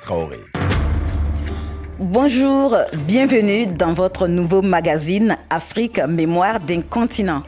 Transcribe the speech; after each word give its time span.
Traoré. 0.00 0.38
Bonjour, 2.00 2.76
bienvenue 3.06 3.66
dans 3.66 3.92
votre 3.92 4.26
nouveau 4.26 4.62
magazine 4.62 5.36
Afrique 5.48 6.00
Mémoire 6.00 6.58
d'un 6.58 6.82
continent. 6.82 7.44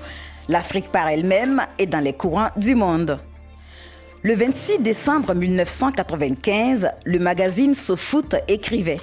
L'Afrique 0.49 0.93
par 0.93 1.09
elle-même 1.09 1.63
est 1.79 1.87
dans 1.87 1.99
les 1.99 2.13
courants 2.13 2.51
du 2.57 2.77
monde. 2.77 3.19
Le 4.23 4.37
26 4.37 4.79
décembre 4.79 5.35
1995, 5.35 6.91
le 7.05 7.19
magazine 7.19 7.75
SoFoot 7.75 8.37
écrivait 8.47 9.01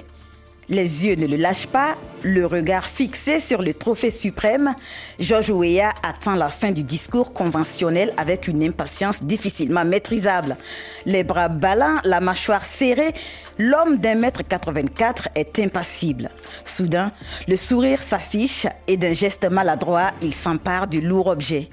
les 0.72 1.06
yeux 1.06 1.16
ne 1.16 1.26
le 1.26 1.36
lâchent 1.36 1.66
pas, 1.66 1.96
le 2.22 2.46
regard 2.46 2.86
fixé 2.86 3.40
sur 3.40 3.60
le 3.60 3.74
trophée 3.74 4.10
suprême, 4.10 4.74
Georges 5.20 5.50
Weah 5.50 5.90
attend 6.02 6.34
la 6.34 6.48
fin 6.48 6.70
du 6.72 6.82
discours 6.82 7.32
conventionnel 7.32 8.14
avec 8.16 8.48
une 8.48 8.62
impatience 8.62 9.22
difficilement 9.22 9.84
maîtrisable. 9.84 10.56
Les 11.04 11.24
bras 11.24 11.48
ballants, 11.48 11.98
la 12.04 12.20
mâchoire 12.20 12.64
serrée, 12.64 13.12
l'homme 13.58 13.98
d'un 13.98 14.14
mètre 14.14 14.42
84 14.46 15.28
est 15.34 15.58
impassible. 15.60 16.30
Soudain, 16.64 17.12
le 17.46 17.56
sourire 17.58 18.00
s'affiche 18.00 18.66
et 18.86 18.96
d'un 18.96 19.12
geste 19.12 19.44
maladroit, 19.44 20.12
il 20.22 20.34
s'empare 20.34 20.86
du 20.86 21.02
lourd 21.02 21.26
objet 21.26 21.68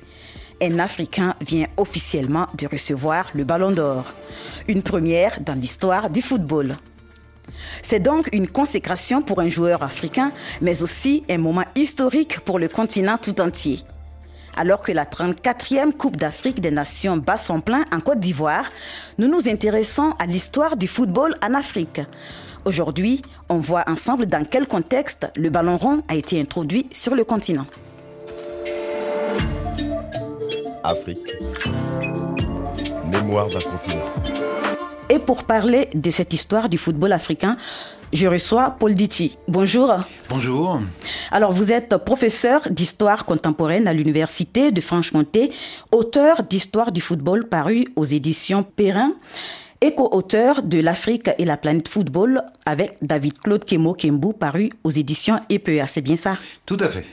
un 0.62 0.80
Africain 0.80 1.36
vient 1.42 1.68
officiellement 1.78 2.48
de 2.58 2.68
recevoir 2.68 3.30
le 3.34 3.44
Ballon 3.44 3.72
d'Or. 3.72 4.14
Une 4.68 4.84
première 4.84 5.40
dans 5.42 5.54
l'histoire 5.54 6.10
du 6.10 6.22
football. 6.22 6.76
C'est 7.82 8.00
donc 8.00 8.30
une 8.32 8.48
consécration 8.48 9.22
pour 9.22 9.40
un 9.40 9.50
joueur 9.50 9.84
africain, 9.84 10.32
mais 10.62 10.84
aussi 10.84 11.24
un 11.30 11.38
moment 11.38 11.66
historique 11.76 12.40
pour 12.42 12.60
le 12.60 12.68
continent 12.68 13.18
tout 13.18 13.40
entier. 13.42 13.84
Alors 14.58 14.82
que 14.82 14.92
la 14.92 15.06
34e 15.06 15.94
Coupe 15.94 16.18
d'Afrique 16.18 16.60
des 16.60 16.72
Nations 16.72 17.18
bat 17.18 17.38
son 17.38 17.62
plein 17.62 17.86
en 17.94 18.00
Côte 18.00 18.20
d'Ivoire, 18.20 18.70
nous 19.18 19.28
nous 19.28 19.48
intéressons 19.48 20.14
à 20.20 20.26
l'histoire 20.26 20.76
du 20.76 20.88
football 20.88 21.36
en 21.42 21.54
Afrique. 21.54 22.02
Aujourd'hui, 22.66 23.22
on 23.48 23.60
voit 23.60 23.86
ensemble 23.88 24.26
dans 24.26 24.44
quel 24.44 24.68
contexte 24.68 25.28
le 25.36 25.50
ballon 25.50 25.78
rond 25.78 26.04
a 26.08 26.16
été 26.16 26.40
introduit 26.40 26.88
sur 26.92 27.16
le 27.16 27.24
continent. 27.24 27.66
Afrique. 30.84 31.36
Mémoire 33.06 33.50
d'un 33.50 33.62
continent. 33.62 34.06
Et 35.12 35.18
pour 35.18 35.44
parler 35.44 35.90
de 35.96 36.12
cette 36.12 36.34
histoire 36.34 36.70
du 36.70 36.78
football 36.78 37.14
africain, 37.14 37.58
je 38.14 38.28
reçois 38.28 38.76
Paul 38.80 38.94
Dici. 38.94 39.38
Bonjour. 39.48 39.96
Bonjour. 40.30 40.80
Alors, 41.32 41.52
vous 41.52 41.72
êtes 41.72 41.98
professeur 41.98 42.62
d'histoire 42.70 43.26
contemporaine 43.26 43.88
à 43.88 43.94
l'Université 43.94 44.72
de 44.72 44.82
Franche-Comté, 44.82 45.52
auteur 45.92 46.44
d'Histoire 46.44 46.92
du 46.92 47.02
football 47.02 47.48
paru 47.48 47.86
aux 47.96 48.06
éditions 48.06 48.62
Perrin 48.64 49.14
et 49.82 49.96
co-auteur 49.96 50.62
de 50.62 50.80
L'Afrique 50.80 51.30
et 51.38 51.46
la 51.46 51.58
planète 51.58 51.88
football 51.88 52.44
avec 52.66 52.96
David 53.02 53.40
Claude 53.40 53.66
Kemo 53.66 53.94
Kembu 53.94 54.34
paru 54.34 54.70
aux 54.84 54.92
éditions 54.92 55.40
EPA. 55.50 55.88
C'est 55.88 56.02
bien 56.02 56.18
ça? 56.18 56.34
Tout 56.66 56.78
à 56.82 56.90
fait. 56.90 57.06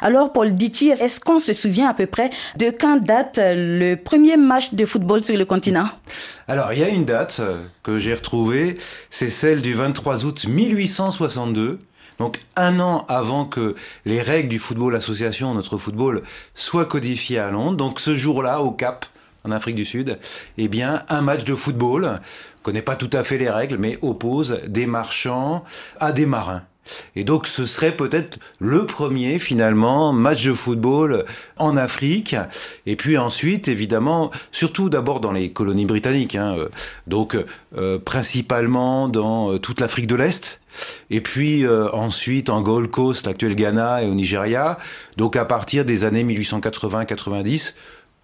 Alors, 0.00 0.32
Paul 0.32 0.54
Dici, 0.54 0.88
est-ce 0.88 1.20
qu'on 1.20 1.38
se 1.38 1.52
souvient 1.52 1.88
à 1.88 1.94
peu 1.94 2.06
près 2.06 2.30
de 2.56 2.70
quand 2.70 2.96
date 2.98 3.38
le 3.42 3.96
premier 3.96 4.36
match 4.36 4.74
de 4.74 4.84
football 4.84 5.24
sur 5.24 5.36
le 5.36 5.44
continent? 5.44 5.88
Alors, 6.48 6.72
il 6.72 6.80
y 6.80 6.84
a 6.84 6.88
une 6.88 7.04
date 7.04 7.38
euh, 7.40 7.62
que 7.82 7.98
j'ai 7.98 8.14
retrouvée, 8.14 8.76
c'est 9.10 9.30
celle 9.30 9.60
du 9.62 9.74
23 9.74 10.24
août 10.24 10.46
1862. 10.48 11.80
Donc 12.18 12.38
un 12.54 12.80
an 12.80 13.06
avant 13.08 13.46
que 13.46 13.74
les 14.04 14.20
règles 14.20 14.50
du 14.50 14.58
football 14.58 14.94
association, 14.94 15.54
notre 15.54 15.78
football, 15.78 16.22
soient 16.54 16.84
codifiées 16.84 17.38
à 17.38 17.50
Londres. 17.50 17.78
Donc 17.78 17.98
ce 17.98 18.14
jour-là, 18.14 18.60
au 18.60 18.72
Cap, 18.72 19.06
en 19.44 19.50
Afrique 19.50 19.76
du 19.76 19.86
Sud, 19.86 20.18
eh 20.58 20.68
bien, 20.68 21.02
un 21.08 21.22
match 21.22 21.44
de 21.44 21.54
football, 21.54 22.20
connaît 22.62 22.82
pas 22.82 22.96
tout 22.96 23.08
à 23.14 23.24
fait 23.24 23.38
les 23.38 23.48
règles, 23.48 23.78
mais 23.78 23.98
oppose 24.02 24.60
des 24.66 24.84
marchands 24.84 25.64
à 25.98 26.12
des 26.12 26.26
marins. 26.26 26.62
Et 27.16 27.24
donc 27.24 27.46
ce 27.46 27.64
serait 27.64 27.96
peut-être 27.96 28.38
le 28.58 28.86
premier 28.86 29.38
finalement 29.38 30.12
match 30.12 30.44
de 30.44 30.52
football 30.52 31.24
en 31.56 31.76
Afrique. 31.76 32.36
Et 32.86 32.96
puis 32.96 33.18
ensuite, 33.18 33.68
évidemment, 33.68 34.30
surtout 34.52 34.88
d'abord 34.88 35.20
dans 35.20 35.32
les 35.32 35.50
colonies 35.50 35.86
britanniques, 35.86 36.36
hein, 36.36 36.54
euh, 36.56 36.68
donc 37.06 37.36
euh, 37.76 37.98
principalement 37.98 39.08
dans 39.08 39.52
euh, 39.52 39.58
toute 39.58 39.80
l'Afrique 39.80 40.06
de 40.06 40.14
l'Est. 40.14 40.60
Et 41.10 41.20
puis 41.20 41.66
ensuite 41.66 42.48
en 42.48 42.62
Gold 42.62 42.92
Coast, 42.92 43.26
l'actuel 43.26 43.56
Ghana 43.56 44.04
et 44.04 44.06
au 44.06 44.14
Nigeria. 44.14 44.78
Donc 45.16 45.34
à 45.34 45.44
partir 45.44 45.84
des 45.84 46.04
années 46.04 46.22
1880-90, 46.22 47.74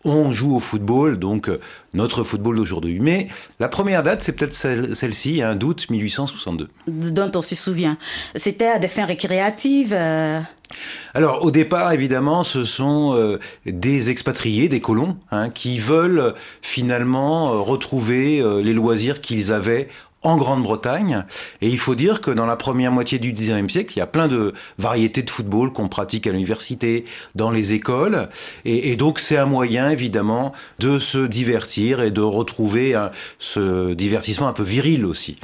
on 0.05 0.31
joue 0.31 0.57
au 0.57 0.61
football, 0.61 1.19
donc 1.19 1.49
euh, 1.49 1.61
notre 1.95 2.25
football 2.25 2.57
d'aujourd'hui. 2.57 2.99
Mais 3.01 3.29
la 3.59 3.69
première 3.69 4.03
date, 4.03 4.23
c'est 4.23 4.33
peut-être 4.33 4.55
celle-ci, 4.55 5.43
un 5.43 5.57
d'août 5.57 5.87
1862. 5.91 6.69
Dont 6.87 7.31
on 7.35 7.43
se 7.43 7.55
souvient. 7.55 7.99
C'était 8.35 8.69
à 8.69 8.79
des 8.79 8.89
fins 8.89 9.07
récréatives 9.07 9.93
euh, 9.93 10.41
alors 11.15 11.45
au 11.45 11.53
départ, 11.53 11.93
évidemment, 11.93 12.43
ce 12.43 12.65
sont 12.65 13.15
euh, 13.15 13.39
des 13.65 14.11
expatriés, 14.11 14.69
des 14.69 14.81
colons, 14.81 15.17
hein, 15.31 15.49
qui 15.49 15.79
veulent 15.79 16.35
finalement 16.61 17.63
retrouver 17.63 18.43
les 18.63 18.73
loisirs 18.73 19.21
qu'ils 19.21 19.53
avaient 19.53 19.87
en 20.27 20.37
Grande-Bretagne. 20.37 21.25
Et 21.63 21.69
il 21.69 21.79
faut 21.79 21.95
dire 21.95 22.21
que 22.21 22.33
dans 22.33 22.47
la 22.47 22.57
première 22.57 22.91
moitié 22.91 23.21
du 23.21 23.33
XIXe 23.33 23.73
siècle, 23.73 23.93
il 23.95 24.01
y 24.01 24.03
a 24.03 24.09
plein 24.09 24.27
de 24.27 24.55
variétés 24.77 25.23
de 25.23 25.31
football 25.31 25.73
qu'on 25.73 25.89
pratique 25.89 26.27
à 26.27 26.33
l'université, 26.33 27.05
dans 27.37 27.53
les 27.53 27.75
écoles. 27.75 28.29
Et, 28.65 28.97
donc 28.97 29.21
c'est 29.21 29.37
un 29.37 29.47
moyen, 29.47 29.89
évidemment, 29.89 30.53
de 30.81 30.99
se 30.99 31.19
divertir 31.19 32.01
et 32.01 32.11
de 32.11 32.21
retrouver 32.21 33.01
ce 33.39 33.95
divertissement 33.95 34.49
un 34.49 34.53
peu 34.53 34.65
viril 34.65 35.07
aussi. 35.07 35.39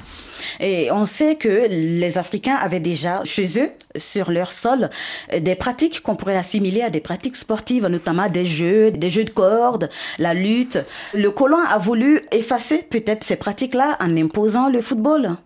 Et 0.61 0.91
on 0.91 1.07
sait 1.07 1.37
que 1.37 1.67
les 1.69 2.19
Africains 2.19 2.57
avaient 2.57 2.81
déjà 2.81 3.25
chez 3.25 3.61
eux, 3.61 3.71
sur 3.97 4.31
leur 4.31 4.53
sol, 4.53 4.91
des 5.39 5.55
pratiques 5.55 6.03
qu'on 6.03 6.17
pourrait 6.17 6.37
assimiler 6.37 6.83
à 6.83 6.91
des 6.91 7.01
pratiques 7.01 7.37
sportives, 7.37 7.87
notamment 7.87 8.29
des 8.29 8.45
jeux, 8.45 8.91
des 8.91 9.11
jeux 9.11 9.25
de 9.25 9.31
cordes, 9.31 9.91
la 10.19 10.35
lutte. 10.35 10.79
Le 11.15 11.31
colon 11.31 11.59
a 11.59 11.79
voulu 11.79 12.23
effacer 12.33 12.79
peut-être 12.79 13.25
ces 13.25 13.37
pratiques-là 13.37 13.97
en 14.01 14.17
imposant 14.17 14.69
le 14.69 14.81
football. 14.81 15.37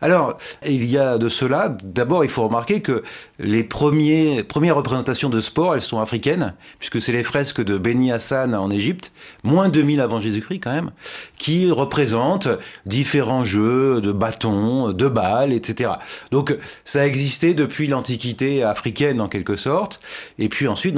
Alors, 0.00 0.36
il 0.66 0.84
y 0.84 0.98
a 0.98 1.18
de 1.18 1.28
cela. 1.28 1.76
D'abord, 1.82 2.24
il 2.24 2.30
faut 2.30 2.44
remarquer 2.44 2.80
que 2.80 3.02
les 3.38 3.64
premières 3.64 4.76
représentations 4.76 5.30
de 5.30 5.40
sport, 5.40 5.74
elles 5.74 5.82
sont 5.82 6.00
africaines, 6.00 6.54
puisque 6.78 7.00
c'est 7.00 7.12
les 7.12 7.22
fresques 7.22 7.62
de 7.62 7.78
Beni 7.78 8.12
Hassan 8.12 8.54
en 8.54 8.70
Égypte, 8.70 9.12
moins 9.42 9.68
2000 9.68 10.00
avant 10.00 10.20
Jésus-Christ 10.20 10.60
quand 10.60 10.74
même, 10.74 10.90
qui 11.38 11.70
représentent 11.70 12.48
différents 12.84 13.44
jeux 13.44 14.00
de 14.00 14.12
bâtons, 14.12 14.92
de 14.92 15.08
balles, 15.08 15.52
etc. 15.52 15.92
Donc, 16.30 16.56
ça 16.84 17.02
a 17.02 17.06
existé 17.06 17.54
depuis 17.54 17.86
l'Antiquité 17.86 18.62
africaine 18.62 19.20
en 19.20 19.28
quelque 19.28 19.56
sorte. 19.56 20.00
Et 20.38 20.48
puis 20.48 20.68
ensuite, 20.68 20.96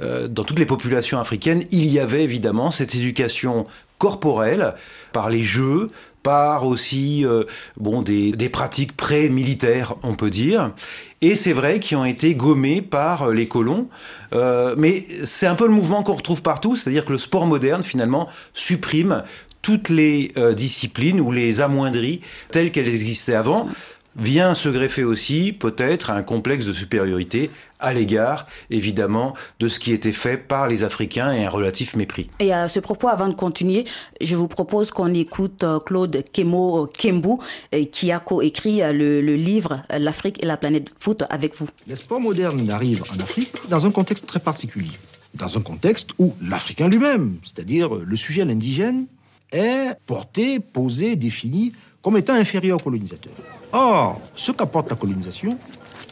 euh, 0.00 0.28
dans 0.28 0.44
toutes 0.44 0.58
les 0.58 0.66
populations 0.66 1.18
africaines, 1.18 1.64
il 1.70 1.86
y 1.86 1.98
avait 1.98 2.22
évidemment 2.22 2.70
cette 2.70 2.94
éducation 2.94 3.66
corporelle 3.98 4.74
par 5.12 5.30
les 5.30 5.42
jeux, 5.42 5.86
par 6.22 6.66
aussi 6.66 7.24
euh, 7.24 7.44
bon, 7.76 8.02
des, 8.02 8.32
des 8.32 8.48
pratiques 8.48 8.96
pré-militaires, 8.96 9.94
on 10.02 10.14
peut 10.14 10.30
dire. 10.30 10.72
Et 11.20 11.34
c'est 11.34 11.52
vrai 11.52 11.78
qu'ils 11.78 11.96
ont 11.96 12.04
été 12.04 12.34
gommés 12.34 12.82
par 12.82 13.22
euh, 13.22 13.34
les 13.34 13.48
colons. 13.48 13.88
Euh, 14.32 14.74
mais 14.78 15.02
c'est 15.24 15.46
un 15.46 15.54
peu 15.54 15.66
le 15.66 15.72
mouvement 15.72 16.02
qu'on 16.02 16.14
retrouve 16.14 16.42
partout, 16.42 16.76
c'est-à-dire 16.76 17.04
que 17.04 17.12
le 17.12 17.18
sport 17.18 17.46
moderne, 17.46 17.82
finalement, 17.82 18.28
supprime 18.54 19.24
toutes 19.60 19.90
les 19.90 20.32
disciplines 20.56 21.20
ou 21.20 21.30
les 21.30 21.60
amoindrit 21.60 22.20
telles 22.50 22.72
qu'elles 22.72 22.88
existaient 22.88 23.36
avant 23.36 23.68
vient 24.16 24.54
se 24.54 24.68
greffer 24.68 25.04
aussi 25.04 25.52
peut-être 25.52 26.10
un 26.10 26.22
complexe 26.22 26.66
de 26.66 26.72
supériorité 26.72 27.50
à 27.82 27.92
l'égard, 27.92 28.46
évidemment, 28.70 29.34
de 29.58 29.68
ce 29.68 29.78
qui 29.78 29.92
était 29.92 30.12
fait 30.12 30.36
par 30.36 30.68
les 30.68 30.84
Africains 30.84 31.32
et 31.32 31.44
un 31.44 31.48
relatif 31.48 31.96
mépris. 31.96 32.30
Et 32.38 32.52
à 32.52 32.68
ce 32.68 32.80
propos, 32.80 33.08
avant 33.08 33.28
de 33.28 33.34
continuer, 33.34 33.84
je 34.20 34.36
vous 34.36 34.48
propose 34.48 34.90
qu'on 34.90 35.12
écoute 35.12 35.64
euh, 35.64 35.80
Claude 35.80 36.22
Kemo 36.32 36.86
Kembu, 36.86 37.38
euh, 37.74 37.84
qui 37.84 38.12
a 38.12 38.20
coécrit 38.20 38.82
euh, 38.82 38.92
le, 38.92 39.20
le 39.20 39.34
livre 39.34 39.82
L'Afrique 39.90 40.42
et 40.42 40.46
la 40.46 40.56
planète 40.56 40.90
foot 40.98 41.24
avec 41.28 41.56
vous. 41.56 41.68
Les 41.86 41.96
sports 41.96 42.20
modernes 42.20 42.70
arrivent 42.70 43.02
en 43.12 43.20
Afrique 43.20 43.68
dans 43.68 43.84
un 43.84 43.90
contexte 43.90 44.26
très 44.26 44.40
particulier. 44.40 44.92
Dans 45.34 45.56
un 45.58 45.62
contexte 45.62 46.10
où 46.18 46.34
l'Africain 46.40 46.88
lui-même, 46.88 47.38
c'est-à-dire 47.42 47.94
le 47.94 48.16
sujet, 48.16 48.44
l'indigène, 48.44 49.06
est 49.50 49.96
porté, 50.06 50.60
posé, 50.60 51.16
défini 51.16 51.72
comme 52.00 52.16
étant 52.16 52.34
inférieur 52.34 52.78
au 52.78 52.82
colonisateur. 52.82 53.32
Or, 53.72 54.20
ce 54.34 54.52
qu'apporte 54.52 54.90
la 54.90 54.96
colonisation, 54.96 55.58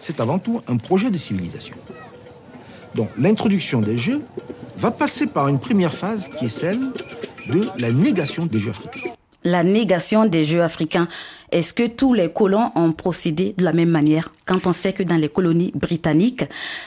c'est 0.01 0.21
avant 0.21 0.39
tout 0.39 0.63
un 0.67 0.79
projet 0.79 1.11
de 1.11 1.19
civilisation. 1.19 1.77
Donc 2.95 3.11
l'introduction 3.19 3.81
des 3.81 3.97
jeux 3.97 4.23
va 4.77 4.91
passer 4.91 5.27
par 5.27 5.49
une 5.49 5.59
première 5.59 5.93
phase 5.93 6.29
qui 6.29 6.47
est 6.47 6.49
celle 6.49 6.81
de 7.49 7.67
la 7.79 7.93
négation 7.93 8.47
des 8.47 8.59
jeux 8.59 8.71
africains. 8.71 9.11
La 9.45 9.63
négation 9.63 10.27
des 10.27 10.45
jeux 10.45 10.63
africains. 10.63 11.09
Est-ce 11.51 11.73
que 11.73 11.87
tous 11.87 12.15
les 12.15 12.31
colons 12.31 12.71
ont 12.77 12.93
procédé 12.93 13.55
de 13.57 13.65
la 13.65 13.73
même 13.73 13.89
manière 13.89 14.33
Quand 14.45 14.67
on 14.67 14.73
sait 14.73 14.93
que 14.93 15.03
dans 15.03 15.17
les 15.17 15.29
colonies 15.29 15.73
britanniques, 15.75 16.45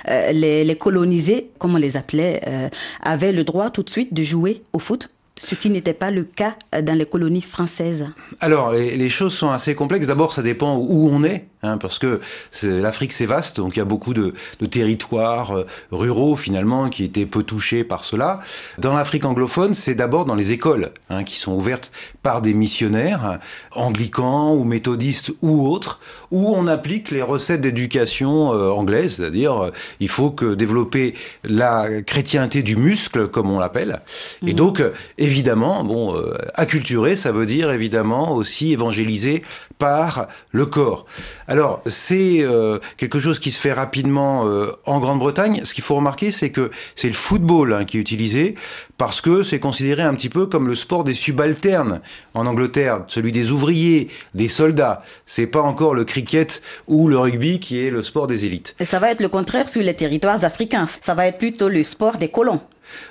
euh, 0.07 0.31
les, 0.31 0.75
colonisés, 0.75 1.49
comme 1.57 1.73
on 1.73 1.77
les 1.77 1.97
appelait, 1.97 2.41
euh, 2.47 2.69
avaient 3.01 3.33
le 3.33 3.43
droit 3.43 3.71
tout 3.71 3.83
de 3.83 3.89
suite 3.89 4.13
de 4.13 4.23
jouer 4.23 4.61
au 4.71 4.79
foot? 4.79 5.09
Ce 5.37 5.55
qui 5.55 5.69
n'était 5.69 5.93
pas 5.93 6.11
le 6.11 6.23
cas 6.23 6.55
dans 6.83 6.97
les 6.97 7.05
colonies 7.05 7.41
françaises 7.41 8.05
Alors, 8.39 8.71
les, 8.71 9.09
choses 9.09 9.33
sont 9.33 9.51
assez 9.51 9.75
complexes. 9.75 10.07
D'abord, 10.07 10.33
ça 10.33 10.43
dépend 10.43 10.77
où 10.77 11.09
on 11.09 11.23
est. 11.23 11.47
Hein, 11.63 11.77
parce 11.77 11.97
que 11.97 12.19
l'Afrique 12.61 13.13
c'est 13.13 13.25
vaste, 13.25 13.57
donc 13.57 13.77
il 13.77 13.79
y 13.79 13.81
a 13.81 13.85
beaucoup 13.85 14.13
de, 14.13 14.33
de 14.59 14.65
territoires 14.65 15.55
euh, 15.55 15.65
ruraux 15.91 16.35
finalement 16.35 16.89
qui 16.89 17.05
étaient 17.05 17.25
peu 17.25 17.41
touchés 17.41 17.85
par 17.85 18.03
cela. 18.03 18.41
Dans 18.79 18.93
l'Afrique 18.93 19.23
anglophone, 19.23 19.73
c'est 19.73 19.95
d'abord 19.95 20.25
dans 20.25 20.35
les 20.35 20.51
écoles 20.51 20.91
hein, 21.09 21.23
qui 21.23 21.37
sont 21.37 21.53
ouvertes 21.53 21.93
par 22.21 22.41
des 22.41 22.53
missionnaires 22.53 23.39
anglicans 23.71 24.53
ou 24.53 24.65
méthodistes 24.65 25.31
ou 25.41 25.65
autres, 25.69 26.01
où 26.31 26.53
on 26.53 26.67
applique 26.67 27.11
les 27.11 27.21
recettes 27.21 27.61
d'éducation 27.61 28.53
euh, 28.53 28.69
anglaise, 28.71 29.15
c'est-à-dire 29.15 29.63
euh, 29.63 29.71
il 30.01 30.09
faut 30.09 30.31
que 30.31 30.55
développer 30.55 31.13
la 31.45 32.01
chrétienté 32.01 32.61
du 32.61 32.75
muscle 32.75 33.29
comme 33.29 33.49
on 33.49 33.59
l'appelle, 33.59 34.01
et 34.45 34.51
mmh. 34.51 34.55
donc 34.55 34.83
évidemment 35.17 35.83
bon 35.85 36.21
acculturer 36.55 37.15
ça 37.15 37.31
veut 37.31 37.45
dire 37.45 37.71
évidemment 37.71 38.35
aussi 38.35 38.73
évangéliser 38.73 39.43
par 39.77 40.27
le 40.51 40.65
corps. 40.65 41.05
Alors, 41.53 41.83
c'est 41.85 42.41
euh, 42.41 42.79
quelque 42.97 43.19
chose 43.19 43.37
qui 43.37 43.51
se 43.51 43.59
fait 43.59 43.73
rapidement 43.73 44.47
euh, 44.47 44.71
en 44.87 44.99
Grande-Bretagne. 44.99 45.61
Ce 45.65 45.75
qu'il 45.75 45.83
faut 45.83 45.93
remarquer, 45.93 46.31
c'est 46.31 46.49
que 46.49 46.71
c'est 46.95 47.09
le 47.09 47.13
football 47.13 47.73
hein, 47.73 47.85
qui 47.85 47.97
est 47.97 48.01
utilisé 48.01 48.55
parce 48.97 49.21
que 49.21 49.43
c'est 49.43 49.59
considéré 49.59 50.01
un 50.01 50.15
petit 50.15 50.29
peu 50.29 50.47
comme 50.47 50.67
le 50.67 50.73
sport 50.73 51.03
des 51.03 51.13
subalternes 51.13 52.01
en 52.33 52.47
Angleterre, 52.47 53.03
celui 53.07 53.31
des 53.31 53.51
ouvriers, 53.51 54.07
des 54.33 54.47
soldats. 54.47 55.03
C'est 55.27 55.45
pas 55.45 55.61
encore 55.61 55.93
le 55.93 56.05
cricket 56.05 56.63
ou 56.87 57.07
le 57.07 57.19
rugby 57.19 57.59
qui 57.59 57.79
est 57.85 57.91
le 57.91 58.01
sport 58.01 58.25
des 58.25 58.47
élites. 58.47 58.75
Et 58.79 58.85
ça 58.85 58.97
va 58.97 59.11
être 59.11 59.21
le 59.21 59.29
contraire 59.29 59.69
sur 59.69 59.83
les 59.83 59.93
territoires 59.93 60.43
africains. 60.43 60.87
Ça 61.01 61.13
va 61.13 61.27
être 61.27 61.37
plutôt 61.37 61.69
le 61.69 61.83
sport 61.83 62.17
des 62.17 62.29
colons. 62.29 62.61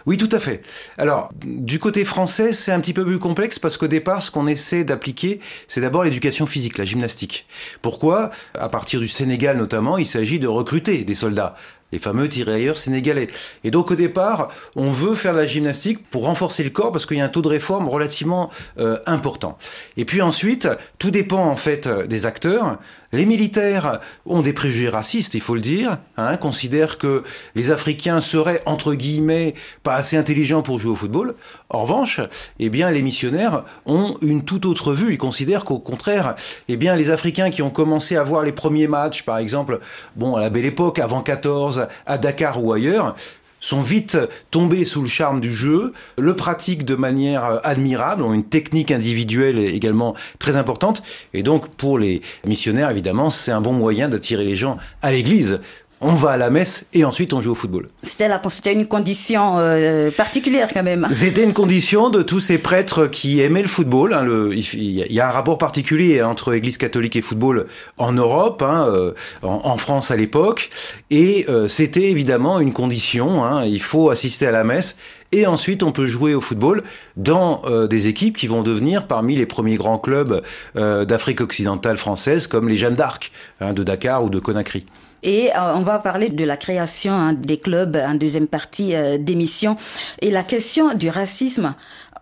Oui, 0.07 0.17
tout 0.17 0.29
à 0.33 0.39
fait. 0.39 0.61
Alors, 0.99 1.31
du 1.45 1.79
côté 1.79 2.05
français, 2.05 2.53
c'est 2.53 2.73
un 2.73 2.81
petit 2.81 2.93
peu 2.93 3.05
plus 3.05 3.19
complexe 3.19 3.59
parce 3.59 3.77
qu'au 3.77 3.89
départ, 3.89 4.23
ce 4.23 4.31
qu'on 4.31 4.47
essaie 4.47 4.85
d'appliquer, 4.85 5.41
c'est 5.69 5.81
d'abord 5.81 6.05
l'éducation 6.05 6.47
physique, 6.47 6.79
la 6.79 6.85
gymnastique. 6.85 7.47
Pourquoi? 7.81 8.31
À 8.59 8.69
partir 8.69 9.01
du 9.01 9.07
Sénégal 9.07 9.57
notamment, 9.57 9.99
il 9.99 10.07
s'agit 10.07 10.39
de 10.39 10.49
recruter 10.49 11.05
des 11.05 11.15
soldats 11.15 11.55
les 11.93 11.99
fameux 11.99 12.29
tirailleurs 12.29 12.77
sénégalais. 12.77 13.29
Et 13.65 13.71
donc 13.71 13.91
au 13.91 13.95
départ, 13.95 14.49
on 14.77 14.91
veut 14.91 15.15
faire 15.15 15.33
de 15.33 15.39
la 15.39 15.47
gymnastique 15.47 16.09
pour 16.11 16.25
renforcer 16.25 16.65
le 16.65 16.71
corps 16.71 16.91
parce 16.91 17.07
qu'il 17.07 17.19
y 17.19 17.21
a 17.21 17.25
un 17.25 17.29
taux 17.29 17.43
de 17.43 17.49
réforme 17.49 17.89
relativement 17.89 18.51
euh, 18.79 18.99
important. 19.07 19.59
Et 19.97 20.05
puis 20.05 20.23
ensuite, 20.23 20.69
tout 20.99 21.11
dépend 21.11 21.45
en 21.45 21.57
fait 21.57 21.89
des 21.89 22.27
acteurs. 22.27 22.79
Les 23.15 23.27
militaires 23.27 24.01
ont 24.25 24.41
des 24.41 24.55
préjugés 24.55 24.89
racistes, 24.89 25.35
il 25.35 25.43
faut 25.43 25.55
le 25.55 25.61
dire, 25.61 25.99
hein, 26.17 26.39
considèrent 26.39 26.97
que 26.97 27.23
les 27.55 27.71
Africains 27.71 28.23
seraient 28.23 28.63
entre 28.65 28.95
guillemets 28.95 29.55
pas 29.83 29.97
assez 29.97 30.17
intelligents 30.17 30.63
pour 30.63 30.79
jouer 30.79 30.93
au 30.93 30.97
football. 30.97 31.35
En 31.69 31.83
revanche, 31.83 32.21
eh 32.59 32.71
bien 32.71 32.91
les 32.91 33.03
missionnaires 33.03 33.65
ont 33.85 34.17
une 34.23 34.45
toute 34.45 34.65
autre 34.65 34.95
vue. 34.95 35.13
Ils 35.13 35.19
considèrent 35.19 35.65
qu'au 35.65 35.79
contraire, 35.79 36.37
eh 36.69 36.79
bien 36.79 36.97
les 36.97 37.11
Africains 37.11 37.51
qui 37.51 37.61
ont 37.61 37.69
commencé 37.69 38.17
à 38.17 38.23
voir 38.23 38.45
les 38.45 38.53
premiers 38.53 38.87
matchs, 38.87 39.25
par 39.25 39.37
exemple, 39.37 39.81
bon 40.17 40.35
à 40.37 40.41
la 40.41 40.49
belle 40.49 40.65
époque, 40.65 40.99
avant 40.99 41.21
14 41.21 41.82
à 42.07 42.19
Dakar 42.19 42.63
ou 42.63 42.73
ailleurs, 42.73 43.15
sont 43.63 43.81
vite 43.81 44.19
tombés 44.51 44.85
sous 44.85 45.01
le 45.01 45.07
charme 45.07 45.41
du 45.41 45.55
jeu, 45.55 45.95
le 46.19 46.37
pratiquent 46.37 46.85
de 46.85 46.97
manière 46.97 47.61
admirable, 47.63 48.25
ont 48.25 48.35
une 48.35 48.45
technique 48.45 48.91
individuelle 48.91 49.59
également 49.59 50.15
très 50.39 50.57
importante. 50.57 51.03
Et 51.33 51.43
donc, 51.43 51.69
pour 51.69 51.99
les 51.99 52.21
missionnaires, 52.45 52.91
évidemment, 52.91 53.31
c'est 53.31 53.53
un 53.53 53.61
bon 53.61 53.73
moyen 53.73 54.09
d'attirer 54.09 54.45
les 54.45 54.57
gens 54.57 54.77
à 55.01 55.13
l'église 55.13 55.61
on 56.03 56.15
va 56.15 56.33
à 56.33 56.37
la 56.37 56.51
messe 56.51 56.87
et 56.93 57.05
ensuite 57.05 57.33
on 57.33 57.41
joue 57.41 57.53
au 57.53 57.55
football. 57.55 57.89
C'était 58.03 58.73
une 58.73 58.87
condition 58.87 59.59
euh, 59.59 60.11
particulière 60.11 60.69
quand 60.73 60.83
même. 60.83 61.09
C'était 61.13 61.45
une 61.45 61.55
condition 61.55 62.11
de 62.11 62.23
tous 62.23 62.41
ces 62.41 62.59
prêtres 62.59 63.07
qui 63.07 63.41
aimaient 63.41 63.63
le 63.63 63.69
football. 63.69 64.13
Hein, 64.13 64.27
il 64.53 65.13
y 65.13 65.21
a 65.21 65.29
un 65.29 65.31
rapport 65.31 65.59
particulier 65.59 66.23
entre 66.23 66.55
Église 66.55 66.77
catholique 66.77 67.17
et 67.17 67.23
football 67.23 67.69
en 67.99 68.13
Europe, 68.13 68.63
hein, 68.63 68.87
euh, 68.89 69.13
en, 69.43 69.77
France 69.77 70.11
à 70.11 70.17
l'époque, 70.17 70.71
et 71.11 71.47
euh, 71.49 71.69
c'était 71.69 72.11
évidemment 72.11 72.61
une 72.61 72.73
condition. 72.73 73.45
Hein, 73.45 73.65
il 73.65 73.81
faut 73.81 74.11
assister 74.11 74.47
à 74.47 74.51
la 74.51 74.65
messe 74.65 74.97
et 75.31 75.47
ensuite 75.47 75.83
on 75.83 75.93
peut 75.93 76.07
jouer 76.07 76.35
au 76.35 76.41
football 76.41 76.83
dans 77.17 77.63
des 77.89 78.09
équipes 78.09 78.37
qui 78.37 78.49
vont 78.49 78.63
devenir 78.63 79.07
parmi 79.07 79.35
les 79.35 79.47
premiers 79.47 79.77
grands 79.77 79.99
clubs 79.99 80.43
d'Afrique 80.75 81.41
occidentale 81.41 81.97
française 81.97 82.47
comme 82.47 82.69
les 82.69 82.77
Jeanne 82.77 82.97
d'Arc 82.97 83.33
de 83.63 83.83
Dakar 83.83 84.25
ou 84.25 84.29
de 84.29 84.39
Conakry. 84.39 84.85
Et 85.23 85.51
euh, 85.51 85.75
on 85.75 85.81
va 85.81 85.99
parler 85.99 86.31
de 86.31 86.45
la 86.45 86.57
création 86.57 87.13
hein, 87.13 87.33
des 87.33 87.59
clubs 87.59 87.97
en 87.97 88.15
deuxième 88.15 88.47
partie 88.47 88.95
euh, 88.95 89.19
d'émission. 89.19 89.77
Et 90.21 90.31
la 90.31 90.43
question 90.43 90.95
du 90.95 91.09
racisme, 91.09 91.75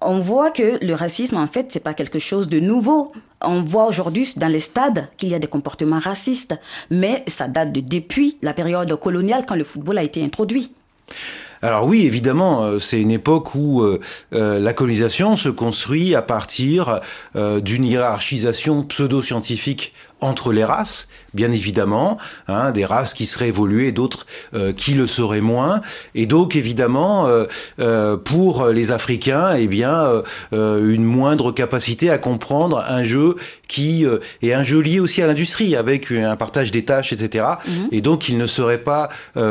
on 0.02 0.20
voit 0.20 0.50
que 0.50 0.84
le 0.84 0.94
racisme, 0.94 1.36
en 1.36 1.46
fait, 1.46 1.68
c'est 1.70 1.80
pas 1.80 1.94
quelque 1.94 2.18
chose 2.18 2.48
de 2.48 2.60
nouveau. 2.60 3.12
On 3.40 3.62
voit 3.62 3.86
aujourd'hui 3.86 4.30
dans 4.36 4.48
les 4.48 4.60
stades 4.60 5.08
qu'il 5.16 5.30
y 5.30 5.34
a 5.34 5.38
des 5.38 5.46
comportements 5.46 5.98
racistes, 5.98 6.54
mais 6.90 7.24
ça 7.26 7.48
date 7.48 7.72
de 7.72 7.80
depuis 7.80 8.36
la 8.42 8.52
période 8.52 8.94
coloniale 8.96 9.44
quand 9.46 9.56
le 9.56 9.64
football 9.64 9.98
a 9.98 10.02
été 10.02 10.22
introduit. 10.22 10.72
Alors 11.62 11.84
oui, 11.86 12.06
évidemment, 12.06 12.64
euh, 12.64 12.78
c'est 12.78 13.00
une 13.00 13.10
époque 13.10 13.54
où 13.54 13.82
la 14.32 14.72
colonisation 14.72 15.36
se 15.36 15.48
construit 15.48 16.14
à 16.14 16.22
partir 16.22 17.00
d'une 17.34 17.84
hiérarchisation 17.84 18.82
pseudo-scientifique 18.84 19.92
entre 20.20 20.52
les 20.52 20.64
races, 20.64 21.08
bien 21.34 21.50
évidemment, 21.52 22.18
hein, 22.48 22.72
des 22.72 22.84
races 22.84 23.14
qui 23.14 23.26
seraient 23.26 23.48
évoluées, 23.48 23.92
d'autres 23.92 24.26
qui 24.76 24.94
le 24.94 25.06
seraient 25.06 25.40
moins, 25.40 25.80
et 26.14 26.26
donc 26.26 26.56
évidemment 26.56 27.28
pour 28.24 28.66
les 28.66 28.92
Africains, 28.92 29.54
eh 29.56 29.66
bien 29.66 30.22
une 30.52 31.04
moindre 31.04 31.52
capacité 31.52 32.10
à 32.10 32.18
comprendre 32.18 32.84
un 32.88 33.04
jeu 33.04 33.36
qui 33.68 34.04
est 34.42 34.52
un 34.52 34.62
jeu 34.62 34.80
lié 34.80 35.00
aussi 35.00 35.22
à 35.22 35.26
l'industrie, 35.26 35.76
avec 35.76 36.10
un 36.10 36.36
partage 36.36 36.70
des 36.70 36.84
tâches, 36.84 37.12
etc. 37.12 37.46
Mhm. 37.66 37.88
Et 37.92 38.00
donc 38.00 38.28
ils 38.28 38.38
ne 38.38 38.46
seraient 38.46 38.82
pas 38.82 39.08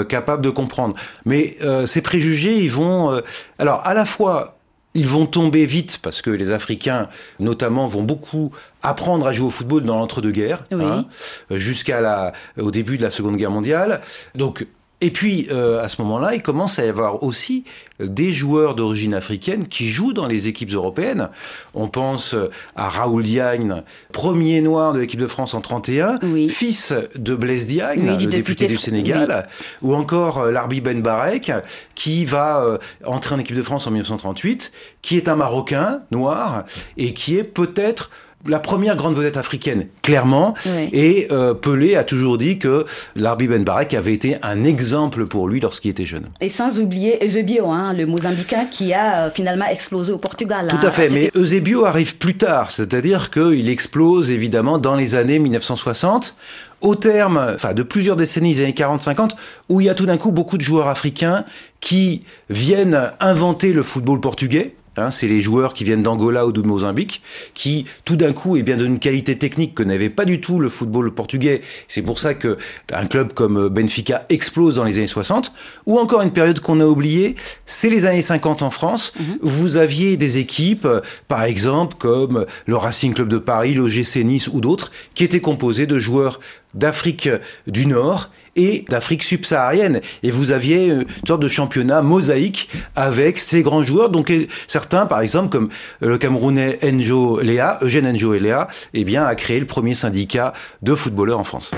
capables 0.07 0.44
de 0.44 0.50
comprendre. 0.50 0.95
Mais 1.25 1.57
ces 1.86 2.01
préjugés, 2.01 2.57
ils 2.57 2.71
vont... 2.71 3.12
Euh, 3.12 3.21
alors, 3.57 3.81
à 3.86 3.94
la 3.94 4.06
fois, 4.06 4.59
ils 4.94 5.08
vont 5.08 5.26
tomber 5.26 5.66
vite 5.66 6.00
parce 6.02 6.22
que 6.22 6.30
les 6.30 6.52
Africains, 6.52 7.10
notamment, 7.40 7.88
vont 7.88 8.04
beaucoup 8.04 8.52
apprendre 8.82 9.28
à 9.28 9.34
jouer 9.34 9.48
au 9.48 9.52
football 9.52 9.84
dans 9.84 9.98
l'entre-deux-guerres, 9.98 10.64
hein, 10.72 11.06
jusqu'à 11.52 12.02
la, 12.02 12.34
au 12.58 12.72
début 12.72 12.98
de 12.98 13.04
la 13.04 13.12
Seconde 13.12 13.38
Guerre 13.38 13.52
mondiale. 13.52 14.02
Donc, 14.36 14.66
et 15.02 15.12
puis, 15.12 15.48
euh, 15.50 15.84
à 15.84 15.88
ce 15.88 16.02
moment-là, 16.02 16.36
il 16.36 16.42
commence 16.42 16.78
à 16.80 16.86
y 16.86 16.90
avoir 16.90 17.24
aussi 17.24 17.64
des 18.00 18.32
joueurs 18.32 18.76
d'origine 18.76 19.14
africaine 19.14 19.68
qui 19.68 19.88
jouent 19.88 20.14
dans 20.14 20.28
les 20.28 20.48
équipes 20.48 20.74
européennes. 20.74 21.30
On 21.74 21.88
pense 21.88 22.36
à 22.76 22.90
Raoul 22.90 23.24
Diagne, 23.24 23.84
premier 24.12 24.62
noir 24.62 24.94
de 24.94 25.00
l'équipe 25.00 25.20
de 25.20 25.28
France 25.28 25.54
en 25.54 25.62
31, 25.62 26.20
fils 26.50 26.94
de 27.16 27.36
Blaise 27.36 27.66
Diagne, 27.66 28.06
le 28.06 28.26
député, 28.26 28.68
du 28.68 28.78
Sénégal, 28.78 29.48
ou 29.82 29.96
encore 29.96 30.40
euh, 30.40 30.52
Larbi 30.52 30.82
Ben 30.82 31.02
Barek, 31.02 31.52
qui 31.96 32.26
va 32.26 32.62
euh, 32.62 32.78
entrer 33.06 33.36
en 33.36 33.40
équipe 33.40 33.56
de 33.56 33.62
France 33.62 33.88
en 33.88 33.92
1938, 33.92 34.72
qui 35.02 35.18
est 35.18 35.28
un 35.28 35.36
Marocain 35.36 36.02
noir 36.12 36.66
et 36.98 37.14
qui 37.14 37.38
est 37.38 37.44
peut-être 37.44 38.10
la 38.48 38.60
première 38.60 38.96
grande 38.96 39.16
vedette 39.16 39.38
africaine, 39.38 39.88
clairement. 40.02 40.54
Et 40.94 41.28
euh, 41.31 41.54
Pelé 41.54 41.96
a 41.96 42.04
toujours 42.04 42.38
dit 42.38 42.58
que 42.58 42.86
Larbi 43.16 43.48
Ben 43.48 43.64
Barek 43.64 43.94
avait 43.94 44.14
été 44.14 44.38
un 44.44 44.64
exemple 44.64 45.26
pour 45.28 45.48
lui 45.48 45.60
lorsqu'il 45.60 45.92
était 45.92 46.06
jeune. 46.06 46.30
Et 46.40 46.50
sans 46.50 46.80
oublier 46.80 47.24
Eusebio, 47.26 47.69
hein, 47.69 47.94
le 47.94 48.06
Mozambicain 48.06 48.66
qui 48.66 48.94
a 48.94 49.26
euh, 49.26 49.30
finalement 49.31 49.66
explosé 49.66 50.14
au 50.14 50.18
Portugal. 50.18 50.68
Tout 50.69 50.78
à 50.81 50.88
hein. 50.88 50.92
fait, 50.92 51.10
mais 51.10 51.30
Eusebio 51.36 51.86
arrive 51.86 52.18
plus 52.18 52.38
tard, 52.38 52.72
c'est-à-dire 52.72 53.30
qu'il 53.30 53.69
explose 53.69 54.31
évidemment 54.31 54.78
dans 54.78 54.96
les 54.96 55.16
années 55.16 55.40
1960 55.40 56.36
au 56.81 56.96
terme 56.96 57.54
enfin, 57.56 57.74
de 57.74 57.84
plusieurs 57.84 58.16
décennies, 58.16 58.54
les 58.54 58.62
années 58.62 58.72
40-50, 58.72 59.31
où 59.68 59.81
il 59.81 59.88
y 59.88 59.90
a 59.90 59.96
tout 59.96 60.06
d'un 60.06 60.18
coup 60.18 60.31
beaucoup 60.31 60.58
de 60.58 60.62
joueurs 60.62 60.88
africains 60.88 61.44
qui 61.81 62.24
viennent 62.50 63.12
inventer 63.19 63.74
le 63.74 63.84
football 63.84 64.22
portugais, 64.22 64.76
Hein, 65.00 65.12
c'est 65.12 65.28
les 65.28 65.42
joueurs 65.42 65.74
qui 65.74 65.84
viennent 65.84 66.04
d'Angola 66.04 66.46
ou 66.46 66.52
de 66.52 66.62
Mozambique, 66.62 67.22
qui 67.54 67.86
tout 68.06 68.16
d'un 68.16 68.34
coup 68.34 68.58
est 68.58 68.64
bien 68.64 68.78
d'une 68.78 69.00
qualité 69.00 69.38
technique 69.38 69.76
que 69.76 69.84
n'avait 69.84 70.10
pas 70.10 70.26
du 70.26 70.42
tout 70.42 70.60
le 70.60 70.70
football 70.70 71.12
portugais. 71.14 71.62
C'est 71.88 72.02
pour 72.02 72.20
ça 72.20 72.34
que 72.34 72.58
un 72.94 73.06
club 73.06 73.34
comme 73.34 73.70
Benfica 73.70 74.26
explose 74.30 74.76
dans 74.76 74.84
les 74.84 74.98
années 74.98 75.08
60. 75.08 75.52
Ou 75.86 75.98
encore 75.98 76.22
une 76.22 76.32
période 76.32 76.60
qu'on 76.60 76.80
a 76.80 76.86
oubliée, 76.86 77.36
c'est 77.66 77.90
les 77.90 78.06
années 78.06 78.22
50 78.22 78.62
en 78.62 78.70
France. 78.70 79.14
Mhm. 79.20 79.38
Vous 79.42 79.78
aviez 79.78 80.18
des 80.18 80.38
équipes, 80.38 80.88
par 81.28 81.44
exemple 81.44 81.96
comme 81.98 82.46
le 82.66 82.76
Racing 82.78 83.14
Club 83.14 83.30
de 83.30 83.38
Paris, 83.38 83.74
l'OGC 83.74 84.24
Nice 84.24 84.48
ou 84.48 84.62
d'autres, 84.62 84.92
qui 85.16 85.24
étaient 85.24 85.42
composées 85.42 85.88
de 85.88 86.00
joueurs 86.00 86.40
d'Afrique 86.73 87.30
du 87.68 87.85
Nord 87.85 88.30
et 88.56 88.85
d'Afrique 88.90 89.23
subsaharienne. 89.23 90.02
Et 90.23 90.31
vous 90.31 90.52
aviez 90.52 90.88
une 90.88 91.06
sorte 91.28 91.42
de 91.42 91.47
championnat 91.47 92.02
mosaïque 92.02 92.69
avec 92.95 93.38
ces 93.38 93.61
grands 93.61 93.83
joueurs. 93.83 94.09
Donc 94.09 94.31
certains, 94.68 95.06
par 95.06 95.21
exemple, 95.21 95.49
comme 95.49 95.69
le 96.02 96.18
Camerounais 96.18 96.80
Enjo 96.83 97.40
Léa, 97.40 97.78
Eugène 97.81 98.07
Enjo 98.07 98.33
Léa, 98.33 98.68
eh 98.94 99.04
bien, 99.04 99.26
a 99.26 99.35
créé 99.35 99.59
le 99.59 99.66
premier 99.66 99.94
syndicat 99.94 100.54
de 100.81 100.94
footballeurs 100.95 101.40
en 101.40 101.44
France. 101.44 101.71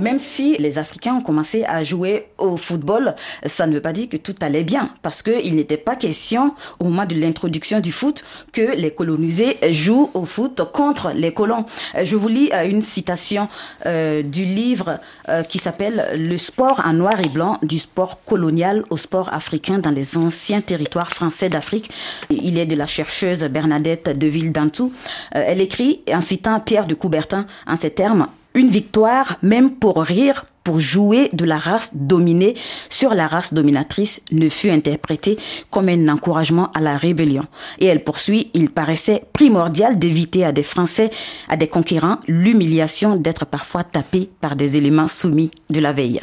Même 0.00 0.18
si 0.18 0.56
les 0.58 0.78
Africains 0.78 1.14
ont 1.14 1.22
commencé 1.22 1.64
à 1.64 1.84
jouer 1.84 2.26
au 2.38 2.56
football, 2.56 3.14
ça 3.46 3.66
ne 3.66 3.74
veut 3.74 3.80
pas 3.80 3.92
dire 3.92 4.08
que 4.08 4.16
tout 4.16 4.34
allait 4.40 4.64
bien, 4.64 4.90
parce 5.02 5.22
qu'il 5.22 5.54
n'était 5.54 5.76
pas 5.76 5.96
question, 5.96 6.54
au 6.78 6.84
moment 6.84 7.06
de 7.06 7.14
l'introduction 7.14 7.80
du 7.80 7.92
foot, 7.92 8.24
que 8.52 8.76
les 8.76 8.92
colonisés 8.92 9.58
jouent 9.70 10.10
au 10.14 10.24
foot 10.24 10.62
contre 10.72 11.12
les 11.14 11.32
colons. 11.32 11.64
Je 12.02 12.16
vous 12.16 12.28
lis 12.28 12.50
euh, 12.52 12.68
une 12.68 12.82
citation 12.82 13.48
euh, 13.86 14.22
du 14.22 14.44
livre 14.44 14.98
euh, 15.28 15.42
qui 15.42 15.58
s'appelle 15.58 16.08
Le 16.16 16.38
sport 16.38 16.80
en 16.84 16.92
noir 16.92 17.20
et 17.20 17.28
blanc, 17.28 17.58
du 17.62 17.78
sport 17.78 18.24
colonial 18.24 18.84
au 18.90 18.96
sport 18.96 19.32
africain 19.32 19.78
dans 19.78 19.90
les 19.90 20.16
anciens 20.16 20.60
territoires 20.60 21.10
français 21.10 21.48
d'Afrique. 21.48 21.90
Il 22.30 22.58
est 22.58 22.66
de 22.66 22.76
la 22.76 22.86
chercheuse 22.86 23.42
Bernadette 23.44 24.18
de 24.18 24.26
Ville-Dantou. 24.26 24.92
elle 25.32 25.60
écrit, 25.60 26.02
en 26.12 26.20
citant 26.20 26.60
Pierre 26.60 26.86
de 26.86 26.94
Coubertin, 26.94 27.46
en 27.66 27.76
ces 27.76 27.90
termes, 27.90 28.26
une 28.60 28.70
victoire, 28.70 29.38
même 29.42 29.70
pour 29.70 30.02
rire, 30.02 30.44
pour 30.64 30.80
jouer 30.80 31.30
de 31.32 31.46
la 31.46 31.58
race 31.58 31.92
dominée 31.94 32.54
sur 32.90 33.14
la 33.14 33.26
race 33.26 33.54
dominatrice, 33.54 34.20
ne 34.30 34.50
fut 34.50 34.70
interprétée 34.70 35.38
comme 35.70 35.88
un 35.88 36.08
encouragement 36.08 36.70
à 36.72 36.80
la 36.80 36.98
rébellion. 36.98 37.46
Et 37.78 37.86
elle 37.86 38.04
poursuit, 38.04 38.50
il 38.52 38.68
paraissait 38.68 39.22
primordial 39.32 39.98
d'éviter 39.98 40.44
à 40.44 40.52
des 40.52 40.62
Français, 40.62 41.10
à 41.48 41.56
des 41.56 41.68
conquérants, 41.68 42.18
l'humiliation 42.28 43.16
d'être 43.16 43.46
parfois 43.46 43.82
tapés 43.82 44.28
par 44.42 44.54
des 44.54 44.76
éléments 44.76 45.08
soumis 45.08 45.50
de 45.70 45.80
la 45.80 45.94
veille. 45.94 46.20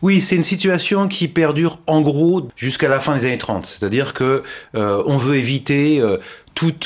Oui, 0.00 0.20
c'est 0.20 0.36
une 0.36 0.44
situation 0.44 1.08
qui 1.08 1.26
perdure 1.26 1.80
en 1.88 2.00
gros 2.00 2.48
jusqu'à 2.54 2.88
la 2.88 3.00
fin 3.00 3.16
des 3.16 3.26
années 3.26 3.38
30. 3.38 3.66
C'est-à-dire 3.66 4.14
que 4.14 4.44
euh, 4.76 5.02
on 5.06 5.16
veut 5.16 5.36
éviter 5.36 6.00
euh, 6.00 6.18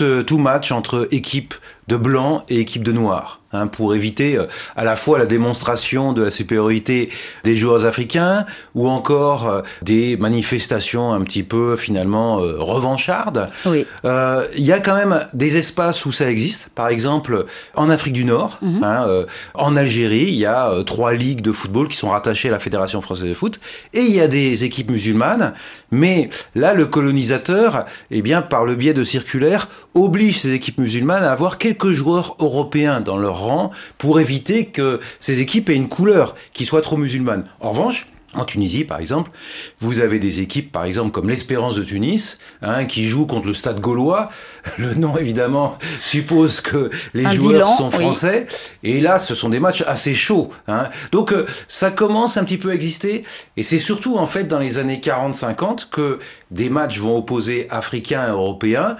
euh, 0.00 0.22
tout 0.22 0.38
match 0.38 0.72
entre 0.72 1.08
équipes 1.10 1.54
de 1.90 1.96
blancs 1.96 2.44
et 2.48 2.60
équipes 2.60 2.84
de 2.84 2.92
noirs. 2.92 3.40
Hein, 3.52 3.66
pour 3.66 3.96
éviter 3.96 4.38
euh, 4.38 4.46
à 4.76 4.84
la 4.84 4.94
fois 4.94 5.18
la 5.18 5.26
démonstration 5.26 6.12
de 6.12 6.22
la 6.22 6.30
supériorité 6.30 7.10
des 7.42 7.56
joueurs 7.56 7.84
africains 7.84 8.46
ou 8.76 8.88
encore 8.88 9.48
euh, 9.48 9.62
des 9.82 10.16
manifestations 10.16 11.12
un 11.12 11.20
petit 11.22 11.42
peu 11.42 11.74
finalement 11.74 12.38
euh, 12.38 12.54
revanchardes. 12.60 13.50
Oui. 13.66 13.86
Il 14.04 14.64
y 14.64 14.70
a 14.70 14.78
quand 14.78 14.94
même 14.94 15.26
des 15.34 15.56
espaces 15.56 16.06
où 16.06 16.12
ça 16.12 16.30
existe. 16.30 16.68
Par 16.76 16.88
exemple, 16.88 17.46
en 17.74 17.90
Afrique 17.90 18.12
du 18.12 18.24
Nord, 18.24 18.58
mhm. 18.62 18.84
hein, 18.84 19.24
en 19.54 19.76
Algérie, 19.76 20.28
il 20.28 20.36
y 20.36 20.46
a 20.46 20.70
trois 20.86 21.12
ligues 21.12 21.40
de 21.40 21.50
football 21.50 21.88
qui 21.88 21.96
sont 21.96 22.10
rattachées 22.10 22.48
à 22.48 22.52
la 22.52 22.58
Fédération 22.60 23.00
française 23.00 23.28
de 23.28 23.34
foot 23.34 23.60
et 23.94 24.02
il 24.02 24.14
y 24.14 24.20
a 24.20 24.28
des 24.28 24.62
équipes 24.64 24.90
musulmanes. 24.90 25.54
Mais 25.90 26.28
là, 26.54 26.72
le 26.72 26.86
colonisateur, 26.86 27.84
eh 28.10 28.22
bien, 28.22 28.42
par 28.42 28.64
le 28.64 28.76
biais 28.76 28.94
de 28.94 29.02
circulaires, 29.02 29.68
oblige 29.94 30.38
ces 30.40 30.52
équipes 30.52 30.78
musulmanes 30.78 31.24
à 31.24 31.32
avoir 31.32 31.58
quelques 31.58 31.79
joueurs 31.92 32.36
européens 32.38 33.00
dans 33.00 33.16
leur 33.16 33.40
rang 33.40 33.70
pour 33.98 34.20
éviter 34.20 34.66
que 34.66 35.00
ces 35.18 35.40
équipes 35.40 35.68
aient 35.70 35.74
une 35.74 35.88
couleur 35.88 36.34
qui 36.52 36.64
soit 36.64 36.82
trop 36.82 36.96
musulmane. 36.96 37.46
En 37.60 37.70
revanche, 37.70 38.06
en 38.32 38.44
Tunisie, 38.44 38.84
par 38.84 39.00
exemple, 39.00 39.32
vous 39.80 39.98
avez 39.98 40.20
des 40.20 40.40
équipes, 40.40 40.70
par 40.70 40.84
exemple, 40.84 41.10
comme 41.10 41.28
l'Espérance 41.28 41.74
de 41.74 41.82
Tunis, 41.82 42.38
hein, 42.62 42.84
qui 42.84 43.06
jouent 43.06 43.26
contre 43.26 43.48
le 43.48 43.54
Stade 43.54 43.80
Gaulois. 43.80 44.28
Le 44.78 44.94
nom, 44.94 45.16
évidemment, 45.18 45.76
suppose 46.04 46.60
que 46.60 46.90
les 47.12 47.28
joueurs 47.32 47.66
sont 47.66 47.90
français. 47.90 48.46
Et 48.84 49.00
là, 49.00 49.18
ce 49.18 49.34
sont 49.34 49.48
des 49.48 49.58
matchs 49.58 49.82
assez 49.86 50.14
chauds. 50.14 50.50
Hein. 50.68 50.90
Donc, 51.10 51.32
euh, 51.32 51.46
ça 51.66 51.90
commence 51.90 52.36
un 52.36 52.44
petit 52.44 52.58
peu 52.58 52.70
à 52.70 52.74
exister. 52.74 53.24
Et 53.56 53.64
c'est 53.64 53.80
surtout, 53.80 54.16
en 54.16 54.26
fait, 54.26 54.44
dans 54.44 54.60
les 54.60 54.78
années 54.78 55.00
40-50 55.02 55.88
que 55.90 56.20
des 56.52 56.70
matchs 56.70 56.98
vont 56.98 57.16
opposer 57.16 57.66
Africains 57.70 58.26
et 58.26 58.30
Européens 58.30 58.96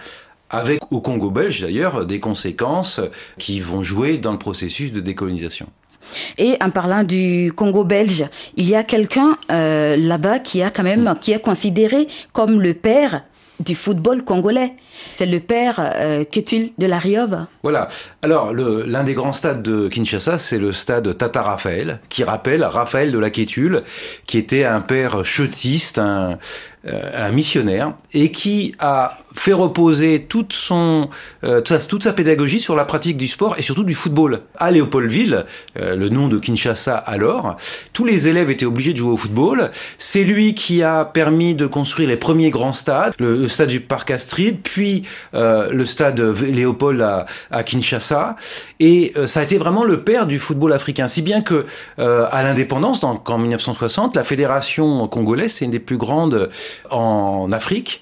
avec 0.51 0.81
au 0.91 1.01
Congo 1.01 1.31
belge 1.31 1.63
d'ailleurs 1.63 2.07
des 2.07 2.21
conséquences 2.21 3.01
qui 3.39 3.61
vont 3.61 3.83
jouer 3.83 4.19
dans 4.19 4.33
le 4.33 4.39
processus 4.39 4.93
de 4.93 5.01
décolonisation. 5.01 5.67
Et 6.39 6.57
en 6.61 6.71
parlant 6.71 7.05
du 7.05 7.53
Congo 7.55 7.85
belge, 7.85 8.25
il 8.57 8.69
y 8.69 8.75
a 8.75 8.83
quelqu'un 8.83 9.37
euh, 9.51 9.97
là-bas 9.97 10.39
qui 10.41 10.63
a 10.63 10.71
quand 10.71 10.83
même 10.83 11.15
qui 11.21 11.33
est 11.33 11.41
considéré 11.41 12.09
comme 12.33 12.61
le 12.61 12.75
père 12.75 13.23
du 13.61 13.75
football 13.75 14.25
congolais. 14.25 14.73
C'est 15.17 15.27
le 15.27 15.41
père 15.41 15.77
euh, 15.79 16.25
de 16.25 16.87
la 16.87 16.99
Riove. 16.99 17.47
Voilà. 17.63 17.89
Alors, 18.23 18.53
l'un 18.53 19.05
des 19.05 19.15
grands 19.15 19.33
stades 19.33 19.63
de 19.63 19.89
Kinshasa, 19.89 20.39
c'est 20.39 20.59
le 20.59 20.73
stade 20.73 21.17
Tata 21.17 21.43
Raphaël, 21.43 22.01
qui 22.09 22.25
rappelle 22.25 22.65
Raphaël 22.65 23.13
de 23.13 23.19
la 23.19 23.31
Quétule, 23.31 23.83
qui 24.27 24.39
était 24.39 24.65
un 24.65 24.81
père 24.81 25.25
chutiste, 25.25 25.99
un, 25.99 26.39
un 26.87 27.31
missionnaire, 27.31 27.93
et 28.15 28.31
qui 28.31 28.75
a 28.79 29.19
fait 29.35 29.53
reposer 29.53 30.27
toute, 30.29 30.53
son, 30.53 31.09
euh, 31.45 31.61
toute, 31.61 32.03
sa, 32.03 32.13
pédagogie 32.13 32.59
sur 32.59 32.75
la 32.75 32.85
pratique 32.85 33.17
du 33.17 33.29
sport 33.29 33.55
et 33.59 33.63
surtout 33.63 33.85
du 33.85 33.95
football. 33.95 34.41
À 34.57 34.71
Léopoldville, 34.71 35.45
euh, 35.79 35.95
le 35.95 36.09
nom 36.09 36.29
de 36.29 36.39
Kinshasa 36.39 36.97
alors, 36.97 37.57
tous 37.93 38.05
les 38.05 38.29
élèves 38.29 38.51
étaient 38.51 38.67
obligés 38.67 38.93
de 38.93 38.99
jouer 38.99 39.13
au 39.13 39.17
football. 39.17 39.71
C'est 39.99 40.25
lui 40.25 40.55
qui 40.55 40.83
a 40.83 41.05
permis 41.05 41.55
de 41.55 41.67
construire 41.67 42.09
les 42.09 42.17
premiers 42.17 42.51
grands 42.51 42.73
stades, 42.73 43.13
le, 43.19 43.47
stade 43.49 43.69
du 43.69 43.81
Parc 43.81 44.11
Astrid, 44.11 44.61
puis 44.63 45.05
le 45.33 45.85
stade 45.85 46.21
Léopold 46.21 47.01
à, 47.01 47.27
à 47.51 47.63
Kinshasa. 47.63 48.37
Et 48.81 49.13
ça 49.27 49.41
a 49.41 49.43
été 49.43 49.59
vraiment 49.59 49.85
le 49.85 50.03
père 50.03 50.27
du 50.27 50.39
football 50.39 50.73
africain. 50.73 51.09
Si 51.09 51.23
bien 51.23 51.43
que 51.43 51.67
à 51.99 52.43
l'indépendance, 52.43 53.03
en 53.05 53.39
1960, 53.39 54.17
la 54.17 54.25
fédération 54.25 55.07
congolaise, 55.09 55.53
c'est 55.53 55.65
une 55.65 55.71
des 55.71 55.79
plus 55.79 55.97
grandes 55.97 56.51
en 56.91 57.51
Afrique. 57.53 58.01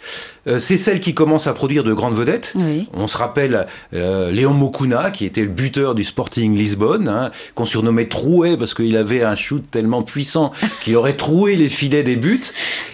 Euh, 0.48 0.58
c'est 0.58 0.78
celle 0.78 1.00
qui 1.00 1.14
commence 1.14 1.46
à 1.46 1.52
produire 1.52 1.84
de 1.84 1.92
grandes 1.92 2.16
vedettes. 2.16 2.54
On 2.94 3.06
se 3.06 3.16
rappelle 3.18 3.66
euh, 3.94 4.30
Léon 4.30 4.54
Mokuna, 4.54 5.10
qui 5.10 5.24
était 5.24 5.42
le 5.42 5.48
buteur 5.48 5.94
du 5.94 6.04
Sporting 6.04 6.56
Lisbonne, 6.56 7.08
hein, 7.08 7.30
qu'on 7.54 7.64
surnommait 7.64 8.08
Troué 8.08 8.56
parce 8.56 8.74
qu'il 8.74 8.96
avait 8.96 9.22
un 9.22 9.34
shoot 9.34 9.62
tellement 9.70 10.02
puissant 10.02 10.52
qu'il 10.82 10.96
aurait 10.96 11.16
troué 11.16 11.56
les 11.56 11.68
filets 11.68 12.02
des 12.02 12.16
buts. 12.16 12.40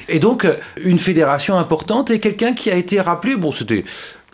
Et 0.08 0.18
donc, 0.18 0.44
euh, 0.44 0.56
une 0.82 0.98
fédération 0.98 1.58
importante 1.58 2.10
et 2.10 2.18
quelqu'un 2.18 2.52
qui 2.54 2.70
a 2.70 2.74
été 2.74 3.00
rappelé, 3.00 3.36
bon, 3.36 3.52
c'était 3.52 3.84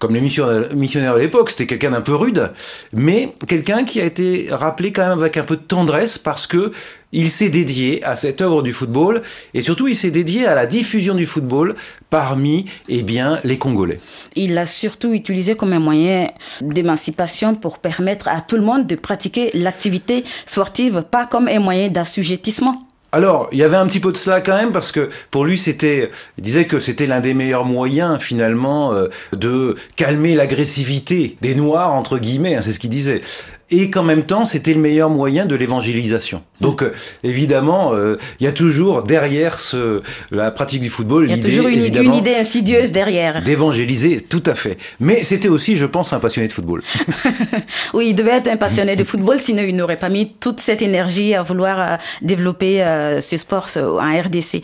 comme 0.00 0.14
les 0.14 0.20
missionnaires 0.20 1.14
de 1.14 1.20
l'époque, 1.20 1.50
c'était 1.50 1.66
quelqu'un 1.66 1.90
d'un 1.90 2.00
peu 2.00 2.14
rude, 2.14 2.50
mais 2.92 3.34
quelqu'un 3.46 3.84
qui 3.84 4.00
a 4.00 4.04
été 4.04 4.48
rappelé 4.50 4.92
quand 4.92 5.06
même 5.06 5.18
avec 5.18 5.36
un 5.36 5.44
peu 5.44 5.56
de 5.56 5.62
tendresse 5.62 6.16
parce 6.16 6.46
que 6.46 6.72
il 7.12 7.30
s'est 7.30 7.50
dédié 7.50 8.02
à 8.04 8.16
cette 8.16 8.40
œuvre 8.40 8.62
du 8.62 8.72
football 8.72 9.20
et 9.52 9.60
surtout 9.60 9.88
il 9.88 9.96
s'est 9.96 10.10
dédié 10.10 10.46
à 10.46 10.54
la 10.54 10.64
diffusion 10.64 11.14
du 11.14 11.26
football 11.26 11.74
parmi 12.08 12.64
eh 12.88 13.02
bien, 13.02 13.40
les 13.44 13.58
Congolais. 13.58 14.00
Il 14.36 14.54
l'a 14.54 14.64
surtout 14.64 15.12
utilisé 15.12 15.54
comme 15.54 15.74
un 15.74 15.80
moyen 15.80 16.28
d'émancipation 16.62 17.54
pour 17.54 17.78
permettre 17.78 18.28
à 18.28 18.40
tout 18.40 18.56
le 18.56 18.62
monde 18.62 18.86
de 18.86 18.94
pratiquer 18.94 19.50
l'activité 19.52 20.24
sportive, 20.46 21.04
pas 21.10 21.26
comme 21.26 21.46
un 21.46 21.60
moyen 21.60 21.88
d'assujettissement. 21.88 22.86
Alors, 23.12 23.48
il 23.50 23.58
y 23.58 23.64
avait 23.64 23.76
un 23.76 23.86
petit 23.86 24.00
peu 24.00 24.12
de 24.12 24.16
cela 24.16 24.40
quand 24.40 24.56
même 24.56 24.70
parce 24.70 24.92
que 24.92 25.08
pour 25.30 25.44
lui, 25.44 25.58
c'était, 25.58 26.10
il 26.38 26.44
disait 26.44 26.66
que 26.66 26.78
c'était 26.78 27.06
l'un 27.06 27.20
des 27.20 27.34
meilleurs 27.34 27.64
moyens 27.64 28.20
finalement 28.20 28.92
euh, 28.92 29.08
de 29.32 29.74
calmer 29.96 30.34
l'agressivité 30.34 31.36
des 31.40 31.54
Noirs 31.54 31.92
entre 31.92 32.18
guillemets. 32.18 32.54
Hein, 32.54 32.60
c'est 32.60 32.72
ce 32.72 32.78
qu'il 32.78 32.90
disait 32.90 33.20
et 33.70 33.90
qu'en 33.90 34.02
même 34.02 34.24
temps 34.24 34.44
c'était 34.44 34.74
le 34.74 34.80
meilleur 34.80 35.10
moyen 35.10 35.46
de 35.46 35.54
l'évangélisation. 35.54 36.42
Donc 36.60 36.82
euh, 36.82 36.92
évidemment, 37.22 37.94
euh, 37.94 38.16
il 38.38 38.44
y 38.44 38.46
a 38.46 38.52
toujours 38.52 39.02
derrière 39.02 39.60
ce, 39.60 40.02
la 40.30 40.50
pratique 40.50 40.80
du 40.80 40.90
football 40.90 41.26
l'idée 41.26 41.48
Il 41.48 41.54
y 41.54 41.58
a 41.58 41.62
toujours 41.62 41.70
une, 41.70 42.14
idée 42.14 42.34
insidieuse 42.34 42.92
derrière. 42.92 43.42
D'évangéliser, 43.42 44.20
tout 44.20 44.42
à 44.46 44.54
fait. 44.54 44.76
Mais 44.98 45.22
c'était 45.22 45.48
aussi, 45.48 45.76
je 45.76 45.86
pense, 45.86 46.12
un 46.12 46.20
passionné 46.20 46.48
de 46.48 46.52
football. 46.52 46.82
oui, 47.94 48.08
il 48.10 48.14
devait 48.14 48.32
être 48.32 48.48
un 48.48 48.56
passionné 48.56 48.96
de 48.96 49.04
football, 49.04 49.40
sinon 49.40 49.62
il 49.66 49.76
n'aurait 49.76 49.98
pas 49.98 50.08
mis 50.08 50.32
toute 50.40 50.60
cette 50.60 50.82
énergie 50.82 51.34
à 51.34 51.42
vouloir 51.42 51.98
euh, 53.00 53.20
ce 53.20 53.36
sport 53.36 53.68
en 53.76 54.20
RDC. 54.20 54.62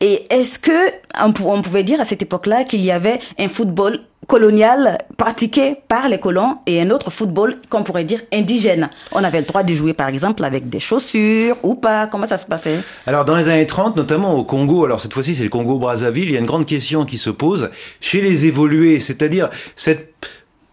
Et 0.00 0.24
est-ce 0.30 0.58
que 0.58 0.72
on 1.20 1.62
pouvait 1.62 1.84
dire 1.84 2.00
à 2.00 2.04
cette 2.04 2.22
époque-là 2.22 2.64
qu'il 2.64 2.80
y 2.80 2.90
avait 2.90 3.20
un 3.38 3.48
football 3.48 4.00
colonial 4.26 4.98
pratiqué 5.16 5.76
par 5.86 6.08
les 6.08 6.18
colons 6.18 6.56
et 6.66 6.80
un 6.80 6.90
autre 6.90 7.10
football 7.10 7.56
qu'on 7.68 7.82
pourrait 7.82 8.04
dire 8.04 8.20
indigène? 8.32 8.90
On 9.12 9.22
avait 9.22 9.40
le 9.40 9.46
droit 9.46 9.62
de 9.62 9.74
jouer 9.74 9.92
par 9.92 10.08
exemple 10.08 10.44
avec 10.44 10.68
des 10.68 10.80
chaussures 10.80 11.56
ou 11.62 11.74
pas 11.74 12.06
Comment 12.06 12.26
ça 12.26 12.36
se 12.36 12.46
passait? 12.46 12.78
Alors 13.06 13.24
dans 13.24 13.36
les 13.36 13.48
années 13.48 13.66
30, 13.66 13.96
notamment 13.96 14.34
au 14.34 14.44
Congo, 14.44 14.84
alors 14.84 15.00
cette 15.00 15.12
fois-ci 15.12 15.34
c'est 15.34 15.44
le 15.44 15.50
Congo-Brazzaville, 15.50 16.28
il 16.28 16.32
y 16.32 16.36
a 16.36 16.40
une 16.40 16.46
grande 16.46 16.66
question 16.66 17.04
qui 17.04 17.18
se 17.18 17.30
pose 17.30 17.70
chez 18.00 18.20
les 18.20 18.46
évolués, 18.46 19.00
c'est-à-dire 19.00 19.50
cette 19.76 20.14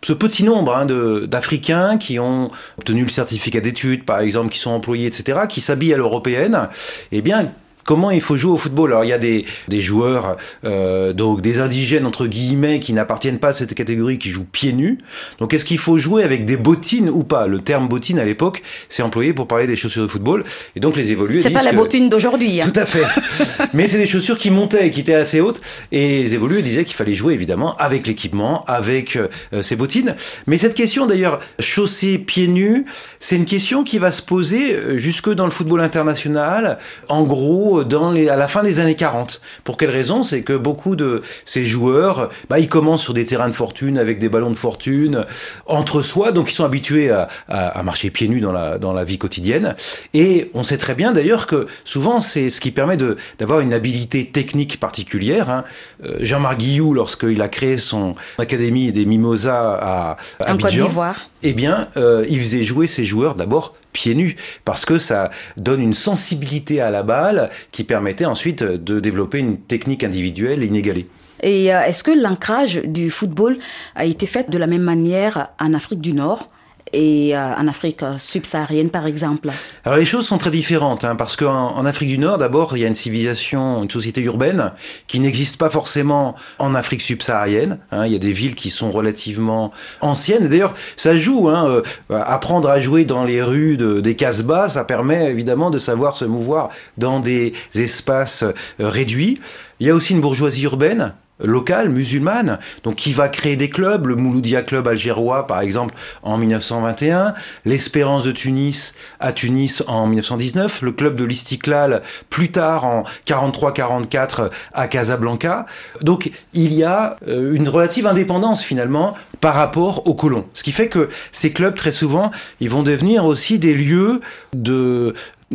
ce 0.03 0.13
petit 0.13 0.43
nombre 0.43 0.75
hein, 0.75 0.86
d'Africains 1.27 1.98
qui 1.98 2.20
ont 2.20 2.50
obtenu 2.77 3.03
le 3.03 3.10
certificat 3.10 3.60
d'études, 3.60 4.03
par 4.03 4.20
exemple, 4.20 4.50
qui 4.50 4.60
sont 4.60 4.72
employés, 4.72 5.08
etc., 5.08 5.41
qui 5.48 5.62
s'habillent 5.62 5.93
à 5.93 5.98
l'européenne, 5.98 6.70
eh 7.12 7.22
bien, 7.22 7.51
comment 7.86 8.12
il 8.12 8.22
faut 8.22 8.36
jouer 8.36 8.52
au 8.52 8.58
football? 8.58 8.92
Alors 8.92 9.04
il 9.06 9.10
y 9.10 9.14
a 9.14 9.18
des, 9.18 9.46
des 9.68 9.82
joueurs, 9.82 10.38
euh, 10.66 11.14
donc 11.14 11.42
des 11.42 11.60
indigènes 11.60 12.06
entre 12.06 12.28
guillemets, 12.28 12.80
qui 12.80 12.94
n'appartiennent 12.94 13.40
pas 13.40 13.50
à 13.50 13.54
cette 13.54 13.74
catégorie, 13.74 14.18
qui 14.20 14.30
jouent 14.30 14.46
pieds 14.52 14.74
nus. 14.74 14.98
Donc 15.40 15.54
est-ce 15.54 15.66
qu'il 15.66 15.78
faut 15.78 15.98
jouer 15.98 16.24
avec 16.24 16.46
des 16.46 16.58
bottines 16.58 17.10
ou 17.10 17.24
pas? 17.24 17.48
Le 17.48 17.60
terme 17.62 17.88
bottine 17.88 18.20
à 18.20 18.26
l'époque, 18.26 18.62
c'est 18.90 19.04
employé 19.04 19.34
pour 19.34 19.48
parler 19.48 19.68
des 19.68 19.76
chaussures 19.76 20.04
de 20.04 20.08
football. 20.08 20.44
Et 20.76 20.80
donc 20.80 20.96
les 20.96 21.12
évolués 21.12 21.42
C'est 21.42 21.50
pas 21.52 21.64
la 21.64 21.72
que- 21.72 21.76
bottine 21.76 22.10
d'aujourd'hui. 22.10 22.62
hein. 22.62 22.70
Tout 22.72 22.80
à 22.80 22.86
fait. 22.86 23.04
Mais 23.74 23.88
c'est 23.88 23.98
des 23.98 24.06
chaussures 24.08 24.38
qui 24.38 24.52
montaient, 24.52 24.90
qui 24.90 25.00
étaient 25.02 25.14
assez 25.14 25.42
hautes. 25.42 25.62
Et 25.92 26.22
les 26.24 26.36
évolués 26.36 26.62
disaient 26.62 26.86
qu'il 26.86 26.96
fallait 26.96 27.14
jouer 27.14 27.34
évidemment 27.34 27.76
avec 27.78 28.08
l'équipement, 28.08 28.64
avec 28.68 29.16
euh, 29.18 29.62
ses 29.64 29.76
bottines. 29.76 30.16
Mais 30.48 30.58
cette 30.58 30.74
question 30.74 31.06
d'ailleurs, 31.08 31.40
chaussées 31.60 32.18
pieds 32.18 32.48
nus, 32.48 32.86
c'est 33.20 33.36
une 33.36 33.46
question 33.46 33.84
qui 33.84 33.98
va 34.00 34.12
se 34.12 34.22
poser 34.22 34.74
euh, 34.76 34.98
jusque 34.98 35.30
dans 35.30 35.46
le 35.46 35.52
football 35.52 35.82
international. 35.82 36.78
En 37.10 37.24
gros, 37.24 37.71
dans 37.84 38.12
les, 38.12 38.30
à 38.30 38.36
la 38.36 38.48
fin 38.48 38.63
des 38.63 38.80
années 38.80 38.96
40. 38.96 39.42
Pour 39.63 39.78
quelle 39.78 39.90
raison? 39.90 40.24
C'est 40.24 40.42
que 40.42 40.54
beaucoup 40.54 40.96
de 40.96 41.22
ces 41.46 41.63
joueurs, 41.66 42.30
bah, 42.50 42.60
ils 42.60 42.68
commencent 42.70 43.04
sur 43.04 43.13
des 43.13 43.25
terrains 43.25 43.48
de 43.50 43.54
fortune 43.54 43.98
avec 43.98 44.20
des 44.20 44.30
ballons 44.30 44.50
de 44.51 44.56
fortune 44.56 45.25
entre 45.66 46.01
soi, 46.01 46.32
donc 46.32 46.51
ils 46.51 46.56
sont 46.56 46.66
habitués 46.66 47.10
à, 47.10 47.28
à- 47.48 47.68
à 47.80 47.84
marcher 47.84 48.10
pieds 48.10 48.28
nus 48.28 48.42
dans 48.42 48.51
la, 48.51 48.78
dans 48.78 48.94
la 48.94 49.04
vie 49.04 49.18
quotidienne. 49.18 49.75
Et 50.13 50.51
on 50.54 50.63
sait 50.63 50.78
très 50.78 50.94
bien 50.96 51.12
d'ailleurs 51.13 51.48
que 51.48 51.68
souvent 51.86 52.20
c'est 52.20 52.50
ce 52.50 52.60
qui 52.62 52.72
permet 52.72 52.98
d'avoir 53.40 53.60
une 53.62 53.74
habilité 53.74 54.28
technique 54.30 54.80
particulière. 54.80 55.50
hein. 55.50 55.63
Euh, 56.06 56.18
Jean-Marc 56.20 56.58
Guillou, 56.58 56.94
lorsqu'il 56.94 57.42
a 57.42 57.48
créé 57.48 57.78
son 57.78 58.16
académie 58.38 58.92
des 58.92 59.06
Mimosas 59.06 59.78
à, 59.80 60.18
à 60.40 60.54
En 60.54 60.58
Côte 60.58 60.72
d'Ivoire. 60.88 61.16
eh 61.44 61.54
bien, 61.54 61.88
euh, 61.98 62.25
il 62.30 62.40
faisait 62.40 62.63
jouer 62.63 62.88
ses 62.88 63.06
joueurs 63.06 63.36
d'abord 63.36 63.74
pieds 63.91 64.15
nus, 64.15 64.36
parce 64.65 64.86
que 64.86 64.98
ça 64.98 65.29
donne 65.57 65.81
une 65.81 65.93
sensibilité 65.93 66.81
à 66.81 66.91
la 66.91 67.03
balle 67.03 67.50
qui 67.71 67.83
permettait 67.83 68.25
ensuite 68.25 68.63
de 68.63 69.00
développer 69.00 69.39
une 69.39 69.57
technique 69.57 70.03
individuelle 70.03 70.63
inégalée. 70.63 71.07
Et 71.43 71.74
euh, 71.74 71.83
est-ce 71.83 72.03
que 72.03 72.12
l'ancrage 72.12 72.81
du 72.83 73.10
football 73.10 73.57
a 73.95 74.05
été 74.05 74.25
fait 74.25 74.50
de 74.50 74.57
la 74.57 74.67
même 74.67 74.83
manière 74.83 75.50
en 75.60 75.74
Afrique 75.74 76.01
du 76.01 76.13
Nord? 76.13 76.48
Et 76.93 77.36
euh, 77.36 77.55
en 77.55 77.67
Afrique 77.67 78.01
subsaharienne, 78.17 78.89
par 78.89 79.05
exemple 79.05 79.50
Alors 79.86 79.98
les 79.98 80.05
choses 80.05 80.25
sont 80.27 80.38
très 80.38 80.50
différentes, 80.51 81.03
hein, 81.03 81.15
parce 81.15 81.36
qu'en 81.36 81.75
en 81.75 81.86
Afrique 81.86 82.10
du 82.10 82.17
Nord, 82.17 82.38
d'abord, 82.38 82.75
il 82.77 82.81
y 82.81 82.86
a 82.86 82.88
une 82.88 82.95
civilisation, 82.95 83.83
une 83.83 83.89
société 83.89 84.21
urbaine 84.21 84.71
qui 85.07 85.19
n'existe 85.19 85.57
pas 85.57 85.69
forcément 85.69 86.36
en 86.60 86.75
Afrique 86.75 87.01
subsaharienne. 87.01 87.77
hein. 87.91 88.05
il 88.05 88.12
y 88.12 88.15
a 88.15 88.19
des 88.19 88.31
villes 88.33 88.55
qui 88.55 88.69
sont 88.69 88.91
relativement 88.91 89.71
anciennes. 90.01 90.48
D'ailleurs, 90.48 90.74
ça 90.95 91.15
joue. 91.15 91.50
Hein, 91.50 91.67
euh, 91.67 91.81
apprendre 92.25 92.69
à 92.69 92.79
jouer 92.79 93.05
dans 93.05 93.24
les 93.24 93.41
rues 93.41 93.77
de- 93.77 94.00
des 94.01 94.15
Casbah, 94.15 94.67
ça 94.69 94.83
permet 94.83 95.29
évidemment 95.31 95.69
de 95.69 95.79
savoir 95.79 96.15
se 96.15 96.25
mouvoir 96.25 96.69
dans 96.98 97.19
des 97.19 97.53
espaces 97.75 98.43
euh, 98.43 98.53
réduits. 98.79 99.39
Il 99.79 99.88
y 99.88 99.89
a 99.89 99.95
aussi 99.95 100.13
une 100.13 100.21
bourgeoisie 100.21 100.63
urbaine 100.63 101.13
locale, 101.43 101.89
musulmane, 101.89 102.60
donc 102.83 102.95
qui 102.95 103.13
va 103.13 103.29
créer 103.29 103.55
des 103.55 103.69
clubs, 103.69 104.07
le 104.07 104.15
Mouloudia 104.15 104.62
Club 104.62 104.88
algérois 104.88 105.48
par 105.48 105.62
exemple 105.62 105.95
en 106.24 106.38
1921, 106.38 107.33
l'Espérance 107.65 108.24
de 108.24 108.31
Tunis 108.31 108.93
à 109.19 109.33
Tunis 109.33 109.83
en 109.88 110.07
1919, 110.07 110.81
le 110.81 110.91
club 110.91 111.15
de 111.15 111.24
l'Istiklal 111.24 112.01
plus 112.29 112.51
tard 112.51 112.86
en 112.86 113.03
43-44 113.27 114.50
à 114.74 114.88
Casablanca. 114.88 115.65
Donc 116.01 116.31
il 116.53 116.74
y 116.74 116.83
a 116.83 117.15
euh, 117.27 117.53
une 117.53 117.69
relative 117.69 118.07
indépendance 118.07 118.63
finalement 118.63 119.15
par 119.39 119.55
rapport 119.55 120.07
aux 120.07 120.13
colons. 120.13 120.45
Ce 120.53 120.63
qui 120.63 120.71
fait 120.71 120.88
que 120.88 121.10
ces 121.31 121.51
clubs 121.51 121.75
très 121.75 121.91
souvent, 121.91 122.31
ils 122.60 122.69
vont 122.69 122.83
devenir 122.83 123.25
aussi 123.25 123.60
des 123.60 123.74
lieux 123.74 124.21
de 124.53 125.13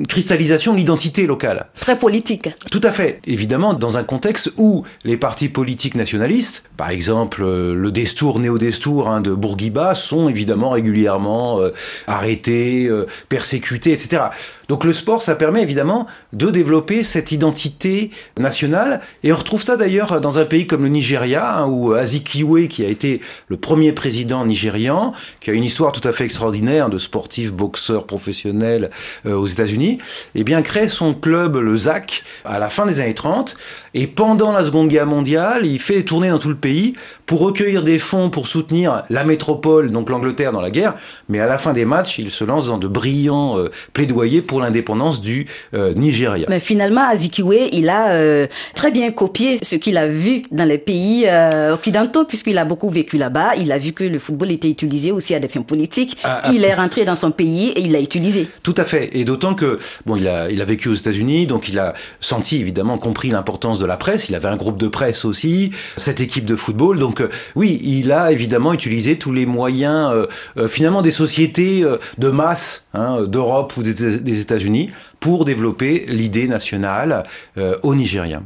cristallisation 0.08 0.72
de 0.72 0.78
l'identité 0.78 1.26
locale. 1.26 1.66
Très 1.80 1.98
politique. 1.98 2.50
Tout 2.70 2.80
à 2.82 2.90
fait. 2.90 3.20
Évidemment, 3.26 3.74
dans 3.74 3.98
un 3.98 4.04
contexte 4.04 4.52
où 4.56 4.84
les 5.04 5.16
partis 5.16 5.48
politiques 5.48 5.94
nationalistes, 5.94 6.68
par 6.76 6.90
exemple 6.90 7.42
euh, 7.42 7.74
le 7.74 7.90
Destour, 7.90 8.38
néo-Destour 8.38 9.08
hein, 9.08 9.20
de 9.20 9.32
Bourguiba, 9.32 9.94
sont 9.94 10.28
évidemment 10.28 10.70
régulièrement 10.70 11.60
euh, 11.60 11.70
arrêtés, 12.06 12.86
euh, 12.86 13.06
persécutés, 13.28 13.92
etc. 13.92 14.24
Donc 14.68 14.84
le 14.84 14.92
sport, 14.92 15.22
ça 15.22 15.36
permet 15.36 15.62
évidemment 15.62 16.06
de 16.32 16.50
développer 16.50 17.04
cette 17.04 17.32
identité 17.32 18.10
nationale. 18.38 19.00
Et 19.22 19.32
on 19.32 19.36
retrouve 19.36 19.62
ça 19.62 19.76
d'ailleurs 19.76 20.20
dans 20.20 20.38
un 20.38 20.44
pays 20.44 20.66
comme 20.66 20.82
le 20.82 20.88
Nigeria, 20.88 21.58
hein, 21.58 21.66
où 21.66 21.94
Azikiwe, 21.94 22.66
qui 22.68 22.84
a 22.84 22.88
été 22.88 23.20
le 23.48 23.56
premier 23.56 23.92
président 23.92 24.44
nigérian, 24.44 25.12
qui 25.40 25.50
a 25.50 25.52
une 25.52 25.64
histoire 25.64 25.92
tout 25.92 26.06
à 26.06 26.12
fait 26.12 26.24
extraordinaire 26.24 26.90
de 26.90 26.98
sportif, 26.98 27.52
boxeur 27.52 28.06
professionnel 28.06 28.90
euh, 29.24 29.34
aux 29.34 29.46
États-Unis, 29.46 29.85
eh 30.34 30.44
bien 30.44 30.62
crée 30.62 30.88
son 30.88 31.14
club, 31.14 31.56
le 31.56 31.76
ZAC, 31.76 32.22
à 32.44 32.58
la 32.58 32.68
fin 32.68 32.86
des 32.86 33.00
années 33.00 33.14
30. 33.14 33.56
Et 33.94 34.06
pendant 34.06 34.52
la 34.52 34.64
Seconde 34.64 34.88
Guerre 34.88 35.06
mondiale, 35.06 35.64
il 35.64 35.78
fait 35.78 36.02
tourner 36.02 36.28
dans 36.28 36.38
tout 36.38 36.50
le 36.50 36.56
pays 36.56 36.94
pour 37.24 37.40
recueillir 37.40 37.82
des 37.82 37.98
fonds 37.98 38.30
pour 38.30 38.46
soutenir 38.46 39.02
la 39.10 39.24
métropole, 39.24 39.90
donc 39.90 40.10
l'Angleterre 40.10 40.52
dans 40.52 40.60
la 40.60 40.70
guerre. 40.70 40.94
Mais 41.28 41.40
à 41.40 41.46
la 41.46 41.58
fin 41.58 41.72
des 41.72 41.84
matchs, 41.84 42.18
il 42.18 42.30
se 42.30 42.44
lance 42.44 42.66
dans 42.68 42.78
de 42.78 42.88
brillants 42.88 43.58
euh, 43.58 43.70
plaidoyers 43.92 44.42
pour 44.42 44.60
l'indépendance 44.60 45.20
du 45.20 45.46
euh, 45.74 45.92
Nigeria. 45.94 46.46
Mais 46.48 46.60
finalement, 46.60 47.02
Azikiwe, 47.08 47.68
il 47.72 47.88
a 47.88 48.10
euh, 48.10 48.46
très 48.74 48.90
bien 48.90 49.10
copié 49.10 49.58
ce 49.62 49.76
qu'il 49.76 49.96
a 49.98 50.08
vu 50.08 50.42
dans 50.50 50.64
les 50.64 50.78
pays 50.78 51.26
occidentaux, 51.72 52.24
puisqu'il 52.24 52.58
a 52.58 52.64
beaucoup 52.64 52.90
vécu 52.90 53.16
là-bas. 53.16 53.56
Il 53.58 53.72
a 53.72 53.78
vu 53.78 53.92
que 53.92 54.04
le 54.04 54.18
football 54.18 54.50
était 54.50 54.68
utilisé 54.68 55.12
aussi 55.12 55.34
à 55.34 55.40
des 55.40 55.48
fins 55.48 55.62
politiques. 55.62 56.16
Ah, 56.22 56.40
ah. 56.42 56.50
il 56.52 56.64
est 56.64 56.74
rentré 56.74 57.04
dans 57.04 57.16
son 57.16 57.30
pays 57.30 57.70
et 57.70 57.80
il 57.80 57.92
l'a 57.92 58.00
utilisé. 58.00 58.48
Tout 58.62 58.74
à 58.76 58.84
fait. 58.84 59.10
Et 59.16 59.24
d'autant 59.24 59.54
que, 59.54 59.75
bon, 60.06 60.16
il 60.16 60.28
a, 60.28 60.50
il 60.50 60.60
a 60.60 60.64
vécu 60.64 60.88
aux 60.88 60.94
États-Unis, 60.94 61.46
donc 61.46 61.68
il 61.68 61.78
a 61.78 61.94
senti, 62.20 62.60
évidemment, 62.60 62.98
compris 62.98 63.30
l'importance 63.30 63.78
de 63.78 63.86
la 63.86 63.96
presse. 63.96 64.28
Il 64.28 64.34
avait 64.34 64.48
un 64.48 64.56
groupe 64.56 64.78
de 64.78 64.88
presse 64.88 65.24
aussi, 65.24 65.70
cette 65.96 66.20
équipe 66.20 66.44
de 66.44 66.56
football. 66.56 66.98
Donc, 66.98 67.20
euh, 67.20 67.28
oui, 67.54 67.80
il 67.82 68.12
a 68.12 68.32
évidemment 68.32 68.72
utilisé 68.72 69.18
tous 69.18 69.32
les 69.32 69.46
moyens, 69.46 70.10
euh, 70.12 70.26
euh, 70.56 70.68
finalement, 70.68 71.02
des 71.02 71.10
sociétés 71.10 71.82
euh, 71.82 71.98
de 72.18 72.28
masse, 72.28 72.86
hein, 72.94 73.22
d'Europe 73.26 73.76
ou 73.76 73.82
des, 73.82 74.40
États-Unis, 74.40 74.90
pour 75.20 75.44
développer 75.44 76.04
l'idée 76.08 76.48
nationale 76.48 77.24
euh, 77.58 77.76
au 77.82 77.94
Nigeria. 77.94 78.42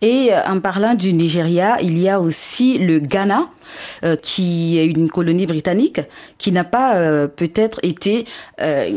Et 0.00 0.28
euh, 0.32 0.40
en 0.46 0.60
parlant 0.60 0.94
du 0.94 1.12
Nigeria, 1.12 1.76
il 1.80 1.98
y 1.98 2.08
a 2.08 2.20
aussi 2.20 2.78
le 2.78 2.98
Ghana, 2.98 3.48
euh, 4.04 4.16
qui 4.16 4.78
est 4.78 4.86
une 4.86 5.08
colonie 5.08 5.46
britannique, 5.46 6.00
qui 6.38 6.52
n'a 6.52 6.64
pas 6.64 6.96
euh, 6.96 7.26
peut-être 7.26 7.80
été... 7.82 8.26
euh, 8.60 8.90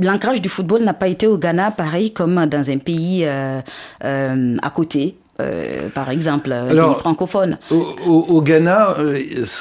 L'ancrage 0.00 0.42
du 0.42 0.48
football 0.48 0.82
n'a 0.82 0.94
pas 0.94 1.08
été 1.08 1.26
au 1.26 1.38
Ghana 1.38 1.70
pareil 1.70 2.12
comme 2.12 2.46
dans 2.46 2.70
un 2.70 2.78
pays 2.78 3.24
euh, 3.24 3.60
euh, 4.04 4.56
à 4.62 4.70
côté. 4.70 5.16
Euh, 5.40 5.88
par 5.94 6.10
exemple, 6.10 6.52
un 6.52 6.68
Alors, 6.68 6.98
francophone. 7.00 7.58
Au, 7.70 8.40
Ghana, 8.42 8.96
euh, 8.98 9.18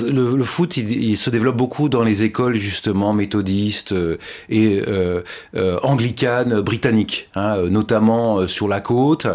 le, 0.08 0.36
le 0.36 0.44
foot, 0.44 0.78
il, 0.78 0.92
il 0.92 1.18
se 1.18 1.30
développe 1.30 1.58
beaucoup 1.58 1.90
dans 1.90 2.04
les 2.04 2.24
écoles 2.24 2.56
justement 2.56 3.14
méthodistes 3.14 3.92
euh, 3.94 4.18
et 4.50 4.82
euh, 4.88 5.22
euh, 5.56 5.80
anglicanes 5.84 6.62
britanniques, 6.62 7.30
hein, 7.36 7.56
euh, 7.58 7.70
notamment 7.70 8.40
euh, 8.40 8.48
sur 8.48 8.68
la 8.68 8.82
côte. 8.82 9.28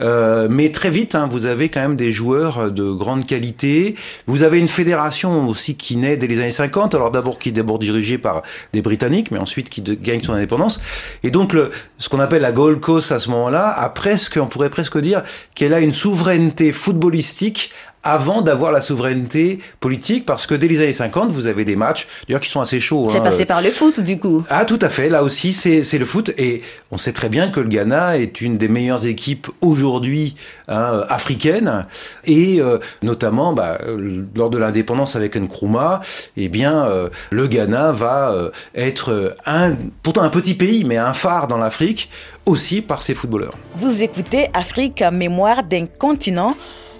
Euh, 0.00 0.48
mais 0.50 0.72
très 0.72 0.90
vite, 0.90 1.14
hein, 1.14 1.28
vous 1.30 1.46
avez 1.46 1.68
quand 1.68 1.80
même 1.80 1.96
des 1.96 2.10
joueurs 2.12 2.70
de 2.70 2.90
grande 2.90 3.26
qualité. 3.26 3.94
Vous 4.26 4.42
avez 4.42 4.58
une 4.58 4.68
fédération 4.68 5.48
aussi 5.48 5.76
qui 5.76 5.96
naît 5.96 6.16
dès 6.16 6.26
les 6.26 6.40
années 6.40 6.50
50. 6.50 6.94
Alors 6.94 7.10
d'abord 7.10 7.38
qui 7.38 7.50
est 7.50 7.52
d'abord 7.52 7.78
dirigée 7.78 8.18
par 8.18 8.42
des 8.72 8.82
Britanniques, 8.82 9.30
mais 9.30 9.38
ensuite 9.38 9.70
qui 9.70 9.82
de- 9.82 9.94
gagne 9.94 10.22
son 10.22 10.32
indépendance. 10.32 10.80
Et 11.22 11.30
donc 11.30 11.52
le, 11.52 11.70
ce 11.98 12.08
qu'on 12.08 12.20
appelle 12.20 12.42
la 12.42 12.52
Gold 12.52 12.80
Coast 12.80 13.12
à 13.12 13.18
ce 13.18 13.30
moment-là 13.30 13.68
a 13.68 13.88
presque, 13.88 14.38
on 14.40 14.46
pourrait 14.46 14.70
presque 14.70 14.98
dire 14.98 15.22
qu'elle 15.54 15.74
a 15.76 15.80
une 15.80 15.92
souveraineté 15.92 16.72
footballistique 16.72 17.70
avant 18.06 18.40
d'avoir 18.40 18.70
la 18.70 18.80
souveraineté 18.80 19.58
politique, 19.80 20.24
parce 20.24 20.46
que 20.46 20.54
dès 20.54 20.68
les 20.68 20.80
années 20.80 20.92
50, 20.92 21.32
vous 21.32 21.48
avez 21.48 21.64
des 21.64 21.74
matchs, 21.74 22.06
d'ailleurs 22.28 22.40
qui 22.40 22.48
sont 22.48 22.60
assez 22.60 22.78
chauds. 22.78 23.08
C'est 23.10 23.18
hein, 23.18 23.22
passé 23.22 23.46
par 23.46 23.60
le 23.60 23.70
foot, 23.70 23.98
du 23.98 24.20
coup. 24.20 24.44
ah, 24.48 24.64
tout 24.64 24.78
à 24.80 24.88
fait. 24.88 25.08
Là 25.08 25.24
aussi, 25.24 25.52
c'est 25.52 25.98
le 25.98 26.04
foot. 26.04 26.30
Et 26.38 26.62
on 26.92 26.98
sait 26.98 27.12
très 27.12 27.28
bien 27.28 27.48
que 27.50 27.58
le 27.58 27.68
Ghana 27.68 28.16
est 28.18 28.40
une 28.40 28.58
des 28.58 28.68
meilleures 28.68 29.06
équipes 29.06 29.48
aujourd'hui 29.60 30.36
hein, 30.68 31.04
africaines. 31.08 31.86
Et 32.24 32.60
euh, 32.60 32.78
notamment, 33.02 33.52
bah, 33.52 33.78
euh, 33.84 34.24
lors 34.36 34.50
de 34.50 34.58
l'indépendance 34.58 35.16
avec 35.16 35.36
Nkrumah, 35.36 36.00
eh 36.36 36.48
bien, 36.48 36.84
euh, 36.84 37.08
le 37.30 37.48
Ghana 37.48 37.90
va 37.90 38.30
euh, 38.30 38.50
être 38.76 39.34
un, 39.46 39.72
pourtant 40.04 40.22
un 40.22 40.30
petit 40.30 40.54
pays, 40.54 40.84
mais 40.84 40.96
un 40.96 41.12
phare 41.12 41.48
dans 41.48 41.58
l'Afrique, 41.58 42.08
aussi 42.46 42.80
par 42.80 43.02
ses 43.02 43.14
footballeurs. 43.14 43.54
Vous 43.74 44.02
écoutez 44.02 44.48
Afrique, 44.54 45.02
mémoire 45.12 45.62
d'un 45.62 45.86
continent. 45.86 46.56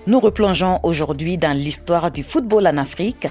Nous 0.06 0.20
replongeons 0.20 0.80
aujourd'hui 0.82 1.38
dans 1.38 1.56
l'histoire 1.56 2.10
du 2.10 2.22
football 2.22 2.66
en 2.66 2.76
Afrique. 2.76 3.26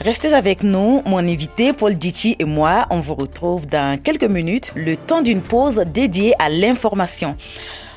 Restez 0.00 0.32
avec 0.32 0.62
nous, 0.62 1.02
mon 1.06 1.18
invité 1.18 1.72
Paul 1.72 1.94
Dichi 1.94 2.36
et 2.38 2.44
moi, 2.44 2.86
on 2.90 2.98
vous 2.98 3.14
retrouve 3.14 3.66
dans 3.66 4.00
quelques 4.00 4.24
minutes, 4.24 4.72
le 4.74 4.96
temps 4.96 5.22
d'une 5.22 5.40
pause 5.40 5.76
dédiée 5.86 6.34
à 6.40 6.48
l'information. 6.48 7.36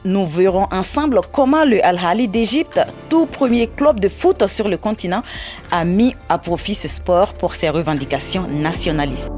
Nous 0.06 0.26
verrons 0.26 0.68
ensemble 0.72 1.20
comment 1.32 1.66
le 1.66 1.84
Al-Hali 1.84 2.28
d'Égypte, 2.28 2.80
tout 3.10 3.26
premier 3.26 3.68
club 3.68 4.00
de 4.00 4.10
foot 4.10 4.46
sur 4.46 4.70
le 4.70 4.78
continent, 4.78 5.24
a 5.72 5.84
mis 5.86 6.16
à 6.30 6.38
profit 6.38 6.76
ce 6.76 6.88
sport 6.88 7.34
pour 7.34 7.56
ses 7.56 7.70
revendications 7.70 8.48
nationalistes. 8.48 9.30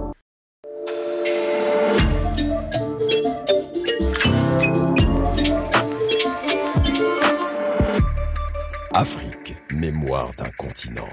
Afrique, 8.93 9.55
mémoire 9.71 10.31
d'un 10.35 10.49
continent. 10.57 11.07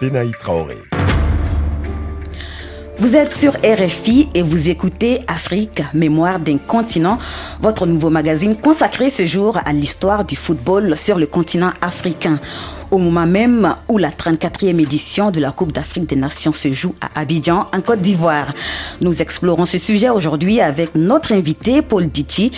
Benaï 0.00 0.30
Traoré. 0.38 0.76
Vous 3.00 3.16
êtes 3.16 3.34
sur 3.34 3.54
RFI 3.54 4.28
et 4.32 4.42
vous 4.42 4.70
écoutez 4.70 5.22
Afrique, 5.26 5.82
mémoire 5.92 6.38
d'un 6.38 6.58
continent, 6.58 7.18
votre 7.60 7.86
nouveau 7.86 8.10
magazine 8.10 8.56
consacré 8.56 9.10
ce 9.10 9.26
jour 9.26 9.58
à 9.64 9.72
l'histoire 9.72 10.24
du 10.24 10.36
football 10.36 10.96
sur 10.96 11.18
le 11.18 11.26
continent 11.26 11.72
africain. 11.80 12.38
Au 12.94 12.98
moment 12.98 13.26
même 13.26 13.74
où 13.88 13.98
la 13.98 14.10
34e 14.10 14.80
édition 14.80 15.32
de 15.32 15.40
la 15.40 15.50
Coupe 15.50 15.72
d'Afrique 15.72 16.08
des 16.08 16.14
Nations 16.14 16.52
se 16.52 16.72
joue 16.72 16.94
à 17.00 17.22
Abidjan, 17.22 17.66
en 17.72 17.80
Côte 17.80 18.00
d'Ivoire. 18.00 18.54
Nous 19.00 19.20
explorons 19.20 19.66
ce 19.66 19.78
sujet 19.78 20.10
aujourd'hui 20.10 20.60
avec 20.60 20.94
notre 20.94 21.32
invité 21.32 21.82
Paul 21.82 22.06
Dichi, 22.06 22.52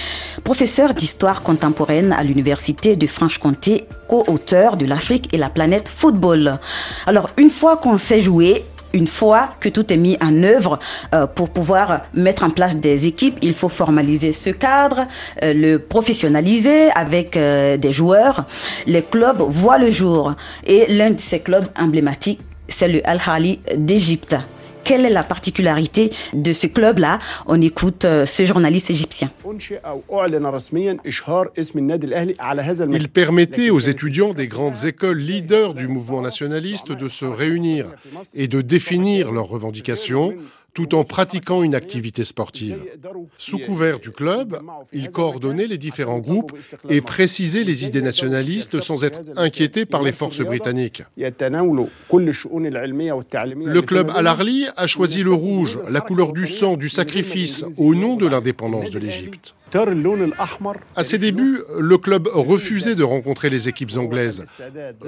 professeur 0.44 0.92
d'histoire 0.92 1.42
contemporaine 1.42 2.12
à 2.12 2.22
l'Université 2.22 2.96
de 2.96 3.07
Franche-Comté, 3.07 3.85
co-auteur 4.09 4.77
de 4.77 4.85
l'Afrique 4.85 5.33
et 5.33 5.38
la 5.38 5.49
planète 5.49 5.88
football. 5.88 6.59
Alors, 7.07 7.31
une 7.38 7.49
fois 7.49 7.79
qu'on 7.79 7.96
sait 7.96 8.20
jouer, 8.20 8.66
une 8.92 9.07
fois 9.07 9.51
que 9.61 9.68
tout 9.68 9.92
est 9.92 9.96
mis 9.96 10.16
en 10.20 10.42
œuvre 10.42 10.79
euh, 11.14 11.27
pour 11.27 11.51
pouvoir 11.51 12.03
mettre 12.14 12.44
en 12.44 12.51
place 12.51 12.77
des 12.77 13.07
équipes, 13.07 13.38
il 13.42 13.55
faut 13.55 13.68
formaliser 13.68 14.33
ce 14.33 14.51
cadre, 14.51 15.07
euh, 15.42 15.53
le 15.53 15.79
professionnaliser 15.79 16.90
avec 16.90 17.37
euh, 17.37 17.77
des 17.77 17.92
joueurs. 17.92 18.44
Les 18.87 19.03
clubs 19.03 19.42
voient 19.42 19.79
le 19.79 19.90
jour 19.90 20.35
et 20.66 20.87
l'un 20.88 21.11
de 21.11 21.20
ces 21.20 21.40
clubs 21.40 21.66
emblématiques, 21.79 22.40
c'est 22.68 22.88
le 22.88 23.01
Al-Hali 23.09 23.61
d'Égypte. 23.77 24.37
Quelle 24.87 25.05
est 25.05 25.11
la 25.11 25.25
particularité 25.25 26.12
de 26.33 26.53
ce 26.53 26.68
club-là 26.68 27.18
On 27.46 27.61
écoute 27.61 28.07
ce 28.25 28.44
journaliste 28.44 28.88
égyptien. 28.88 29.33
Il 32.92 33.09
permettait 33.09 33.70
aux 33.70 33.81
étudiants 33.81 34.33
des 34.33 34.46
grandes 34.46 34.85
écoles 34.85 35.18
leaders 35.18 35.75
du 35.75 35.88
mouvement 35.88 36.22
nationaliste 36.22 36.92
de 36.92 37.09
se 37.09 37.25
réunir 37.25 37.94
et 38.35 38.46
de 38.46 38.61
définir 38.61 39.33
leurs 39.33 39.49
revendications 39.49 40.35
tout 40.77 40.95
en 40.95 41.05
pratiquant 41.05 41.62
une 41.62 41.75
activité 41.75 42.23
sportive. 42.23 42.77
Sous 43.39 43.59
couvert 43.59 43.99
du 43.99 44.11
club, 44.11 44.61
il 44.93 45.09
coordonnait 45.09 45.67
les 45.67 45.79
différents 45.79 46.19
groupes 46.19 46.53
et 46.91 47.01
précisait 47.01 47.65
les 47.65 47.87
idées 47.87 48.03
nationalistes 48.03 48.79
sans 48.81 49.03
être 49.03 49.21
inquiété 49.37 49.87
par 49.87 50.03
les 50.03 50.12
forces 50.12 50.43
britanniques. 50.43 51.03
Le 51.17 51.31
club 53.81 54.12
Al-Arli 54.15 54.67
a 54.77 54.87
choisi 54.87 55.23
le 55.23 55.33
rouge, 55.33 55.79
la 55.89 56.03
couleur 56.03 56.35
du 56.35 56.47
sang, 56.47 56.77
du 56.77 56.91
sacrifice, 56.91 57.65
au 57.79 57.95
nom 57.95 58.17
de 58.17 58.27
l'indépendance 58.27 58.91
de 58.91 58.99
l'Égypte. 58.99 59.55
À 60.95 61.03
ses 61.03 61.19
débuts, 61.19 61.61
le 61.79 61.99
club 61.99 62.29
refusait 62.33 62.95
de 62.95 63.03
rencontrer 63.03 63.51
les 63.51 63.69
équipes 63.69 63.97
anglaises, 63.97 64.45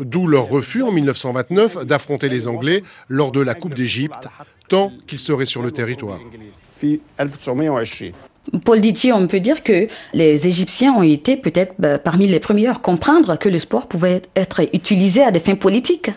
d'où 0.01 0.27
leur 0.27 0.49
refus 0.49 0.83
en 0.83 0.91
1929 0.91 1.87
d'affronter 1.87 2.29
les 2.29 2.49
Anglais 2.49 2.83
lors 3.09 3.31
de 3.31 3.41
la 3.41 3.55
Coupe 3.55 3.75
d'Égypte, 3.75 4.29
tant 4.69 4.93
qu'ils 5.07 5.21
seraient 5.21 5.47
sur 5.47 5.58
le 5.63 5.73
territoire. 5.73 6.21
Paul 8.65 8.81
Dittier, 8.81 9.13
on 9.13 9.27
peut 9.27 9.41
dire 9.41 9.63
que 9.63 9.89
les 10.15 10.47
Égyptiens 10.47 10.95
ont 10.95 11.03
été 11.03 11.37
peut-être 11.37 11.75
bah, 11.79 11.99
parmi 11.99 12.27
les 12.27 12.41
premiers 12.41 12.69
à 12.69 12.75
comprendre 12.75 13.37
que 13.39 13.49
le 13.49 13.59
sport 13.59 13.87
pouvait 13.87 14.23
être 14.37 14.63
utilisé 14.73 15.23
à 15.23 15.31
des 15.31 15.41
fins 15.41 15.55
politiques. 15.55 16.11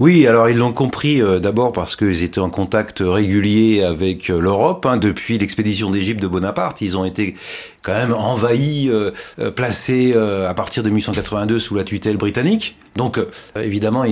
Oui, 0.00 0.26
alors 0.26 0.48
ils 0.48 0.56
l'ont 0.56 0.72
compris 0.72 1.22
euh, 1.22 1.38
d'abord 1.38 1.72
parce 1.72 1.94
qu'ils 1.94 2.24
étaient 2.24 2.40
en 2.40 2.50
contact 2.50 2.98
régulier 3.00 3.84
avec 3.84 4.28
euh, 4.28 4.40
l'Europe 4.40 4.86
hein, 4.86 4.96
depuis 4.96 5.38
l'expédition 5.38 5.88
d'Égypte 5.90 6.20
de 6.20 6.26
Bonaparte. 6.26 6.80
Ils 6.80 6.98
ont 6.98 7.04
été 7.04 7.36
quand 7.82 7.92
même 7.92 8.12
envahis, 8.12 8.88
euh, 8.88 9.10
placés 9.54 10.14
à 10.14 10.54
partir 10.54 10.82
de 10.82 10.88
1882 10.88 11.58
sous 11.58 11.74
la 11.74 11.84
tutelle 11.84 12.16
britannique. 12.16 12.76
Donc 12.96 13.20
évidemment, 13.60 14.04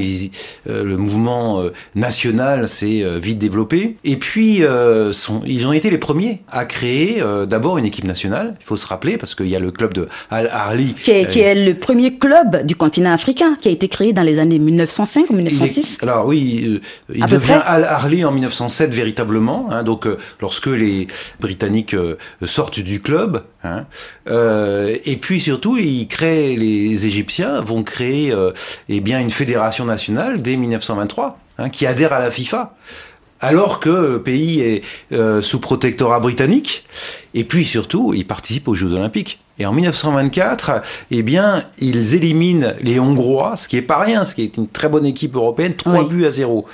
le 0.66 0.97
mouvement 0.97 1.64
national 1.95 2.68
s'est 2.68 3.03
vite 3.18 3.38
développé. 3.38 3.97
Et 4.05 4.16
puis, 4.16 4.62
ils 5.47 5.66
ont 5.66 5.73
été 5.73 5.88
les 5.88 5.97
premiers 5.97 6.42
à 6.51 6.66
créer 6.66 7.23
d'abord 7.49 7.79
une 7.79 7.87
équipe 7.87 8.05
nationale. 8.05 8.57
Il 8.61 8.66
faut 8.66 8.77
se 8.77 8.87
rappeler 8.87 9.16
parce 9.16 9.35
qu'il 9.35 9.49
y 9.49 9.57
a 9.57 9.61
le 9.61 9.71
club 9.71 9.95
de 9.95 10.09
Al 10.31 10.49
Arli, 10.49 10.92
qui 10.92 11.12
est, 11.12 11.27
qui 11.29 11.40
est 11.40 11.55
le 11.55 11.75
premier 11.75 12.18
club 12.18 12.66
du 12.66 12.77
continent 12.77 13.12
africain, 13.12 13.57
qui 13.59 13.68
a 13.68 13.73
été 13.73 13.88
créé 13.88 14.12
dans 14.12 14.23
les 14.23 14.38
années 14.38 14.59
1905 14.59 15.31
ou 15.31 15.35
1906 15.35 15.71
alors 16.00 16.26
oui, 16.26 16.80
euh, 17.08 17.14
il 17.14 17.26
devient 17.26 17.61
Al 17.64 17.85
Harley 17.85 18.24
en 18.24 18.32
1907 18.32 18.92
véritablement. 18.92 19.68
Hein, 19.70 19.82
donc 19.82 20.06
euh, 20.06 20.18
lorsque 20.40 20.66
les 20.66 21.06
Britanniques 21.40 21.94
euh, 21.94 22.16
sortent 22.44 22.80
du 22.80 23.00
club, 23.00 23.44
hein, 23.64 23.87
et 24.26 25.16
puis 25.20 25.40
surtout, 25.40 25.76
ils 25.76 26.06
créent, 26.08 26.56
les 26.56 27.06
Égyptiens 27.06 27.61
vont 27.61 27.82
créer 27.82 28.35
eh 28.88 29.00
bien 29.00 29.20
une 29.20 29.30
fédération 29.30 29.85
nationale 29.85 30.42
dès 30.42 30.56
1923 30.56 31.38
hein, 31.58 31.68
qui 31.68 31.87
adhère 31.87 32.12
à 32.12 32.18
la 32.18 32.30
FIFA 32.30 32.74
alors 33.42 33.81
que 33.81 33.90
le 33.90 34.22
pays 34.22 34.61
est 34.61 34.83
sous 35.42 35.61
protectorat 35.61 36.20
britannique. 36.20 36.85
Et 37.35 37.44
puis 37.44 37.64
surtout, 37.64 38.14
il 38.14 38.26
participe 38.26 38.68
aux 38.68 38.74
Jeux 38.74 38.94
Olympiques. 38.94 39.38
Et 39.59 39.66
en 39.66 39.72
1924, 39.72 40.81
eh 41.11 41.22
bien, 41.22 41.64
ils 41.78 42.14
éliminent 42.14 42.72
les 42.81 42.98
Hongrois, 42.98 43.57
ce 43.57 43.68
qui 43.68 43.76
est 43.76 43.83
pas 43.83 43.98
rien, 43.98 44.24
ce 44.24 44.35
qui 44.35 44.42
est 44.42 44.57
une 44.57 44.66
très 44.66 44.88
bonne 44.88 45.05
équipe 45.05 45.37
européenne, 45.37 45.74
3 45.74 46.09
buts 46.09 46.24
à 46.24 46.31
0. 46.31 46.66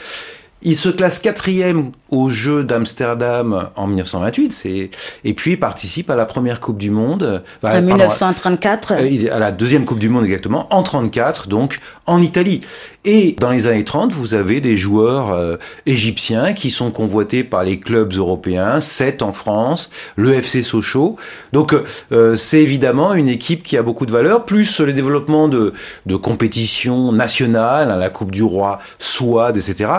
Ils 0.63 0.77
se 0.77 0.89
classent 0.89 1.21
quatrième 1.21 1.93
aux 2.11 2.31
Jeux 2.31 2.65
d'Amsterdam 2.65 3.69
en 3.77 3.87
1928, 3.87 4.91
et 5.25 5.35
puis 5.35 5.57
participe 5.57 6.11
à 6.11 6.17
la 6.17 6.27
première 6.27 6.59
Coupe 6.59 6.79
du 6.79 6.91
Monde. 6.91 7.43
Bah, 7.63 7.79
en 7.79 7.83
1934 7.83 8.93
euh, 8.93 9.35
À 9.35 9.39
la 9.39 9.53
deuxième 9.53 9.85
Coupe 9.85 9.99
du 9.99 10.09
Monde 10.09 10.25
exactement, 10.25 10.67
en 10.75 10.83
34, 10.83 11.49
donc 11.49 11.79
en 12.07 12.21
Italie. 12.21 12.61
Et 13.05 13.37
dans 13.39 13.51
les 13.51 13.69
années 13.69 13.85
30, 13.85 14.13
vous 14.13 14.35
avez 14.35 14.61
des 14.61 14.77
joueurs 14.77 15.33
euh, 15.33 15.57
égyptiens 15.87 16.53
qui 16.55 16.71
sont 16.71 16.91
convoités 16.91 17.45
par 17.45 17.63
les 17.63 17.79
clubs 17.79 18.13
européens, 18.15 18.81
7 18.81 19.23
en 19.23 19.33
France, 19.33 19.91
le 20.17 20.35
FC 20.35 20.63
Sochaux. 20.63 21.17
Donc 21.53 21.75
euh, 22.13 22.37
c'est 22.37 22.61
évidemment 22.61 23.15
une 23.15 23.29
équipe 23.29 23.63
qui 23.63 23.77
a 23.77 23.83
beaucoup 23.83 24.07
de 24.07 24.13
valeur, 24.13 24.45
plus 24.45 24.81
le 24.81 24.93
développement 24.93 25.49
de, 25.49 25.73
de 26.07 26.17
compétitions 26.17 27.13
nationales, 27.13 27.91
hein, 27.91 27.97
la 27.97 28.11
Coupe 28.11 28.31
du 28.31 28.43
Roi, 28.43 28.79
Souad, 28.99 29.57
etc. 29.57 29.91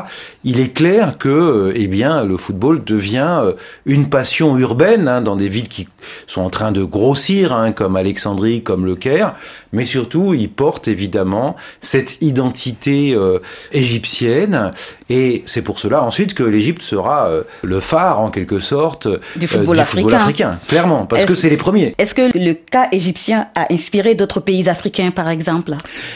Il 0.49 0.59
est 0.59 0.73
clair 0.73 1.19
que, 1.19 1.71
eh 1.75 1.85
bien, 1.85 2.23
le 2.23 2.35
football 2.35 2.83
devient 2.83 3.39
euh, 3.43 3.53
une 3.85 4.09
passion 4.09 4.57
urbaine 4.57 5.07
hein, 5.07 5.21
dans 5.21 5.35
des 5.35 5.47
villes 5.47 5.67
qui 5.67 5.87
sont 6.25 6.41
en 6.41 6.49
train 6.49 6.71
de 6.71 6.83
grossir, 6.83 7.53
hein, 7.53 7.71
comme 7.71 7.95
Alexandrie, 7.95 8.63
comme 8.63 8.83
Le 8.83 8.95
Caire, 8.95 9.35
mais 9.73 9.85
surtout, 9.85 10.33
il 10.33 10.49
porte 10.49 10.87
évidemment 10.87 11.55
cette 11.81 12.23
identité 12.23 13.13
euh, 13.13 13.37
égyptienne, 13.71 14.71
et 15.11 15.43
c'est 15.45 15.61
pour 15.61 15.77
cela 15.77 16.03
ensuite 16.03 16.33
que 16.33 16.43
l'Égypte 16.43 16.81
sera 16.81 17.27
euh, 17.27 17.43
le 17.63 17.79
phare, 17.79 18.19
en 18.19 18.31
quelque 18.31 18.59
sorte, 18.59 19.07
du 19.35 19.45
football, 19.45 19.79
africain. 19.79 20.59
clairement, 20.67 21.05
parce 21.05 21.25
que 21.25 21.35
c'est 21.35 21.49
les 21.49 21.57
premiers. 21.57 21.93
Est-ce 21.99 22.15
que 22.15 22.35
le 22.35 22.53
cas 22.53 22.87
égyptien 22.91 23.49
a 23.53 23.71
inspiré 23.71 24.15
d'autres 24.15 24.39
pays 24.39 24.67
africains, 24.67 25.11
par 25.11 25.29
exemple? 25.29 25.75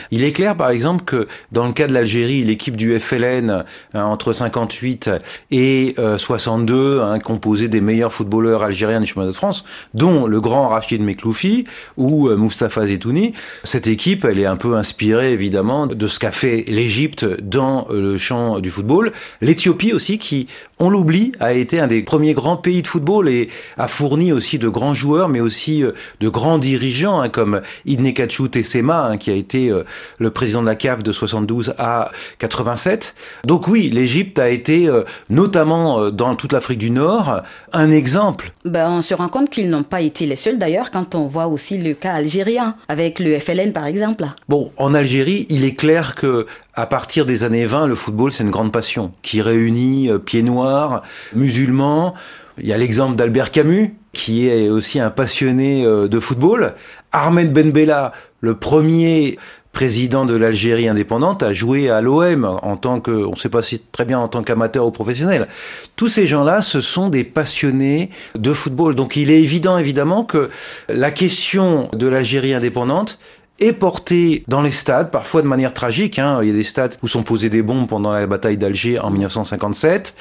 Il 0.10 0.24
est 0.24 0.32
clair, 0.32 0.56
par 0.56 0.72
exemple, 0.72 1.04
que 1.04 1.28
dans 1.52 1.68
le 1.68 1.74
cas 1.74 1.86
de 1.86 1.94
l'Algérie, 1.94 2.44
l'équipe 2.44 2.76
du 2.76 3.00
FLN, 3.00 3.64
hein, 3.94 4.04
entre 4.04 4.23
58 4.32 5.10
et 5.52 5.96
62, 6.18 7.02
hein, 7.02 7.20
composé 7.20 7.68
des 7.68 7.82
meilleurs 7.82 8.14
footballeurs 8.14 8.64
algériens 8.64 9.02
du 9.02 9.08
chemin 9.08 9.26
de 9.26 9.34
France, 9.34 9.66
dont 9.94 10.28
le 10.28 10.40
grand 10.42 10.68
Rachid 10.68 11.02
Mekloufi 11.02 11.66
ou 11.98 12.30
euh, 12.30 12.36
Moustapha 12.36 12.88
Zetouni. 12.88 13.34
Cette 13.64 13.88
équipe, 13.88 14.26
elle 14.26 14.40
est 14.40 14.46
un 14.46 14.56
peu 14.56 14.76
inspirée 14.76 15.32
évidemment 15.34 15.88
de 15.88 16.08
ce 16.08 16.20
qu'a 16.20 16.32
fait 16.32 16.64
l'Égypte 16.68 17.26
dans 17.42 17.88
le 17.90 18.18
champ 18.18 18.60
du 18.60 18.72
football. 18.72 19.12
L'Éthiopie 19.42 19.94
aussi, 19.94 20.18
qui, 20.18 20.48
on 20.84 20.90
l'oublie, 20.90 21.32
a 21.40 21.54
été 21.54 21.80
un 21.80 21.88
des 21.88 22.04
premiers 22.04 22.34
grands 22.34 22.58
pays 22.58 22.82
de 22.82 22.88
football 22.88 23.30
et 23.30 23.48
a 23.78 23.88
fourni 23.88 24.34
aussi 24.34 24.60
de 24.60 24.68
grands 24.68 24.94
joueurs, 24.94 25.30
mais 25.30 25.40
aussi 25.40 25.82
euh, 25.82 25.94
de 26.20 26.28
grands 26.28 26.58
dirigeants, 26.58 27.22
hein, 27.22 27.30
comme 27.30 27.62
Idnekachou 27.86 28.50
Tessema, 28.50 29.06
hein, 29.06 29.18
qui 29.18 29.32
a 29.32 29.34
été 29.34 29.70
euh, 29.70 29.84
le 30.20 30.30
président 30.30 30.62
de 30.62 30.68
la 30.68 30.76
CAF 30.76 31.02
de 31.02 31.14
72 31.14 31.74
à 31.78 32.12
87. 32.40 33.16
Donc 33.46 33.70
oui, 33.70 33.90
l'Égypte 33.90 34.40
a 34.40 34.50
été 34.50 34.90
notamment 35.30 36.02
euh, 36.02 36.12
dans 36.12 36.36
toute 36.36 36.52
l'Afrique 36.52 36.80
du 36.80 36.92
Nord, 36.92 37.42
un 37.72 37.90
exemple. 37.90 38.52
Ben, 38.66 38.90
on 38.92 39.02
se 39.02 39.14
rend 39.14 39.30
compte 39.30 39.50
qu'ils 39.50 39.70
n'ont 39.70 39.84
pas 39.84 40.02
été 40.02 40.26
les 40.26 40.36
seuls 40.36 40.60
d'ailleurs 40.60 40.92
quand 40.92 41.16
on 41.16 41.28
voit 41.28 41.48
aussi 41.48 41.78
le 41.78 41.94
cas 41.94 42.14
algérien, 42.14 42.76
avec 42.90 43.20
le 43.20 43.40
FLN 43.40 43.72
par 43.72 43.86
exemple. 43.86 44.26
Bon, 44.50 44.72
en 44.76 44.94
Algérie, 44.94 45.46
il 45.50 45.64
est 45.64 45.76
clair 45.76 46.16
que 46.16 46.46
à 46.76 46.86
partir 46.86 47.26
des 47.26 47.44
années 47.44 47.66
20, 47.66 47.88
le 47.88 47.96
football, 47.96 48.32
c'est 48.32 48.44
une 48.44 48.52
grande 48.52 48.72
passion 48.72 49.12
qui 49.22 49.42
réunit 49.42 50.10
euh, 50.10 50.18
pieds 50.18 50.42
noirs, 50.42 51.04
musulmans. 51.36 52.14
Il 52.58 52.68
y 52.68 52.74
a 52.74 52.78
l'exemple 52.78 53.16
d'Albert 53.16 53.52
Camus, 53.52 53.96
qui 54.12 54.48
est 54.48 54.70
aussi 54.70 55.00
un 55.00 55.10
passionné 55.10 55.86
euh, 55.86 56.08
de 56.08 56.20
football. 56.20 56.74
Ahmed 57.12 57.54
Ben 57.54 57.72
Bella, 57.72 58.12
le 58.42 58.56
premier 58.56 59.38
président 59.72 60.26
de 60.26 60.36
l'Algérie 60.36 60.88
indépendante, 60.88 61.44
a 61.44 61.54
joué 61.54 61.90
à 61.90 62.02
l'OM 62.02 62.46
en 62.46 62.78
tant 62.78 63.00
que, 63.02 63.12
on 63.12 63.32
ne 63.32 63.36
sait 63.36 63.50
pas 63.50 63.64
si 63.64 63.80
très 63.80 64.06
bien 64.06 64.20
en 64.20 64.28
tant 64.28 64.44
qu'amateur 64.44 64.86
ou 64.86 64.92
professionnel. 64.92 65.48
Tous 65.96 66.08
ces 66.08 66.28
gens-là, 66.28 66.62
ce 66.62 66.80
sont 66.80 67.10
des 67.10 67.24
passionnés 67.24 68.12
de 68.36 68.54
football. 68.54 68.94
Donc 68.94 69.16
il 69.16 69.32
est 69.32 69.42
évident, 69.42 69.78
évidemment, 69.78 70.24
que 70.24 70.50
la 70.90 71.12
question 71.12 71.90
de 71.94 72.08
l'Algérie 72.08 72.54
indépendante 72.54 73.20
est 73.64 73.74
porté 73.74 74.44
dans 74.48 74.62
les 74.62 74.72
stades, 74.72 75.12
parfois 75.12 75.42
de 75.42 75.48
manière 75.48 75.74
tragique. 75.74 76.20
Hein. 76.20 76.40
Il 76.42 76.48
y 76.48 76.52
a 76.52 76.54
des 76.54 76.64
stades 76.64 76.96
où 77.02 77.08
sont 77.08 77.24
posées 77.24 77.50
des 77.50 77.62
bombes 77.62 77.88
pendant 77.88 78.12
la 78.12 78.28
bataille 78.28 78.58
d'Alger 78.58 79.00
en 79.00 79.10
1957. 79.10 80.16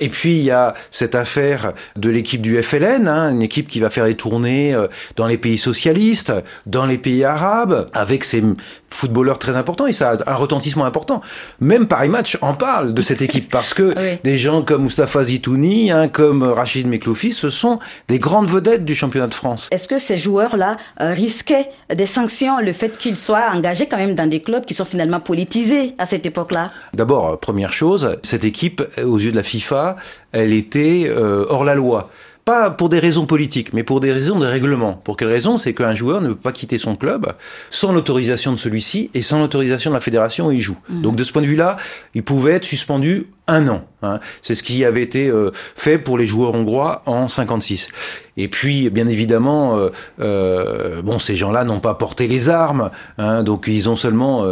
Et 0.00 0.08
puis 0.08 0.36
il 0.36 0.42
y 0.42 0.50
a 0.50 0.74
cette 0.90 1.14
affaire 1.14 1.72
de 1.96 2.10
l'équipe 2.10 2.42
du 2.42 2.60
FLN, 2.62 3.08
hein, 3.08 3.30
une 3.30 3.42
équipe 3.42 3.68
qui 3.68 3.80
va 3.80 3.90
faire 3.90 4.04
des 4.04 4.16
tournées 4.16 4.74
euh, 4.74 4.88
dans 5.16 5.26
les 5.26 5.38
pays 5.38 5.58
socialistes, 5.58 6.32
dans 6.66 6.86
les 6.86 6.98
pays 6.98 7.24
arabes, 7.24 7.88
avec 7.92 8.24
ses 8.24 8.42
footballeurs 8.90 9.38
très 9.38 9.56
importants 9.56 9.86
et 9.86 9.92
ça 9.92 10.16
a 10.26 10.32
un 10.32 10.34
retentissement 10.34 10.84
important. 10.84 11.20
Même 11.60 11.86
Paris 11.86 12.08
Match 12.08 12.38
en 12.40 12.54
parle 12.54 12.94
de 12.94 13.02
cette 13.02 13.22
équipe 13.22 13.50
parce 13.50 13.74
que 13.74 13.94
des 14.24 14.38
gens 14.38 14.62
comme 14.62 14.82
Mustafa 14.82 15.24
Zitouni, 15.24 15.90
hein, 15.90 16.08
comme 16.08 16.42
Rachid 16.42 16.86
Mekloufi, 16.86 17.32
ce 17.32 17.48
sont 17.48 17.78
des 18.08 18.18
grandes 18.18 18.50
vedettes 18.50 18.84
du 18.84 18.94
championnat 18.94 19.26
de 19.26 19.34
France. 19.34 19.68
Est-ce 19.70 19.88
que 19.88 19.98
ces 19.98 20.16
joueurs-là 20.16 20.76
euh, 21.00 21.12
risquaient 21.12 21.68
des 21.94 22.06
sanctions, 22.06 22.60
le 22.60 22.72
fait 22.72 22.96
qu'ils 22.96 23.16
soient 23.16 23.50
engagés 23.52 23.86
quand 23.86 23.96
même 23.96 24.14
dans 24.14 24.28
des 24.28 24.40
clubs 24.40 24.64
qui 24.64 24.74
sont 24.74 24.84
finalement 24.84 25.20
politisés 25.20 25.94
à 25.98 26.06
cette 26.06 26.26
époque-là? 26.26 26.70
D'abord, 26.94 27.28
euh, 27.28 27.36
première 27.36 27.72
chose, 27.72 28.16
cette 28.22 28.44
équipe, 28.44 28.82
euh, 28.98 29.04
aux 29.04 29.18
yeux 29.18 29.32
de 29.32 29.36
la 29.36 29.42
FIFA, 29.42 29.96
elle 30.32 30.52
était 30.52 31.10
hors 31.48 31.64
la 31.64 31.74
loi 31.74 32.10
pas 32.48 32.70
pour 32.70 32.88
des 32.88 32.98
raisons 32.98 33.26
politiques, 33.26 33.74
mais 33.74 33.82
pour 33.82 34.00
des 34.00 34.10
raisons 34.10 34.38
de 34.38 34.46
règlement. 34.46 34.94
Pour 34.94 35.18
quelle 35.18 35.28
raison? 35.28 35.58
C'est 35.58 35.74
qu'un 35.74 35.92
joueur 35.92 36.22
ne 36.22 36.28
peut 36.28 36.34
pas 36.34 36.52
quitter 36.52 36.78
son 36.78 36.96
club 36.96 37.34
sans 37.68 37.92
l'autorisation 37.92 38.52
de 38.52 38.56
celui-ci 38.56 39.10
et 39.12 39.20
sans 39.20 39.38
l'autorisation 39.38 39.90
de 39.90 39.94
la 39.94 40.00
fédération 40.00 40.46
où 40.46 40.52
il 40.52 40.62
joue. 40.62 40.78
Mhm. 40.88 41.02
Donc 41.02 41.16
de 41.16 41.24
ce 41.24 41.32
point 41.34 41.42
de 41.42 41.46
vue-là, 41.46 41.76
il 42.14 42.22
pouvait 42.22 42.52
être 42.52 42.64
suspendu 42.64 43.26
un 43.48 43.68
an. 43.68 43.82
Hein. 44.02 44.20
C'est 44.40 44.54
ce 44.54 44.62
qui 44.62 44.82
avait 44.86 45.02
été 45.02 45.28
euh, 45.28 45.50
fait 45.76 45.98
pour 45.98 46.16
les 46.16 46.24
joueurs 46.24 46.54
hongrois 46.54 47.02
en 47.04 47.28
56. 47.28 47.90
Et 48.38 48.48
puis, 48.48 48.88
bien 48.88 49.08
évidemment, 49.08 49.76
euh, 49.76 49.90
euh, 50.18 51.02
bon, 51.02 51.18
ces 51.18 51.36
gens-là 51.36 51.64
n'ont 51.64 51.80
pas 51.80 51.96
porté 51.96 52.28
les 52.28 52.48
armes, 52.48 52.90
hein, 53.18 53.42
donc 53.42 53.66
ils 53.68 53.90
ont 53.90 53.96
seulement 53.96 54.46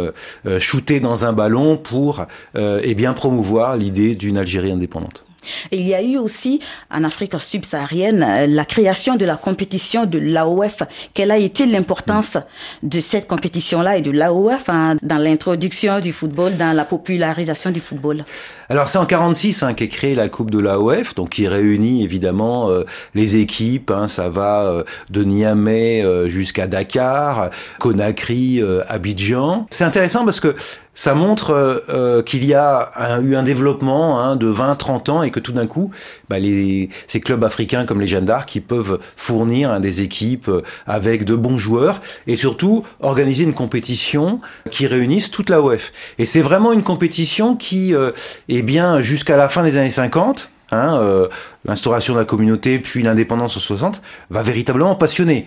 shooté 0.59 0.99
dans 0.99 1.25
un 1.25 1.33
ballon 1.33 1.77
pour, 1.77 2.27
eh 2.55 2.93
bien, 2.93 3.13
promouvoir 3.13 3.75
l'idée 3.75 4.13
d'une 4.13 4.37
Algérie 4.37 4.71
indépendante 4.71 5.26
il 5.71 5.87
y 5.87 5.93
a 5.93 6.01
eu 6.01 6.17
aussi 6.17 6.59
en 6.91 7.03
Afrique 7.03 7.33
subsaharienne 7.39 8.23
euh, 8.23 8.47
la 8.47 8.65
création 8.65 9.15
de 9.15 9.25
la 9.25 9.37
compétition 9.37 10.05
de 10.05 10.19
l'AOF. 10.19 10.83
Quelle 11.13 11.31
a 11.31 11.37
été 11.37 11.65
l'importance 11.65 12.37
de 12.83 12.99
cette 12.99 13.27
compétition-là 13.27 13.97
et 13.97 14.01
de 14.01 14.11
l'AOF 14.11 14.69
hein, 14.69 14.95
dans 15.01 15.17
l'introduction 15.17 15.99
du 15.99 16.13
football, 16.13 16.55
dans 16.57 16.75
la 16.75 16.85
popularisation 16.85 17.71
du 17.71 17.79
football? 17.79 18.23
Alors 18.69 18.89
c'est 18.89 18.97
en 18.97 19.05
46 19.05 19.63
hein, 19.63 19.73
qu'est 19.73 19.87
créée 19.87 20.15
la 20.15 20.29
Coupe 20.29 20.51
de 20.51 20.59
l'AOF, 20.59 21.15
donc 21.15 21.29
qui 21.29 21.47
réunit 21.47 22.03
évidemment 22.03 22.69
euh, 22.69 22.83
les 23.15 23.37
équipes. 23.37 23.91
Hein, 23.91 24.07
ça 24.07 24.29
va 24.29 24.63
euh, 24.63 24.83
de 25.09 25.23
Niamey 25.23 26.03
jusqu'à 26.27 26.67
Dakar, 26.67 27.49
Conakry, 27.79 28.61
Abidjan. 28.87 29.67
C'est 29.69 29.83
intéressant 29.83 30.25
parce 30.25 30.39
que 30.39 30.55
ça 30.97 31.13
montre 31.13 31.51
euh, 31.51 31.79
euh, 31.89 32.23
qu'il 32.23 32.43
y 32.43 32.55
a 32.55 33.19
eu 33.21 33.35
un 33.35 33.43
développement 33.43 34.19
hein, 34.19 34.35
de 34.35 34.51
20-30 34.51 35.11
ans 35.11 35.21
et 35.21 35.29
que 35.29 35.39
tout 35.39 35.51
d'un 35.51 35.67
coup, 35.67 35.91
bah, 36.27 36.37
ces 37.05 37.21
clubs 37.21 37.43
africains 37.43 37.85
comme 37.85 38.01
les 38.01 38.07
Jeanne 38.07 38.25
d'Arc 38.25 38.49
qui 38.49 38.61
peuvent 38.61 38.97
fournir 39.15 39.69
hein, 39.69 39.79
des 39.79 40.01
équipes 40.01 40.49
euh, 40.49 40.63
avec 40.87 41.23
de 41.23 41.35
bons 41.35 41.59
joueurs 41.59 42.01
et 42.25 42.35
surtout 42.35 42.83
organiser 42.99 43.43
une 43.43 43.53
compétition 43.53 44.41
qui 44.71 44.87
réunisse 44.87 45.29
toute 45.29 45.51
la 45.51 45.61
OF. 45.61 45.91
Et 46.17 46.25
c'est 46.25 46.41
vraiment 46.41 46.73
une 46.73 46.83
compétition 46.83 47.55
qui, 47.55 47.93
est 48.49 48.61
bien, 48.63 48.99
jusqu'à 49.01 49.37
la 49.37 49.49
fin 49.49 49.63
des 49.63 49.77
années 49.77 49.91
50, 49.91 50.49
hein, 50.71 51.27
l'instauration 51.65 52.15
de 52.15 52.19
la 52.19 52.25
communauté 52.25 52.79
puis 52.79 53.03
l'indépendance 53.03 53.55
en 53.55 53.59
60, 53.59 54.01
va 54.31 54.41
véritablement 54.41 54.95
passionner. 54.95 55.45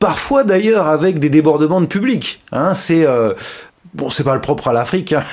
Parfois 0.00 0.44
d'ailleurs 0.44 0.88
avec 0.88 1.20
des 1.20 1.30
débordements 1.30 1.80
de 1.80 1.86
public. 1.86 2.40
C'est 2.74 3.06
Bon, 3.94 4.10
c'est 4.10 4.24
pas 4.24 4.34
le 4.34 4.40
propre 4.40 4.68
à 4.68 4.72
l'Afrique. 4.72 5.12
Hein. 5.12 5.24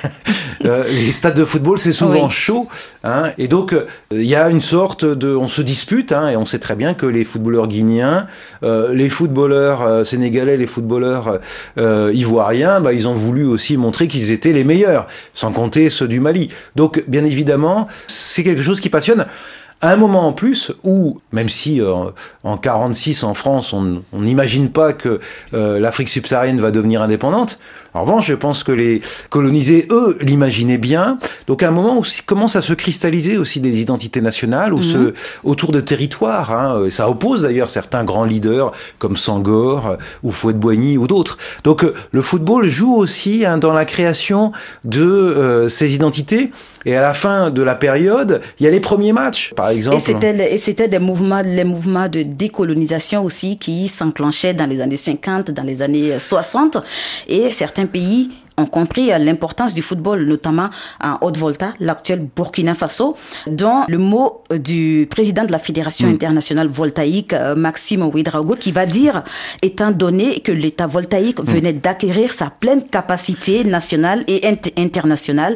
Euh, 0.63 0.85
les 0.87 1.11
stades 1.11 1.35
de 1.35 1.45
football, 1.45 1.77
c'est 1.77 1.91
souvent 1.91 2.27
chaud, 2.27 2.67
hein. 3.03 3.31
et 3.37 3.47
donc 3.47 3.73
euh, 3.73 3.85
il 4.11 4.23
y 4.23 4.35
a 4.35 4.49
une 4.49 4.61
sorte 4.61 5.05
de, 5.05 5.35
on 5.35 5.47
se 5.47 5.61
dispute, 5.61 6.11
hein, 6.11 6.29
et 6.29 6.37
on 6.37 6.45
sait 6.45 6.57
très 6.57 6.75
bien 6.75 6.95
que 6.95 7.05
les 7.05 7.23
footballeurs 7.23 7.67
guinéens, 7.67 8.25
euh, 8.63 8.91
les 8.91 9.09
footballeurs 9.09 10.03
sénégalais, 10.07 10.57
les 10.57 10.65
footballeurs 10.65 11.39
ivoiriens, 11.77 12.79
bah, 12.79 12.93
ils 12.93 13.07
ont 13.07 13.13
voulu 13.13 13.43
aussi 13.45 13.77
montrer 13.77 14.07
qu'ils 14.07 14.31
étaient 14.31 14.53
les 14.53 14.63
meilleurs, 14.63 15.05
sans 15.35 15.51
compter 15.51 15.91
ceux 15.91 16.07
du 16.07 16.19
Mali. 16.19 16.49
Donc, 16.75 17.03
bien 17.07 17.25
évidemment, 17.25 17.87
c'est 18.07 18.43
quelque 18.43 18.63
chose 18.63 18.79
qui 18.79 18.89
passionne 18.89 19.27
à 19.81 19.91
un 19.91 19.95
moment 19.95 20.27
en 20.27 20.33
plus 20.33 20.71
où, 20.83 21.19
même 21.31 21.49
si 21.49 21.81
euh, 21.81 21.93
en 22.43 22.57
46 22.57 23.23
en 23.23 23.33
France, 23.33 23.73
on 23.73 24.01
n'imagine 24.13 24.69
pas 24.69 24.93
que 24.93 25.19
euh, 25.53 25.79
l'Afrique 25.79 26.09
subsaharienne 26.09 26.59
va 26.59 26.71
devenir 26.71 27.01
indépendante, 27.01 27.59
en 27.95 28.01
revanche, 28.01 28.27
je 28.27 28.33
pense 28.33 28.63
que 28.65 28.73
les 28.73 29.01
colonisés, 29.29 29.88
eux, 29.89 30.17
l'imaginaient 30.19 30.77
bien. 30.77 31.17
Donc 31.47 31.63
à 31.63 31.69
un 31.69 31.71
moment 31.71 31.97
où 31.97 32.03
commence 32.25 32.57
à 32.57 32.61
se 32.61 32.73
cristalliser 32.73 33.38
aussi 33.38 33.61
des 33.61 33.79
identités 33.79 34.19
nationales 34.19 34.73
ou 34.73 34.79
mhm. 34.79 35.13
autour 35.45 35.71
de 35.71 35.79
territoires. 35.79 36.51
Hein. 36.51 36.89
Ça 36.89 37.09
oppose 37.09 37.43
d'ailleurs 37.43 37.69
certains 37.69 38.03
grands 38.03 38.25
leaders 38.25 38.73
comme 38.99 39.15
Sangor 39.15 39.95
ou 40.23 40.31
Fouet-de-Boigny 40.31 40.97
ou 40.97 41.07
d'autres. 41.07 41.38
Donc 41.63 41.85
le 42.11 42.21
football 42.21 42.67
joue 42.67 42.93
aussi 42.93 43.45
hein, 43.45 43.57
dans 43.57 43.71
la 43.71 43.85
création 43.85 44.51
de 44.83 45.01
euh, 45.01 45.69
ces 45.69 45.95
identités. 45.95 46.51
Et 46.85 46.95
à 46.95 47.01
la 47.01 47.13
fin 47.13 47.49
de 47.49 47.61
la 47.63 47.75
période, 47.75 48.41
il 48.59 48.65
y 48.65 48.67
a 48.67 48.71
les 48.71 48.79
premiers 48.79 49.13
matchs, 49.13 49.53
par 49.55 49.69
exemple. 49.69 49.97
Et 49.97 50.57
c'était 50.57 50.87
des 50.87 50.99
mouvements, 50.99 51.41
les 51.41 51.63
mouvements 51.63 52.07
de 52.07 52.21
décolonisation 52.21 53.23
aussi 53.23 53.57
qui 53.57 53.87
s'enclenchaient 53.87 54.53
dans 54.53 54.69
les 54.69 54.81
années 54.81 54.97
50, 54.97 55.51
dans 55.51 55.63
les 55.63 55.81
années 55.81 56.19
60. 56.19 56.77
Et 57.27 57.49
certains 57.49 57.87
pays 57.87 58.29
ont 58.57 58.65
compris 58.65 59.07
l'importance 59.19 59.73
du 59.73 59.81
football, 59.81 60.23
notamment 60.23 60.69
en 61.03 61.17
Haute-Volta, 61.21 61.73
l'actuel 61.79 62.27
Burkina 62.35 62.73
Faso, 62.73 63.15
dont 63.47 63.83
le 63.87 63.97
mot 63.97 64.43
du 64.51 65.07
président 65.09 65.43
de 65.43 65.51
la 65.51 65.59
Fédération 65.59 66.07
mm. 66.07 66.11
internationale 66.11 66.67
voltaïque, 66.67 67.33
euh, 67.33 67.55
Maxime 67.55 68.03
Ouedraogo, 68.03 68.55
qui 68.55 68.71
va 68.71 68.85
dire, 68.85 69.23
étant 69.61 69.91
donné 69.91 70.39
que 70.39 70.51
l'État 70.51 70.87
voltaïque 70.87 71.39
mm. 71.39 71.45
venait 71.45 71.73
d'acquérir 71.73 72.31
sa 72.31 72.49
pleine 72.49 72.83
capacité 72.83 73.63
nationale 73.63 74.23
et 74.27 74.41
internationale, 74.77 75.55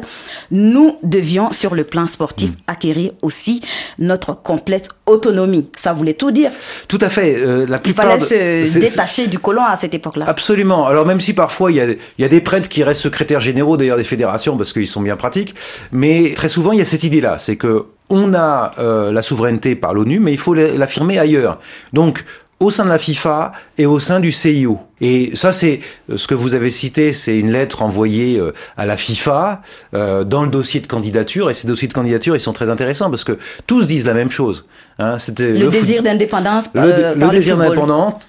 nous 0.50 0.96
devions, 1.02 1.52
sur 1.52 1.74
le 1.74 1.84
plan 1.84 2.06
sportif, 2.06 2.50
mm. 2.50 2.54
acquérir 2.66 3.12
aussi 3.22 3.62
notre 3.98 4.34
complète 4.34 4.90
autonomie. 5.06 5.68
Ça 5.76 5.92
voulait 5.92 6.14
tout 6.14 6.30
dire. 6.30 6.50
Tout 6.88 6.98
à 7.00 7.08
fait. 7.08 7.36
Euh, 7.36 7.66
la 7.66 7.78
plupart 7.78 8.06
Il 8.14 8.20
fallait 8.20 8.66
se 8.66 8.78
détacher 8.78 9.26
du 9.26 9.38
colon 9.38 9.64
à 9.64 9.76
cette 9.76 9.94
époque-là. 9.94 10.26
Absolument. 10.28 10.86
Alors 10.86 11.06
même 11.06 11.20
si 11.20 11.32
parfois 11.32 11.70
il 11.70 11.76
y 11.76 11.80
a, 11.80 11.86
il 11.86 11.96
y 12.18 12.24
a 12.24 12.28
des 12.28 12.40
prêtres 12.40 12.68
qui 12.68 12.82
secrétaires 12.94 13.40
généraux 13.40 13.76
d'ailleurs 13.76 13.96
des 13.96 14.04
fédérations 14.04 14.56
parce 14.56 14.72
qu'ils 14.72 14.86
sont 14.86 15.02
bien 15.02 15.16
pratiques. 15.16 15.54
Mais 15.92 16.32
très 16.34 16.48
souvent, 16.48 16.72
il 16.72 16.78
y 16.78 16.82
a 16.82 16.84
cette 16.84 17.04
idée-là, 17.04 17.38
c'est 17.38 17.56
que 17.56 17.86
on 18.08 18.34
a 18.34 18.74
euh, 18.78 19.12
la 19.12 19.22
souveraineté 19.22 19.76
par 19.76 19.94
l'ONU, 19.94 20.18
mais 20.18 20.32
il 20.32 20.38
faut 20.38 20.54
l'affirmer 20.54 21.18
ailleurs. 21.18 21.60
Donc, 21.92 22.24
au 22.58 22.70
sein 22.70 22.84
de 22.84 22.90
la 22.90 22.98
FIFA 22.98 23.52
et 23.78 23.86
au 23.86 24.00
sein 24.00 24.20
du 24.20 24.32
CIO. 24.32 24.78
Et 25.00 25.30
ça, 25.34 25.52
c'est 25.52 25.80
ce 26.14 26.26
que 26.26 26.34
vous 26.34 26.54
avez 26.54 26.70
cité, 26.70 27.12
c'est 27.12 27.36
une 27.36 27.50
lettre 27.50 27.82
envoyée 27.82 28.38
euh, 28.38 28.52
à 28.76 28.86
la 28.86 28.96
FIFA 28.96 29.62
euh, 29.94 30.24
dans 30.24 30.42
le 30.42 30.50
dossier 30.50 30.80
de 30.80 30.86
candidature. 30.86 31.50
Et 31.50 31.54
ces 31.54 31.66
dossiers 31.66 31.88
de 31.88 31.92
candidature, 31.92 32.36
ils 32.36 32.40
sont 32.40 32.52
très 32.52 32.68
intéressants 32.68 33.10
parce 33.10 33.24
que 33.24 33.38
tous 33.66 33.86
disent 33.86 34.06
la 34.06 34.14
même 34.14 34.30
chose. 34.30 34.66
Hein, 34.98 35.16
c'était 35.16 35.52
le, 35.52 35.68
désir 35.68 36.02
d'indépendance 36.02 36.66
le, 36.74 36.80
euh, 36.82 37.14
le, 37.14 37.28
désir 37.30 37.56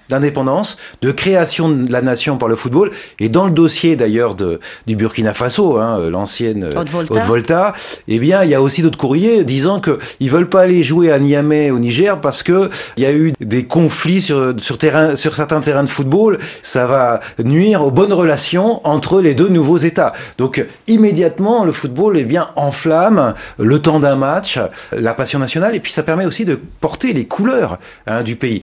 d'indépendance, 0.08 0.78
de 1.02 1.10
création 1.10 1.68
de 1.68 1.92
la 1.92 2.00
nation 2.00 2.38
par 2.38 2.48
le 2.48 2.56
football. 2.56 2.90
Et 3.20 3.28
dans 3.28 3.44
le 3.44 3.50
dossier 3.50 3.94
d'ailleurs 3.94 4.34
du 4.34 4.96
Burkina 4.96 5.34
Faso, 5.34 5.76
hein, 5.76 6.08
l'ancienne 6.08 6.70
Haute-Volta, 6.74 7.74
eh 8.08 8.18
bien, 8.18 8.42
il 8.44 8.50
y 8.50 8.54
a 8.54 8.62
aussi 8.62 8.80
d'autres 8.80 8.96
courriers 8.96 9.44
disant 9.44 9.80
que 9.80 9.98
ils 10.20 10.30
veulent 10.30 10.48
pas 10.48 10.62
aller 10.62 10.82
jouer 10.82 11.12
à 11.12 11.18
Niamey 11.18 11.70
au 11.70 11.78
Niger 11.78 12.20
parce 12.22 12.42
que 12.42 12.70
il 12.96 13.02
y 13.02 13.06
a 13.06 13.12
eu 13.12 13.32
des 13.40 13.64
conflits 13.64 14.22
sur, 14.22 14.54
sur, 14.58 14.78
terrain, 14.78 15.14
sur 15.14 15.34
certains 15.34 15.60
terrains 15.60 15.84
de 15.84 15.90
football 15.90 16.38
ça 16.62 16.86
va 16.86 17.20
nuire 17.44 17.82
aux 17.82 17.90
bonnes 17.90 18.12
relations 18.12 18.80
entre 18.86 19.20
les 19.20 19.34
deux 19.34 19.48
nouveaux 19.48 19.78
États. 19.78 20.12
Donc 20.38 20.64
immédiatement, 20.86 21.64
le 21.64 21.72
football 21.72 22.16
est 22.16 22.24
bien 22.24 22.50
enflamme 22.56 23.34
le 23.58 23.80
temps 23.80 24.00
d'un 24.00 24.16
match, 24.16 24.58
la 24.92 25.14
passion 25.14 25.38
nationale, 25.38 25.74
et 25.74 25.80
puis 25.80 25.92
ça 25.92 26.02
permet 26.02 26.24
aussi 26.24 26.44
de 26.44 26.58
porter 26.80 27.12
les 27.12 27.26
couleurs 27.26 27.78
hein, 28.06 28.22
du 28.22 28.36
pays. 28.36 28.62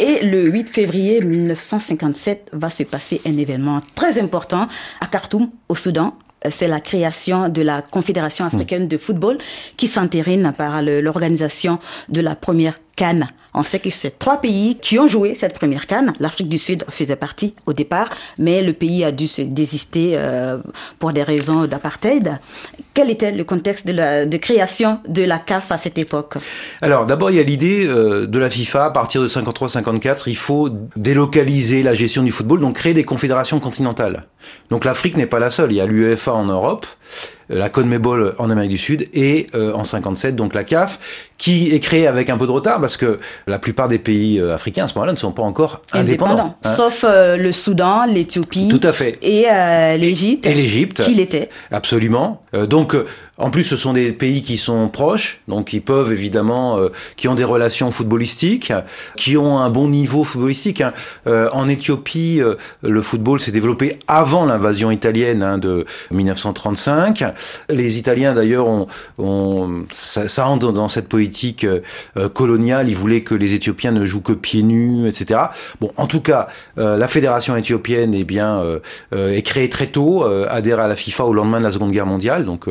Et 0.00 0.24
le 0.24 0.44
8 0.44 0.68
février 0.68 1.20
1957 1.20 2.50
va 2.52 2.70
se 2.70 2.84
passer 2.84 3.20
un 3.26 3.36
événement 3.36 3.80
très 3.96 4.20
important 4.20 4.68
à 5.00 5.06
Khartoum, 5.06 5.48
au 5.68 5.74
Soudan, 5.74 6.14
c'est 6.50 6.68
la 6.68 6.80
création 6.80 7.48
de 7.48 7.62
la 7.62 7.82
Confédération 7.82 8.44
africaine 8.44 8.88
de 8.88 8.96
football 8.96 9.38
qui 9.76 9.88
s'entérine 9.88 10.52
par 10.56 10.82
l'organisation 10.82 11.78
de 12.08 12.20
la 12.20 12.36
première 12.36 12.78
Cannes. 12.96 13.26
On 13.58 13.64
sait 13.64 13.80
que 13.80 13.90
c'est 13.90 14.20
trois 14.20 14.40
pays 14.40 14.78
qui 14.80 15.00
ont 15.00 15.08
joué 15.08 15.34
cette 15.34 15.52
première 15.52 15.88
canne. 15.88 16.12
L'Afrique 16.20 16.48
du 16.48 16.58
Sud 16.58 16.84
faisait 16.88 17.16
partie 17.16 17.54
au 17.66 17.72
départ, 17.72 18.08
mais 18.38 18.62
le 18.62 18.72
pays 18.72 19.02
a 19.02 19.10
dû 19.10 19.26
se 19.26 19.42
désister 19.42 20.12
euh, 20.14 20.58
pour 21.00 21.12
des 21.12 21.24
raisons 21.24 21.66
d'apartheid. 21.66 22.38
Quel 22.94 23.10
était 23.10 23.32
le 23.32 23.42
contexte 23.42 23.84
de, 23.84 23.92
la, 23.92 24.26
création 24.38 25.00
de 25.08 25.24
la 25.24 25.40
CAF 25.40 25.72
à 25.72 25.76
cette 25.76 25.98
époque? 25.98 26.34
Alors 26.82 27.04
d'abord, 27.04 27.32
il 27.32 27.36
y 27.36 27.40
a 27.40 27.42
l'idée 27.42 27.84
euh, 27.84 28.28
de 28.28 28.38
la 28.38 28.48
FIFA, 28.48 28.84
à 28.84 28.90
partir 28.90 29.22
de 29.22 29.26
53-54, 29.26 30.22
il 30.28 30.36
faut 30.36 30.68
délocaliser 30.94 31.82
la 31.82 31.94
gestion 31.94 32.22
du 32.22 32.30
football, 32.30 32.60
donc 32.60 32.76
créer 32.76 32.94
des 32.94 33.04
confédérations 33.04 33.58
continentales. 33.58 34.26
Donc 34.70 34.84
l'Afrique 34.84 35.16
n'est 35.16 35.26
pas 35.26 35.40
la 35.40 35.50
seule, 35.50 35.72
il 35.72 35.78
y 35.78 35.80
a 35.80 35.86
l'UEFA 35.86 36.32
en 36.32 36.44
Europe, 36.44 36.86
la 37.48 37.68
CONMEBOL 37.68 38.34
en 38.38 38.50
Amérique 38.50 38.70
du 38.70 38.78
Sud 38.78 39.08
et 39.14 39.46
euh, 39.54 39.72
en 39.72 39.84
57 39.84 40.36
donc 40.36 40.54
la 40.54 40.64
CAF 40.64 40.98
qui 41.38 41.72
est 41.72 41.80
créée 41.80 42.06
avec 42.06 42.30
un 42.30 42.36
peu 42.36 42.46
de 42.46 42.50
retard 42.50 42.80
parce 42.80 42.96
que 42.96 43.20
la 43.46 43.58
plupart 43.58 43.88
des 43.88 43.98
pays 43.98 44.38
euh, 44.38 44.54
africains 44.54 44.84
à 44.84 44.88
ce 44.88 44.94
moment-là 44.94 45.12
ne 45.12 45.18
sont 45.18 45.32
pas 45.32 45.42
encore 45.42 45.82
indépendants. 45.92 46.56
Hein. 46.64 46.74
Sauf 46.74 47.04
euh, 47.04 47.36
le 47.36 47.52
Soudan, 47.52 48.06
l'Éthiopie. 48.06 48.68
Tout 48.68 48.80
à 48.82 48.92
fait. 48.92 49.18
Et 49.22 49.46
l'Égypte. 49.98 50.46
Et 50.46 50.54
l'Égypte. 50.54 51.02
Qui 51.02 51.14
l'était. 51.14 51.48
Absolument. 51.70 52.42
donc 52.68 52.96
en 53.38 53.50
plus, 53.50 53.62
ce 53.62 53.76
sont 53.76 53.92
des 53.92 54.12
pays 54.12 54.42
qui 54.42 54.58
sont 54.58 54.88
proches, 54.88 55.40
donc 55.48 55.68
qui 55.68 55.80
peuvent 55.80 56.12
évidemment, 56.12 56.78
qui 57.16 57.28
ont 57.28 57.34
des 57.34 57.44
relations 57.44 57.90
footballistiques, 57.90 58.72
qui 59.16 59.36
ont 59.36 59.58
un 59.58 59.70
bon 59.70 59.88
niveau 59.88 60.24
footballistique. 60.24 60.80
Hein. 60.80 60.92
en 61.26 61.68
Éthiopie, 61.68 62.40
le 62.82 63.02
football 63.02 63.40
s'est 63.40 63.52
développé 63.52 63.98
avant 64.06 64.46
l'invasion 64.46 64.90
italienne 64.90 65.42
hein, 65.42 65.58
de 65.58 65.86
1935. 66.10 67.24
Les 67.68 67.98
Italiens, 67.98 68.34
d'ailleurs, 68.34 68.66
ont, 69.18 69.84
ça, 69.90 70.28
ça, 70.28 70.46
entre 70.46 70.72
dans 70.72 70.88
cette 70.88 71.08
politique 71.08 71.64
euh, 71.64 72.28
coloniale. 72.28 72.88
Ils 72.88 72.96
voulaient 72.96 73.22
que 73.22 73.34
les 73.34 73.54
Éthiopiens 73.54 73.92
ne 73.92 74.04
jouent 74.04 74.20
que 74.20 74.32
pieds 74.32 74.62
nus, 74.62 75.08
etc. 75.08 75.40
Bon, 75.80 75.92
en 75.96 76.06
tout 76.06 76.20
cas, 76.20 76.48
euh, 76.78 76.96
la 76.96 77.08
fédération 77.08 77.56
éthiopienne 77.56 78.14
eh 78.14 78.24
bien, 78.24 78.60
euh, 78.60 78.80
est 79.12 79.42
créée 79.42 79.68
très 79.68 79.86
tôt, 79.86 80.24
adhère 80.48 80.80
à 80.80 80.88
la 80.88 80.96
FIFA 80.96 81.24
au 81.24 81.32
lendemain 81.32 81.58
de 81.58 81.64
la 81.64 81.72
Seconde 81.72 81.92
Guerre 81.92 82.06
mondiale. 82.06 82.44
Donc, 82.44 82.66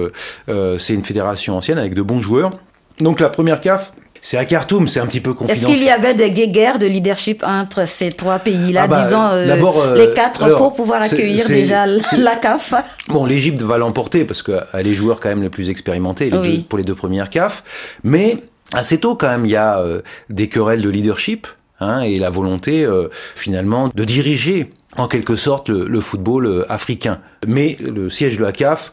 c'est 0.77 0.93
une 0.93 1.03
fédération 1.03 1.57
ancienne 1.57 1.77
avec 1.77 1.93
de 1.93 2.01
bons 2.01 2.21
joueurs. 2.21 2.51
Donc, 2.99 3.19
la 3.19 3.29
première 3.29 3.61
CAF, 3.61 3.93
c'est 4.21 4.37
à 4.37 4.45
Khartoum, 4.45 4.87
c'est 4.87 4.99
un 4.99 5.05
petit 5.05 5.21
peu 5.21 5.33
confidentiel. 5.33 5.71
Est-ce 5.71 5.79
qu'il 5.79 5.87
y 5.87 5.91
avait 5.91 6.15
des 6.15 6.49
guerres 6.49 6.79
de 6.79 6.87
leadership 6.87 7.43
entre 7.45 7.87
ces 7.87 8.11
trois 8.11 8.39
pays-là, 8.39 8.81
ah 8.85 8.87
bah, 8.87 9.03
disons 9.03 9.23
euh, 9.23 9.95
les 9.95 10.13
quatre, 10.13 10.57
pour 10.57 10.73
pouvoir 10.73 11.03
accueillir 11.03 11.47
déjà 11.47 11.85
la 11.85 12.35
CAF? 12.35 12.73
Bon, 13.09 13.25
l'Égypte 13.25 13.61
va 13.61 13.77
l'emporter 13.77 14.25
parce 14.25 14.41
qu'elle 14.41 14.63
est 14.73 14.83
les 14.83 14.95
joueurs 14.95 15.19
quand 15.19 15.29
même 15.29 15.43
les 15.43 15.49
plus 15.49 15.69
expérimentés 15.69 16.31
pour 16.67 16.77
les 16.77 16.83
deux 16.83 16.95
premières 16.95 17.29
CAF. 17.29 17.63
Mais 18.03 18.37
assez 18.73 18.99
tôt 18.99 19.15
quand 19.15 19.27
même, 19.29 19.45
il 19.45 19.51
y 19.51 19.55
a 19.55 19.79
euh, 19.79 20.01
des 20.29 20.49
querelles 20.49 20.81
de 20.81 20.89
leadership 20.89 21.47
hein, 21.79 22.01
et 22.01 22.17
la 22.17 22.31
volonté 22.31 22.83
euh, 22.83 23.09
finalement 23.35 23.89
de 23.93 24.03
diriger 24.03 24.71
en 24.97 25.07
quelque 25.07 25.35
sorte 25.35 25.69
le, 25.69 25.85
le 25.85 26.01
football 26.01 26.65
africain. 26.69 27.19
Mais 27.45 27.77
le 27.79 28.09
siège 28.09 28.39
de 28.39 28.43
la 28.43 28.51
CAF 28.51 28.91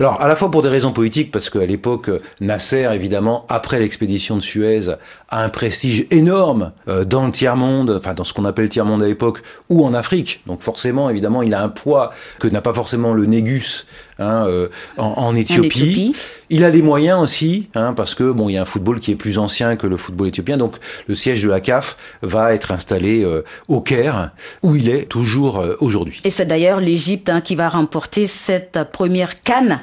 alors, 0.00 0.20
à 0.20 0.26
la 0.26 0.34
fois 0.34 0.50
pour 0.50 0.62
des 0.62 0.68
raisons 0.68 0.92
politiques, 0.92 1.30
parce 1.30 1.50
qu'à 1.50 1.66
l'époque, 1.66 2.10
Nasser, 2.40 2.88
évidemment, 2.92 3.46
après 3.48 3.78
l'expédition 3.78 4.36
de 4.36 4.40
Suez, 4.40 4.88
a 5.28 5.42
un 5.42 5.48
prestige 5.48 6.06
énorme 6.10 6.72
euh, 6.88 7.04
dans 7.04 7.26
le 7.26 7.32
tiers-monde, 7.32 7.98
enfin 7.98 8.14
dans 8.14 8.24
ce 8.24 8.32
qu'on 8.32 8.44
appelle 8.44 8.64
le 8.64 8.68
tiers-monde 8.70 9.02
à 9.02 9.06
l'époque, 9.06 9.42
ou 9.68 9.84
en 9.84 9.94
Afrique. 9.94 10.42
Donc 10.46 10.62
forcément, 10.62 11.10
évidemment, 11.10 11.42
il 11.42 11.54
a 11.54 11.62
un 11.62 11.68
poids 11.68 12.12
que 12.40 12.48
n'a 12.48 12.60
pas 12.60 12.74
forcément 12.74 13.14
le 13.14 13.26
Négus 13.26 13.86
hein, 14.18 14.46
euh, 14.46 14.68
en, 14.96 15.34
Éthiopie. 15.34 16.14
Il 16.50 16.62
a 16.62 16.70
des 16.70 16.82
moyens 16.82 17.20
aussi, 17.20 17.68
hein, 17.74 17.94
parce 17.94 18.14
que 18.14 18.30
bon, 18.30 18.48
il 18.48 18.54
y 18.54 18.58
a 18.58 18.62
un 18.62 18.66
football 18.66 19.00
qui 19.00 19.10
est 19.10 19.16
plus 19.16 19.38
ancien 19.38 19.76
que 19.76 19.86
le 19.86 19.96
football 19.96 20.28
éthiopien. 20.28 20.56
Donc 20.56 20.76
le 21.08 21.14
siège 21.14 21.42
de 21.42 21.48
la 21.48 21.60
CAF 21.60 21.96
va 22.22 22.54
être 22.54 22.70
installé 22.70 23.24
euh, 23.24 23.44
au 23.66 23.80
Caire, 23.80 24.30
où 24.62 24.76
il 24.76 24.88
est 24.88 25.08
toujours 25.08 25.64
aujourd'hui. 25.80 26.20
Et 26.24 26.30
c'est 26.30 26.46
d'ailleurs 26.46 26.80
l'Égypte 26.80 27.28
hein, 27.28 27.40
qui 27.40 27.56
va 27.56 27.68
remporter 27.68 28.26
cette 28.26 28.78
première 28.92 29.42
canne 29.42 29.80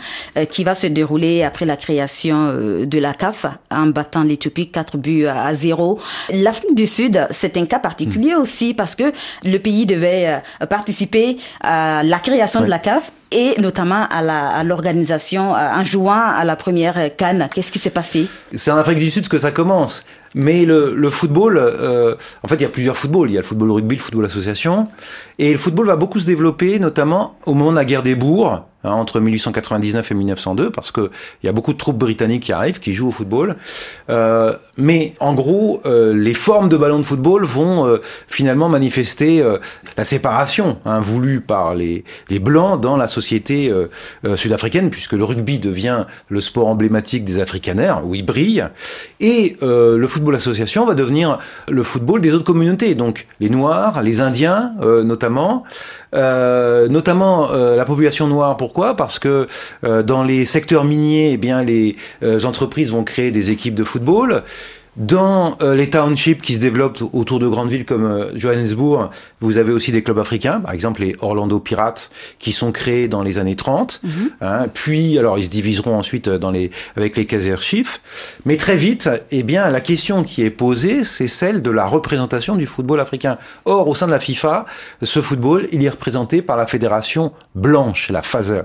qui 0.50 0.63
va 0.63 0.76
se 0.76 0.88
dérouler 0.88 1.44
après 1.44 1.65
la 1.65 1.76
création 1.76 2.54
de 2.84 3.00
la 3.00 3.13
CAF 3.13 3.46
en 3.70 3.88
battant 3.88 4.24
l'Éthiopie 4.24 4.70
4 4.70 4.98
buts 4.98 5.26
à 5.26 5.41
à 5.41 5.54
zéro. 5.54 6.00
L'Afrique 6.32 6.76
du 6.76 6.88
Sud, 6.88 7.28
c'est 7.32 7.58
un 7.58 7.65
cas 7.65 7.80
particulier 7.80 8.36
hmm. 8.36 8.41
aussi 8.41 8.74
parce 8.74 8.96
que 8.96 9.12
le 9.44 9.58
pays 9.58 9.86
devait 9.86 10.41
euh, 10.62 10.65
participer 10.65 11.38
à 11.62 12.04
la 12.04 12.20
création 12.20 12.62
de 12.62 12.67
la 12.67 12.80
CAF 12.80 13.12
et 13.32 13.60
notamment 13.60 14.06
à 14.10 14.63
l'organisation 14.63 15.56
euh, 15.56 15.74
en 15.74 15.84
jouant 15.84 16.22
à 16.22 16.44
la 16.44 16.56
première 16.56 17.15
canne. 17.15 17.48
Qu'est-ce 17.54 17.72
qui 17.72 17.80
s'est 17.80 17.89
passé? 17.89 18.28
C'est 18.56 18.72
en 18.72 18.78
Afrique 18.78 19.00
du 19.00 19.10
Sud 19.10 19.28
que 19.28 19.38
ça 19.38 19.52
commence. 19.52 20.04
Mais 20.34 20.65
le, 20.65 21.10
football, 21.10 21.58
euh, 21.58 22.15
en 22.44 22.48
fait, 22.48 22.56
il 22.56 22.62
y 22.62 22.65
a 22.65 22.70
plusieurs 22.70 22.96
footballs. 22.96 23.30
Il 23.30 23.34
y 23.34 23.38
a 23.38 23.41
le 23.41 23.46
football 23.46 23.72
rugby, 23.72 23.96
le 23.96 24.02
football 24.02 24.26
association. 24.26 24.88
Et 25.39 25.52
le 25.52 25.58
football 25.58 25.88
va 25.88 25.96
beaucoup 25.96 26.20
se 26.20 26.26
développer, 26.26 26.80
notamment 26.80 27.36
au 27.46 27.54
moment 27.54 27.72
de 27.72 27.76
la 27.76 27.86
guerre 27.86 28.04
des 28.04 28.15
bourgs, 28.15 28.63
hein, 28.84 28.91
entre 28.91 29.20
1899 29.20 30.12
et 30.12 30.13
1902, 30.13 30.70
parce 30.70 30.91
qu'il 30.91 31.10
y 31.44 31.48
a 31.48 31.52
beaucoup 31.52 31.74
de 31.74 31.78
troupes 31.78 31.98
britanniques 31.98 32.44
qui 32.44 32.54
arrivent, 32.54 32.80
qui 32.80 32.94
jouent 32.94 33.10
au 33.10 33.12
football. 33.12 33.56
Euh, 34.10 34.54
mais 34.78 35.15
en 35.20 35.34
gros, 35.34 35.82
euh, 35.86 36.13
les 36.13 36.36
formes 36.36 36.70
de 36.70 36.78
ballon 36.78 37.00
de 37.00 37.04
football 37.04 37.44
vont 37.44 38.00
finalement 38.28 38.70
manifester 38.70 39.44
la 39.98 40.06
séparation 40.06 40.78
hein, 40.86 41.00
voulue 41.02 41.41
par 41.41 41.74
les, 41.76 42.04
les 42.30 42.39
Blancs 42.39 42.80
dans 42.80 42.98
la 42.98 43.08
société 43.08 43.74
sud-africaine, 44.36 44.89
puisque 44.89 45.13
le 45.13 45.24
rugby 45.24 45.60
devient 45.60 46.06
le 46.30 46.39
sport 46.39 46.67
emblématique 46.67 47.26
des 47.26 47.39
Afrikaners, 47.39 47.96
où 48.06 48.15
il 48.15 48.26
brille. 48.26 48.65
Et 49.20 49.58
le 49.62 50.06
football 50.08 50.21
football 50.22 50.36
association 50.36 50.86
va 50.86 50.94
devenir 50.94 51.40
le 51.68 51.82
football 51.82 52.22
des 52.22 52.36
autres 52.36 52.44
communautés, 52.44 52.94
donc 52.94 53.26
les 53.40 53.50
Noirs, 53.50 54.04
les 54.04 54.22
Indiens 54.22 54.74
euh, 54.84 55.04
notamment, 55.04 55.64
euh, 56.14 56.88
notamment 56.88 57.50
euh, 57.52 57.76
la 57.76 57.86
population 57.86 58.28
noire. 58.28 58.56
Pourquoi? 58.56 58.96
Parce 58.96 59.18
que 59.18 59.48
dans 59.82 60.22
les 60.22 60.46
secteurs 60.46 60.84
miniers, 60.84 61.32
eh 61.32 61.38
bien 61.38 61.64
les 61.64 61.96
entreprises 62.46 62.92
vont 62.92 63.04
créer 63.04 63.32
des 63.32 63.50
équipes 63.50 63.74
de 63.74 63.84
football. 63.84 64.44
Dans 64.98 65.58
euh, 65.62 65.74
les 65.74 65.90
townships 65.90 66.42
qui 66.42 66.56
se 66.56 66.60
développent 66.60 67.02
autour 67.14 67.40
de 67.40 67.48
grandes 67.48 67.70
villes 67.70 67.86
comme 67.86 68.04
euh, 68.04 68.38
Johannesburg, 68.38 69.10
vous 69.40 69.58
avez 69.58 69.72
aussi 69.72 69.94
des 69.94 70.04
clubs 70.04 70.20
africains, 70.20 70.60
par 70.60 70.74
exemple 70.74 71.02
les 71.02 71.16
Orlando 71.22 71.60
Pirates, 71.60 72.12
qui 72.40 72.52
sont 72.52 72.74
créés 72.74 73.08
dans 73.08 73.24
les 73.24 73.40
années 73.40 73.56
30. 73.56 74.02
Mhm. 74.04 74.12
hein, 74.42 74.68
puis, 74.74 75.18
alors, 75.18 75.40
ils 75.40 75.46
se 75.46 75.50
diviseront 75.50 75.98
ensuite 75.98 76.28
euh, 76.28 76.38
dans 76.38 76.52
les, 76.52 76.72
avec 76.98 77.16
les 77.16 77.26
Kaiser 77.26 77.56
Chiefs. 77.62 78.02
Mais 78.46 78.58
très 78.58 78.76
vite, 78.76 79.10
eh 79.32 79.44
bien, 79.44 79.70
la 79.70 79.80
question 79.80 80.24
qui 80.24 80.44
est 80.44 80.50
posée, 80.50 81.06
c'est 81.06 81.28
celle 81.28 81.62
de 81.62 81.72
la 81.72 81.86
représentation 81.86 82.58
du 82.58 82.66
football 82.66 83.00
africain. 83.00 83.38
Or, 83.64 83.88
au 83.88 83.96
sein 83.96 84.08
de 84.08 84.12
la 84.12 84.20
FIFA, 84.20 84.66
ce 85.02 85.22
football, 85.22 85.70
il 85.72 85.86
est 85.86 85.90
représenté 85.90 86.42
par 86.42 86.58
la 86.58 86.66
fédération 86.66 87.32
blanche, 87.56 88.10
la 88.10 88.22
FASER 88.22 88.64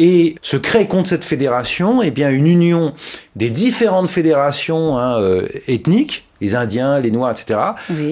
et 0.00 0.36
se 0.40 0.56
crée 0.56 0.88
contre 0.88 1.10
cette 1.10 1.24
fédération 1.24 2.02
eh 2.02 2.10
bien 2.10 2.30
une 2.30 2.46
union 2.46 2.94
des 3.36 3.50
différentes 3.50 4.08
fédérations 4.08 4.96
hein, 4.96 5.20
euh, 5.20 5.46
ethniques 5.68 6.26
les 6.40 6.54
Indiens, 6.54 7.00
les 7.00 7.10
Noirs, 7.10 7.32
etc., 7.32 7.60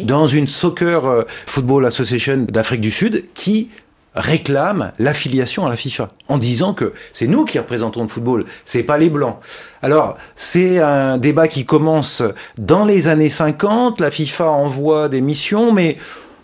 dans 0.05 0.27
une 0.27 0.47
Soccer 0.47 1.07
euh, 1.07 1.23
Football 1.47 1.87
Association 1.87 2.47
d'Afrique 2.49 2.83
du 2.83 2.91
Sud 2.91 3.25
qui 3.35 3.71
réclame 4.15 4.93
l'affiliation 4.99 5.67
à 5.67 5.71
la 5.71 5.77
FIFA 5.77 6.09
en 6.29 6.39
disant 6.39 6.75
que 6.75 6.93
c'est 7.13 7.27
nous 7.27 7.45
qui 7.45 7.59
représentons 7.59 8.03
le 8.03 8.09
football, 8.09 8.47
c'est 8.65 8.83
pas 8.83 8.99
les 8.99 9.11
blancs. 9.11 9.37
Alors, 9.81 10.17
c'est 10.35 10.79
un 10.81 11.19
débat 11.19 11.47
qui 11.47 11.65
commence 11.65 12.23
dans 12.59 12.85
les 12.85 13.09
années 13.09 13.29
50, 13.29 14.01
la 14.01 14.11
FIFA 14.11 14.51
envoie 14.51 15.09
des 15.09 15.21
missions 15.21 15.73
mais 15.73 15.99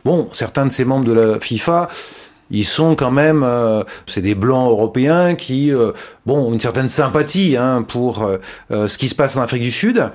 bon, 0.04 0.28
certains 0.32 0.66
de 0.66 0.70
ces 0.70 0.84
membres 0.84 1.04
de 1.04 1.12
la 1.12 1.40
FIFA 1.40 1.88
ils 2.50 2.64
sont 2.64 2.94
quand 2.94 3.10
même, 3.10 3.42
euh, 3.42 3.82
c'est 4.06 4.20
des 4.20 4.34
blancs 4.34 4.70
européens 4.70 5.34
qui, 5.34 5.72
euh, 5.72 5.92
bon, 6.26 6.38
ont 6.38 6.52
une 6.52 6.60
certaine 6.60 6.88
sympathie 6.88 7.56
hein, 7.56 7.82
pour 7.86 8.22
euh, 8.22 8.88
ce 8.88 8.98
qui 8.98 9.08
se 9.08 9.14
passe 9.14 9.36
en 9.36 9.42
Afrique 9.42 9.62
du 9.62 9.70
Sud. 9.70 10.10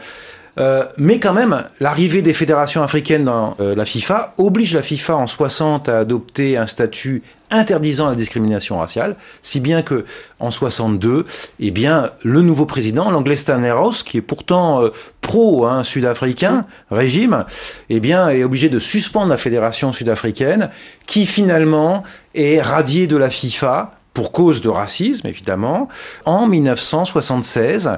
Mais 0.98 1.20
quand 1.20 1.34
même, 1.34 1.64
l'arrivée 1.80 2.22
des 2.22 2.34
fédérations 2.34 2.84
africaines 2.84 3.26
dans 3.26 3.56
la 3.60 3.86
FIFA 3.86 4.34
oblige 4.38 4.74
la 4.74 4.82
FIFA 4.82 5.16
en 5.16 5.28
60 5.28 5.88
à 5.90 6.00
adopter 6.00 6.58
un 6.58 6.68
statut 6.68 7.24
interdisant 7.52 8.10
la 8.10 8.16
discrimination 8.16 8.80
raciale, 8.80 9.16
si 9.42 9.60
bien 9.60 9.82
que 9.82 10.06
en 10.40 10.52
62, 10.52 11.26
eh 11.60 11.72
bien, 11.72 12.12
le 12.24 12.42
nouveau 12.42 12.66
président, 12.66 13.10
l'anglais 13.10 13.36
Stanley 13.36 13.72
Ross, 13.72 14.04
qui 14.04 14.18
est 14.18 14.22
pourtant 14.22 14.84
euh, 14.84 14.90
pro 15.22 15.66
hein, 15.66 15.84
sud-africain, 15.84 16.66
régime, 16.92 17.46
eh 17.90 18.00
bien, 18.00 18.30
est 18.30 18.44
obligé 18.44 18.70
de 18.70 18.80
suspendre 18.80 19.30
la 19.30 19.38
fédération 19.38 19.92
sud-africaine, 19.92 20.70
qui 21.06 21.26
finalement 21.26 22.04
est 22.36 22.62
radiée 22.62 23.08
de 23.08 23.18
la 23.18 23.30
FIFA 23.30 23.94
pour 24.14 24.32
cause 24.32 24.62
de 24.62 24.70
racisme, 24.70 25.28
évidemment, 25.28 25.88
en 26.26 26.48
1976. 26.48 27.92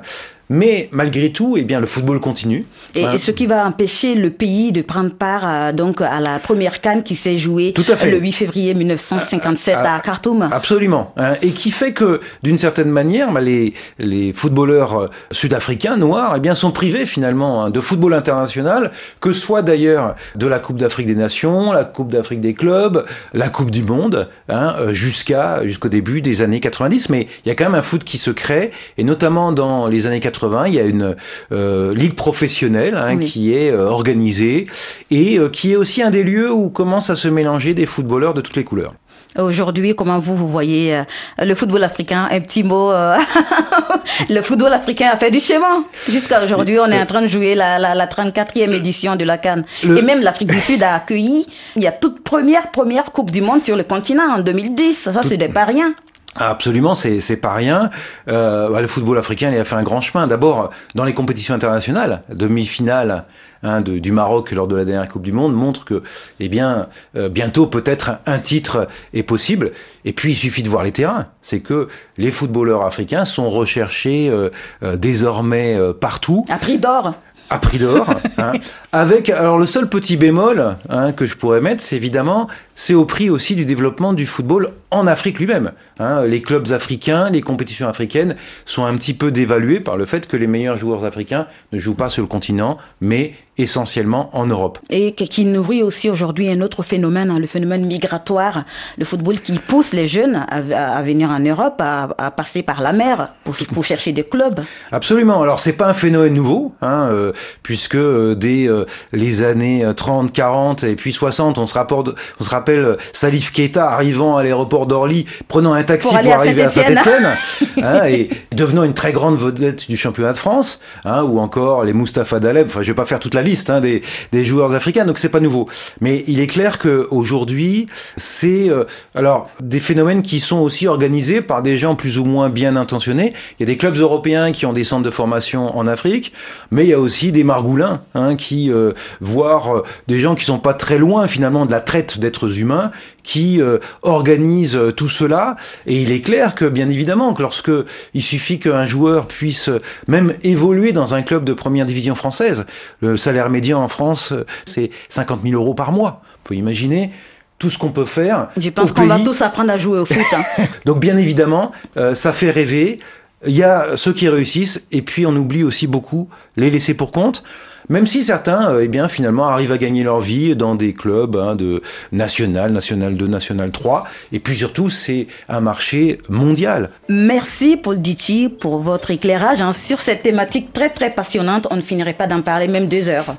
Mais 0.54 0.90
malgré 0.92 1.32
tout, 1.32 1.56
eh 1.58 1.64
bien, 1.64 1.80
le 1.80 1.86
football 1.86 2.20
continue. 2.20 2.66
Et, 2.94 3.06
hein. 3.06 3.18
ce 3.18 3.32
qui 3.32 3.48
va 3.48 3.66
empêcher 3.66 4.16
le 4.16 4.30
pays 4.30 4.74
de 4.74 4.82
prendre 4.82 5.12
part 5.12 5.46
à, 5.46 5.72
donc, 5.72 6.02
à 6.02 6.20
la 6.20 6.40
première 6.40 6.82
canne 6.82 7.04
qui 7.04 7.16
s'est 7.16 7.38
jouée 7.38 7.74
le 7.78 8.18
8 8.18 8.32
février 8.34 8.74
1957 8.74 9.76
à, 9.78 10.02
Khartoum. 10.02 10.50
Absolument. 10.52 11.14
Hein. 11.16 11.36
et 11.42 11.52
qui 11.52 11.72
fait 11.72 11.94
que, 11.94 12.20
d'une 12.44 12.58
certaine 12.58 12.90
manière, 12.90 13.32
bah, 13.32 13.40
les, 13.40 13.74
les 13.98 14.34
footballeurs 14.34 15.00
euh, 15.00 15.08
sud-africains, 15.32 15.96
noirs, 15.96 16.34
eh 16.36 16.42
bien, 16.42 16.54
sont 16.54 16.72
privés 16.72 17.06
finalement 17.06 17.64
hein, 17.64 17.70
de 17.70 17.80
football 17.80 18.14
international, 18.14 18.92
que 19.22 19.32
soit 19.32 19.62
d'ailleurs 19.62 20.16
de 20.36 20.48
la 20.48 20.60
Coupe 20.60 20.76
d'Afrique 20.76 21.08
des 21.08 21.16
Nations, 21.16 21.72
la 21.72 21.86
Coupe 21.86 22.12
d'Afrique 22.12 22.42
des 22.42 22.54
clubs, 22.54 23.06
la 23.34 23.48
Coupe 23.48 23.72
du 23.72 23.84
Monde, 23.84 24.28
euh, 24.50 24.92
jusqu'à 24.92 25.66
jusqu'au 25.66 25.88
début 25.88 26.22
des 26.22 26.42
années 26.42 26.60
90. 26.60 27.08
Mais 27.08 27.30
il 27.46 27.48
y 27.48 27.52
a 27.52 27.56
quand 27.56 27.64
même 27.64 27.76
un 27.76 27.82
foot 27.82 28.04
qui 28.04 28.18
se 28.18 28.32
crée, 28.32 28.72
et 28.98 29.06
notamment 29.06 29.54
dans 29.54 29.88
les 29.88 30.08
années 30.08 30.20
80 30.42 30.68
il 30.68 30.74
y 30.74 30.80
a 30.80 30.84
une 30.84 31.16
euh, 31.52 31.94
ligue 31.94 32.16
professionnelle 32.16 32.96
hein, 32.96 33.18
qui 33.18 33.54
est 33.54 33.72
euh, 33.72 33.88
organisée 33.88 34.68
et 35.10 35.38
euh, 35.38 35.50
qui 35.50 35.74
est 35.74 35.76
aussi 35.76 36.02
un 36.02 36.10
des 36.10 36.24
lieux 36.24 36.52
où 36.52 36.70
commencent 36.70 37.10
à 37.10 37.16
se 37.16 37.28
mélanger 37.28 37.74
des 37.74 37.86
footballeurs 37.86 38.34
de 38.34 38.42
toutes 38.42 38.56
les 38.56 38.64
couleurs. 38.64 38.94
Aujourd'hui, 39.40 39.96
comment 39.96 40.20
vous, 40.20 40.36
vous 40.36 40.50
voyez 40.50 41.04
le 41.40 41.56
football 41.56 41.86
africain? 41.86 42.28
Un 42.30 42.42
petit 42.42 42.64
mot. 42.64 42.92
le 44.30 44.42
football 44.42 44.74
africain 44.74 45.10
a 45.14 45.16
fait 45.16 45.32
du 45.32 45.40
chemin. 45.40 45.86
Jusqu'à 46.10 46.44
aujourd'hui, 46.44 46.78
on 46.80 46.88
est 46.88 47.00
en 47.00 47.06
train 47.06 47.22
de 47.22 47.28
jouer 47.28 47.56
la, 47.56 47.80
la, 47.80 48.08
34e 48.08 48.74
édition 48.74 49.16
de 49.16 49.24
la 49.24 49.38
Cannes. 49.38 49.64
Et 49.84 50.02
même 50.02 50.20
l'Afrique 50.20 50.52
du 50.52 50.60
Sud 50.60 50.84
a 50.84 50.96
accueilli, 50.96 51.48
il 51.78 51.82
y 51.82 51.88
a 51.88 51.94
toute 51.94 52.26
première, 52.26 52.72
première 52.72 53.14
Coupe 53.14 53.32
du 53.32 53.40
Monde 53.40 53.64
sur 53.64 53.78
le 53.78 53.84
continent 53.84 54.36
en 54.36 54.42
2010. 54.42 55.10
Ça, 55.14 55.24
ce 55.24 55.36
n'est 55.36 55.48
pas 55.48 55.64
rien. 55.64 55.94
Absolument, 56.36 56.96
c'est 56.96 57.38
pas 57.42 57.54
rien. 57.54 57.90
Euh, 58.30 58.80
le 58.80 58.88
football 58.88 59.18
africain 59.18 59.52
il 59.52 59.58
a 59.58 59.66
fait 59.66 59.76
un 59.76 59.84
grand 59.84 60.00
chemin. 60.00 60.28
D'abord 60.28 60.70
dans 60.96 61.04
les 61.04 61.14
compétitions 61.14 61.54
internationales, 61.54 62.22
demi-finale 62.30 63.26
hein, 63.64 63.82
du 63.82 64.12
Maroc 64.12 64.52
lors 64.52 64.68
de 64.68 64.76
la 64.76 64.86
dernière 64.86 65.10
Coupe 65.10 65.24
du 65.24 65.34
Monde 65.34 65.54
montre 65.54 65.84
que, 65.84 66.04
eh 66.40 66.48
bien, 66.48 66.88
euh, 67.18 67.28
bientôt 67.28 67.68
peut-être 67.68 68.12
un 68.26 68.40
titre 68.40 68.88
est 69.14 69.24
possible. 69.24 69.72
Et 70.06 70.14
puis 70.14 70.32
il 70.32 70.36
suffit 70.36 70.64
de 70.64 70.70
voir 70.70 70.84
les 70.84 70.94
terrains. 70.94 71.26
C'est 71.42 71.60
que 71.60 71.90
les 72.18 72.32
footballeurs 72.32 72.86
africains 72.86 73.26
sont 73.26 73.50
recherchés 73.50 74.30
euh, 74.30 74.50
euh, 74.84 74.96
désormais 74.96 75.78
partout. 76.00 76.46
À 76.50 76.58
prix 76.58 76.78
d'or 76.78 77.14
à 77.52 77.60
prix 77.60 77.78
d'or. 77.78 78.08
Hein. 78.38 78.54
Avec 78.92 79.30
alors 79.30 79.58
le 79.58 79.66
seul 79.66 79.88
petit 79.88 80.18
bémol 80.18 80.78
hein, 80.90 81.12
que 81.12 81.26
je 81.26 81.36
pourrais 81.36 81.62
mettre, 81.62 81.84
c'est 81.84 81.96
évidemment 81.96 82.48
c'est 82.74 82.94
au 82.94 83.06
prix 83.06 83.30
aussi 83.30 83.56
du 83.56 83.66
développement 83.66 84.14
du 84.14 84.26
football 84.26 84.72
en 84.90 85.06
Afrique 85.06 85.40
lui-même. 85.40 85.74
Hein. 86.00 86.24
Les 86.24 86.42
clubs 86.42 86.72
africains, 86.72 87.30
les 87.30 87.42
compétitions 87.42 87.88
africaines 87.88 88.36
sont 88.66 88.86
un 88.86 88.96
petit 88.96 89.14
peu 89.14 89.32
dévalués 89.32 89.80
par 89.80 89.98
le 89.98 90.06
fait 90.06 90.28
que 90.28 90.38
les 90.38 90.48
meilleurs 90.48 90.78
joueurs 90.78 91.06
africains 91.06 91.48
ne 91.74 91.78
jouent 91.78 91.96
pas 91.96 92.10
sur 92.10 92.22
le 92.22 92.28
continent, 92.28 92.78
mais 93.02 93.34
essentiellement 93.58 94.30
en 94.34 94.46
Europe. 94.46 94.80
Et 94.90 95.14
qui 95.14 95.46
nourrit 95.46 95.84
aussi 95.84 96.10
aujourd'hui 96.10 96.50
un 96.50 96.62
autre 96.62 96.84
phénomène, 96.84 97.30
hein, 97.30 97.40
le 97.40 97.48
phénomène 97.48 97.86
migratoire, 97.86 98.64
le 98.98 99.06
football 99.06 99.40
qui 99.40 99.54
pousse 99.60 99.94
les 99.94 100.08
jeunes 100.08 100.46
à, 100.50 101.04
venir 101.04 101.30
en 101.30 101.40
Europe, 101.40 101.76
à, 101.80 102.32
passer 102.32 102.64
par 102.64 102.82
la 102.82 102.94
mer 102.94 103.34
pour, 103.44 103.56
pour, 103.74 103.86
chercher 103.86 104.14
des 104.14 104.24
clubs. 104.24 104.62
Absolument. 104.92 105.42
Alors 105.42 105.60
c'est 105.60 105.74
pas 105.74 105.88
un 105.88 105.94
phénomène 105.94 106.34
nouveau, 106.34 106.74
hein, 106.82 107.10
euh, 107.12 107.32
puisque 107.62 107.96
euh, 107.96 108.36
dès 108.36 108.68
euh, 108.68 108.86
les 109.12 109.44
années 109.44 109.86
30, 109.96 110.32
40 110.32 110.84
et 110.84 110.96
puis 110.96 111.12
60, 111.12 111.58
on 111.58 111.68
se, 111.68 111.74
rapporte, 111.74 112.10
on 112.40 112.44
se 112.44 112.50
rappelle 112.50 112.98
Salif 113.14 113.52
Keita 113.52 113.90
arrivant 113.90 114.38
à 114.38 114.44
l'aéroport 114.44 114.86
d'Orly, 114.86 115.26
prenant 115.48 115.74
un 115.74 115.84
taxi 115.84 116.10
pour, 116.10 116.18
arriver 116.18 116.64
à 116.64 116.70
Saint-Etienne, 116.70 117.38
hein, 117.84 118.06
et 118.08 118.30
devenant 118.54 118.84
une 118.84 118.94
très 118.94 119.12
grande 119.12 119.38
vedette 119.38 119.90
du 119.90 119.98
championnat 119.98 120.34
de 120.34 120.38
France, 120.38 120.80
ou 121.06 121.40
encore 121.40 121.84
les 121.84 121.94
Mustapha 121.94 122.40
Daleb. 122.40 122.68
Enfin, 122.68 122.82
je 122.82 122.88
vais 122.88 122.96
pas 122.96 123.06
faire 123.06 123.20
toute 123.20 123.34
la 123.34 123.42
liste 123.42 123.51
hein, 123.70 123.82
des, 123.82 124.02
joueurs 124.44 124.74
africains, 124.74 125.06
donc 125.06 125.18
c'est 125.18 125.30
pas 125.30 125.40
nouveau. 125.40 125.68
Mais 126.00 126.24
il 126.28 126.40
est 126.40 126.48
clair 126.48 126.80
qu'aujourd'hui, 126.80 127.88
c'est 128.18 128.70
euh, 128.70 128.86
alors 129.16 129.50
des 129.62 129.80
phénomènes 129.80 130.22
qui 130.22 130.40
sont 130.40 130.60
aussi 130.60 130.88
organisés 130.88 131.42
par 131.42 131.62
des 131.62 131.78
gens 131.78 131.96
plus 131.96 132.20
ou 132.20 132.26
moins 132.26 132.50
bien 132.50 132.76
intentionnés. 132.76 133.34
Il 133.60 133.62
y 133.62 133.64
a 133.64 133.68
des 133.68 133.78
clubs 133.78 133.98
européens 133.98 134.52
qui 134.52 134.66
ont 134.66 134.74
des 134.74 134.84
centres 134.84 135.04
de 135.04 135.10
formation 135.10 135.78
en 135.78 135.88
Afrique, 135.88 136.34
mais 136.72 136.84
il 136.84 136.90
y 136.90 136.94
a 136.94 137.00
aussi 137.00 137.32
des 137.32 137.44
margoulins 137.44 138.02
hein, 138.16 138.36
qui, 138.36 138.72
euh, 138.72 138.94
voire 139.20 139.78
euh, 139.78 139.84
des 140.08 140.20
gens 140.20 140.36
qui 140.36 140.46
sont 140.46 140.60
pas 140.60 140.74
très 140.74 140.98
loin 140.98 141.28
finalement 141.28 141.66
de 141.66 141.72
la 141.72 141.82
traite 141.82 142.20
d'êtres 142.20 142.60
humains, 142.60 142.92
qui 143.24 143.62
euh, 143.62 143.78
organisent 144.02 144.80
tout 144.96 145.10
cela. 145.10 145.56
Et 145.86 146.02
il 146.02 146.12
est 146.12 146.22
clair 146.22 146.56
que, 146.56 146.66
bien 146.66 146.90
évidemment, 146.90 147.34
que 147.34 147.42
lorsque 147.42 147.72
il 148.14 148.24
suffit 148.24 148.60
qu'un 148.60 148.86
joueur 148.86 149.28
puisse 149.28 149.70
même 150.08 150.34
évoluer 150.44 150.92
dans 150.92 151.14
un 151.14 151.22
club 151.22 151.46
de 151.46 151.54
première 151.54 151.86
division 151.86 152.16
française, 152.16 152.66
le 153.00 153.18
salaire 153.32 153.50
médian 153.50 153.82
en 153.82 153.88
France, 153.88 154.34
c'est 154.66 154.90
50 155.08 155.42
000 155.44 155.56
euros 155.56 155.74
par 155.74 155.94
mois. 155.94 156.22
On 156.44 156.50
peut 156.50 156.56
imaginer 156.56 157.12
tout 157.60 157.70
ce 157.70 157.78
qu'on 157.78 157.92
peut 157.92 158.06
faire. 158.06 158.50
Je 158.58 158.70
pense 158.70 158.92
qu'on 158.92 159.06
va 159.06 159.20
tous 159.20 159.42
apprendre 159.42 159.72
à 159.72 159.78
jouer 159.78 160.00
au 160.00 160.06
foot. 160.06 160.18
Hein. 160.34 160.44
Donc 160.86 161.00
bien 161.00 161.16
évidemment, 161.16 161.72
euh, 161.96 162.14
ça 162.14 162.34
fait 162.34 162.52
rêver. 162.52 163.00
Il 163.48 163.56
y 163.56 163.64
a 163.64 163.96
ceux 163.96 164.12
qui 164.12 164.28
réussissent 164.28 164.86
et 164.92 165.02
puis 165.02 165.26
on 165.26 165.36
oublie 165.36 165.64
aussi 165.64 165.88
beaucoup 165.88 166.28
les 166.58 166.70
laissés 166.70 166.94
pour 166.94 167.12
compte. 167.12 167.44
Même 167.92 168.08
si 168.08 168.24
certains, 168.24 168.72
euh, 168.72 168.84
eh 168.86 168.88
bien, 168.88 169.10
finalement, 169.10 169.50
arrivent 169.50 169.74
à 169.74 169.78
gagner 169.78 170.02
leur 170.04 170.22
vie 170.22 170.56
dans 170.56 170.76
des 170.76 170.94
clubs 170.94 171.36
hein, 171.36 171.56
de 171.56 171.82
national, 172.14 172.72
national 172.72 173.18
2, 173.18 173.28
national 173.28 173.70
3. 173.70 174.06
Et 174.32 174.40
puis 174.40 174.56
surtout, 174.56 174.90
c'est 174.90 175.28
un 175.50 175.60
marché 175.60 176.20
mondial. 176.30 176.90
Merci 177.10 177.76
Paul 177.76 178.00
Ditti 178.00 178.48
pour 178.48 178.80
votre 178.80 179.12
éclairage 179.12 179.62
hein, 179.62 179.74
sur 179.74 180.00
cette 180.00 180.24
thématique 180.24 180.72
très 180.72 180.90
très 180.90 181.14
passionnante. 181.14 181.68
On 181.70 181.76
ne 181.76 181.82
finirait 181.82 182.14
pas 182.14 182.28
d'en 182.28 182.42
parler 182.42 182.70
même 182.70 182.88
deux 182.88 183.10
heures. 183.10 183.36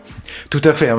Tout 0.51 0.61
à 0.65 0.75
fait. 0.75 0.91
Hein. 0.91 0.99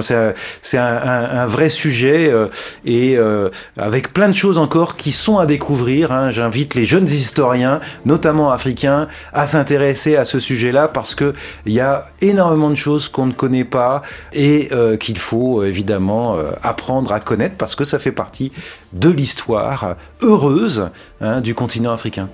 C'est 0.63 0.77
un, 0.79 0.83
un, 0.83 1.45
vrai 1.45 1.69
sujet 1.69 2.31
euh, 2.31 2.47
et 2.85 3.17
euh, 3.17 3.49
avec 3.77 4.13
plein 4.13 4.29
de 4.29 4.33
choses 4.33 4.57
encore 4.57 4.95
qui 4.95 5.11
sont 5.11 5.37
à 5.37 5.45
découvrir. 5.45 6.31
J'invite 6.31 6.73
les 6.73 6.85
jeunes 6.85 7.05
historiens, 7.05 7.81
notamment 8.03 8.51
africains, 8.51 9.07
à 9.31 9.45
s'intéresser 9.45 10.15
à 10.15 10.25
ce 10.25 10.39
sujet-là 10.39 10.87
parce 10.87 11.13
que 11.13 11.35
il 11.67 11.73
y 11.73 11.81
a 11.81 12.07
énormément 12.21 12.71
de 12.71 12.75
choses 12.75 13.09
qu'on 13.09 13.27
ne 13.27 13.33
connaît 13.43 13.65
pas 13.65 14.03
et 14.31 14.69
euh, 14.71 14.95
qu'il 14.95 15.17
faut 15.17 15.61
euh, 15.61 15.67
évidemment 15.67 16.37
euh, 16.37 16.51
apprendre 16.61 17.11
à 17.11 17.19
connaître 17.19 17.55
parce 17.57 17.75
que 17.75 17.83
ça 17.83 17.99
fait 17.99 18.13
partie 18.13 18.53
de 18.93 19.09
l'histoire 19.09 19.97
heureuse 20.21 20.89
hein, 21.19 21.41
du 21.41 21.53
continent 21.53 21.91
africain. 21.91 22.29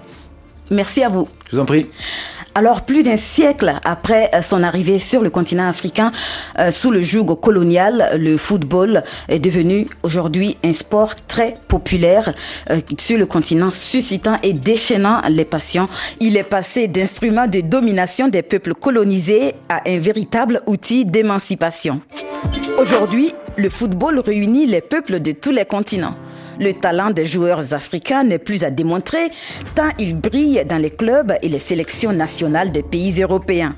Merci 0.69 1.01
à 1.01 1.09
vous. 1.09 1.27
Je 1.49 1.55
vous 1.55 1.61
en 1.61 1.65
prie. 1.65 1.87
Alors, 2.59 2.81
plus 2.81 3.03
d'un 3.03 3.15
siècle 3.15 3.73
après 3.85 4.29
son 4.41 4.63
arrivée 4.63 4.99
sur 4.99 5.21
le 5.21 5.29
continent 5.29 5.69
africain, 5.69 6.11
sous 6.71 6.91
le 6.91 7.01
joug 7.01 7.39
colonial, 7.39 8.09
le 8.19 8.35
football 8.35 9.01
est 9.29 9.39
devenu 9.39 9.87
aujourd'hui 10.03 10.57
un 10.65 10.73
sport 10.73 11.15
très 11.25 11.55
populaire 11.69 12.33
sur 12.97 13.17
le 13.17 13.25
continent, 13.25 13.71
suscitant 13.71 14.39
et 14.43 14.51
déchaînant 14.51 15.21
les 15.29 15.45
passions. 15.45 15.87
Il 16.19 16.35
est 16.35 16.43
passé 16.43 16.89
d'instrument 16.89 17.47
de 17.47 17.61
domination 17.61 18.27
des 18.27 18.41
peuples 18.41 18.73
colonisés 18.73 19.53
à 19.69 19.79
un 19.87 19.99
véritable 19.99 20.61
outil 20.65 21.05
d'émancipation. 21.05 22.01
Aujourd'hui, 22.77 23.33
le 23.55 23.69
football 23.69 24.19
réunit 24.19 24.65
les 24.65 24.81
peuples 24.81 25.21
de 25.21 25.31
tous 25.31 25.51
les 25.51 25.63
continents. 25.63 26.15
Le 26.59 26.73
talent 26.73 27.11
des 27.11 27.25
joueurs 27.25 27.73
africains 27.73 28.25
n'est 28.25 28.37
plus 28.37 28.65
à 28.65 28.69
démontrer, 28.69 29.31
tant 29.75 29.91
ils 29.97 30.15
brillent 30.15 30.65
dans 30.67 30.77
les 30.77 30.91
clubs 30.91 31.33
et 31.41 31.47
les 31.47 31.59
sélections 31.59 32.11
nationales 32.11 32.73
des 32.73 32.83
pays 32.83 33.21
européens. 33.21 33.75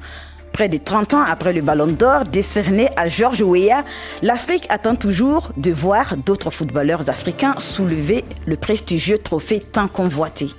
Près 0.51 0.67
de 0.67 0.77
30 0.77 1.13
ans 1.13 1.23
après 1.23 1.53
le 1.53 1.61
Ballon 1.61 1.85
d'Or 1.85 2.25
décerné 2.25 2.89
à 2.97 3.07
Georges 3.07 3.43
Weah, 3.43 3.85
l'Afrique 4.23 4.65
attend 4.69 4.95
toujours 4.95 5.51
de 5.57 5.71
voir 5.71 6.17
d'autres 6.17 6.49
footballeurs 6.49 7.07
africains 7.07 7.55
soulever 7.59 8.25
le 8.47 8.57
prestigieux 8.57 9.19
trophée 9.19 9.59
tant 9.59 9.87
convoité. 9.87 10.49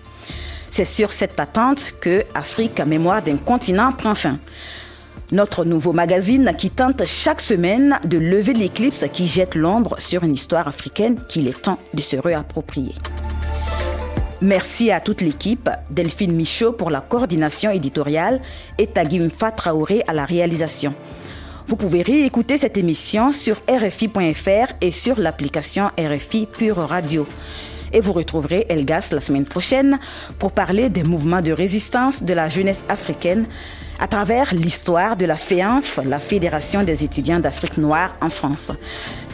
C'est 0.70 0.84
sur 0.84 1.12
cette 1.12 1.38
attente 1.40 1.92
que 2.00 2.22
Afrique, 2.34 2.80
mémoire 2.86 3.20
d'un 3.20 3.36
continent, 3.36 3.90
prend 3.92 4.14
fin 4.14 4.38
notre 5.32 5.64
nouveau 5.64 5.92
magazine 5.92 6.52
qui 6.56 6.70
tente 6.70 7.04
chaque 7.06 7.40
semaine 7.40 7.98
de 8.04 8.18
lever 8.18 8.52
l'éclipse 8.52 9.04
qui 9.12 9.26
jette 9.26 9.54
l'ombre 9.54 9.96
sur 9.98 10.22
une 10.24 10.34
histoire 10.34 10.68
africaine 10.68 11.18
qu'il 11.26 11.48
est 11.48 11.62
temps 11.62 11.78
de 11.94 12.02
se 12.02 12.16
réapproprier. 12.16 12.94
Merci 14.42 14.90
à 14.90 15.00
toute 15.00 15.22
l'équipe, 15.22 15.70
Delphine 15.90 16.34
Michaud 16.34 16.72
pour 16.72 16.90
la 16.90 17.00
coordination 17.00 17.70
éditoriale 17.70 18.40
et 18.76 18.86
Tagim 18.86 19.28
Fatraoré 19.30 20.02
à 20.06 20.12
la 20.12 20.24
réalisation. 20.24 20.94
Vous 21.66 21.76
pouvez 21.76 22.02
réécouter 22.02 22.58
cette 22.58 22.76
émission 22.76 23.32
sur 23.32 23.56
RFI.fr 23.68 24.74
et 24.80 24.90
sur 24.90 25.18
l'application 25.18 25.90
RFI 25.98 26.46
Pure 26.46 26.76
Radio. 26.76 27.26
Et 27.92 28.00
vous 28.00 28.12
retrouverez 28.12 28.66
Elgas 28.68 29.10
la 29.12 29.20
semaine 29.20 29.44
prochaine 29.44 29.98
pour 30.38 30.52
parler 30.52 30.88
des 30.88 31.04
mouvements 31.04 31.40
de 31.40 31.52
résistance 31.52 32.22
de 32.22 32.34
la 32.34 32.48
jeunesse 32.48 32.82
africaine 32.88 33.46
à 34.02 34.08
travers 34.08 34.52
l'histoire 34.52 35.16
de 35.16 35.24
la 35.26 35.36
FEANF, 35.36 36.00
la 36.04 36.18
Fédération 36.18 36.82
des 36.82 37.04
étudiants 37.04 37.38
d'Afrique 37.38 37.78
noire 37.78 38.16
en 38.20 38.30
France. 38.30 38.72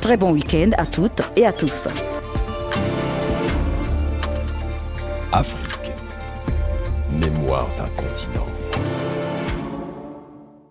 Très 0.03 0.19
bon 0.19 0.33
week-end 0.33 0.73
à 0.77 0.85
toutes 0.85 1.23
et 1.37 1.47
à 1.47 1.55
tous. 1.55 1.89
Afrique, 5.33 5.91
mémoire 7.11 7.67
d'un 7.79 7.89
continent. 7.97 8.58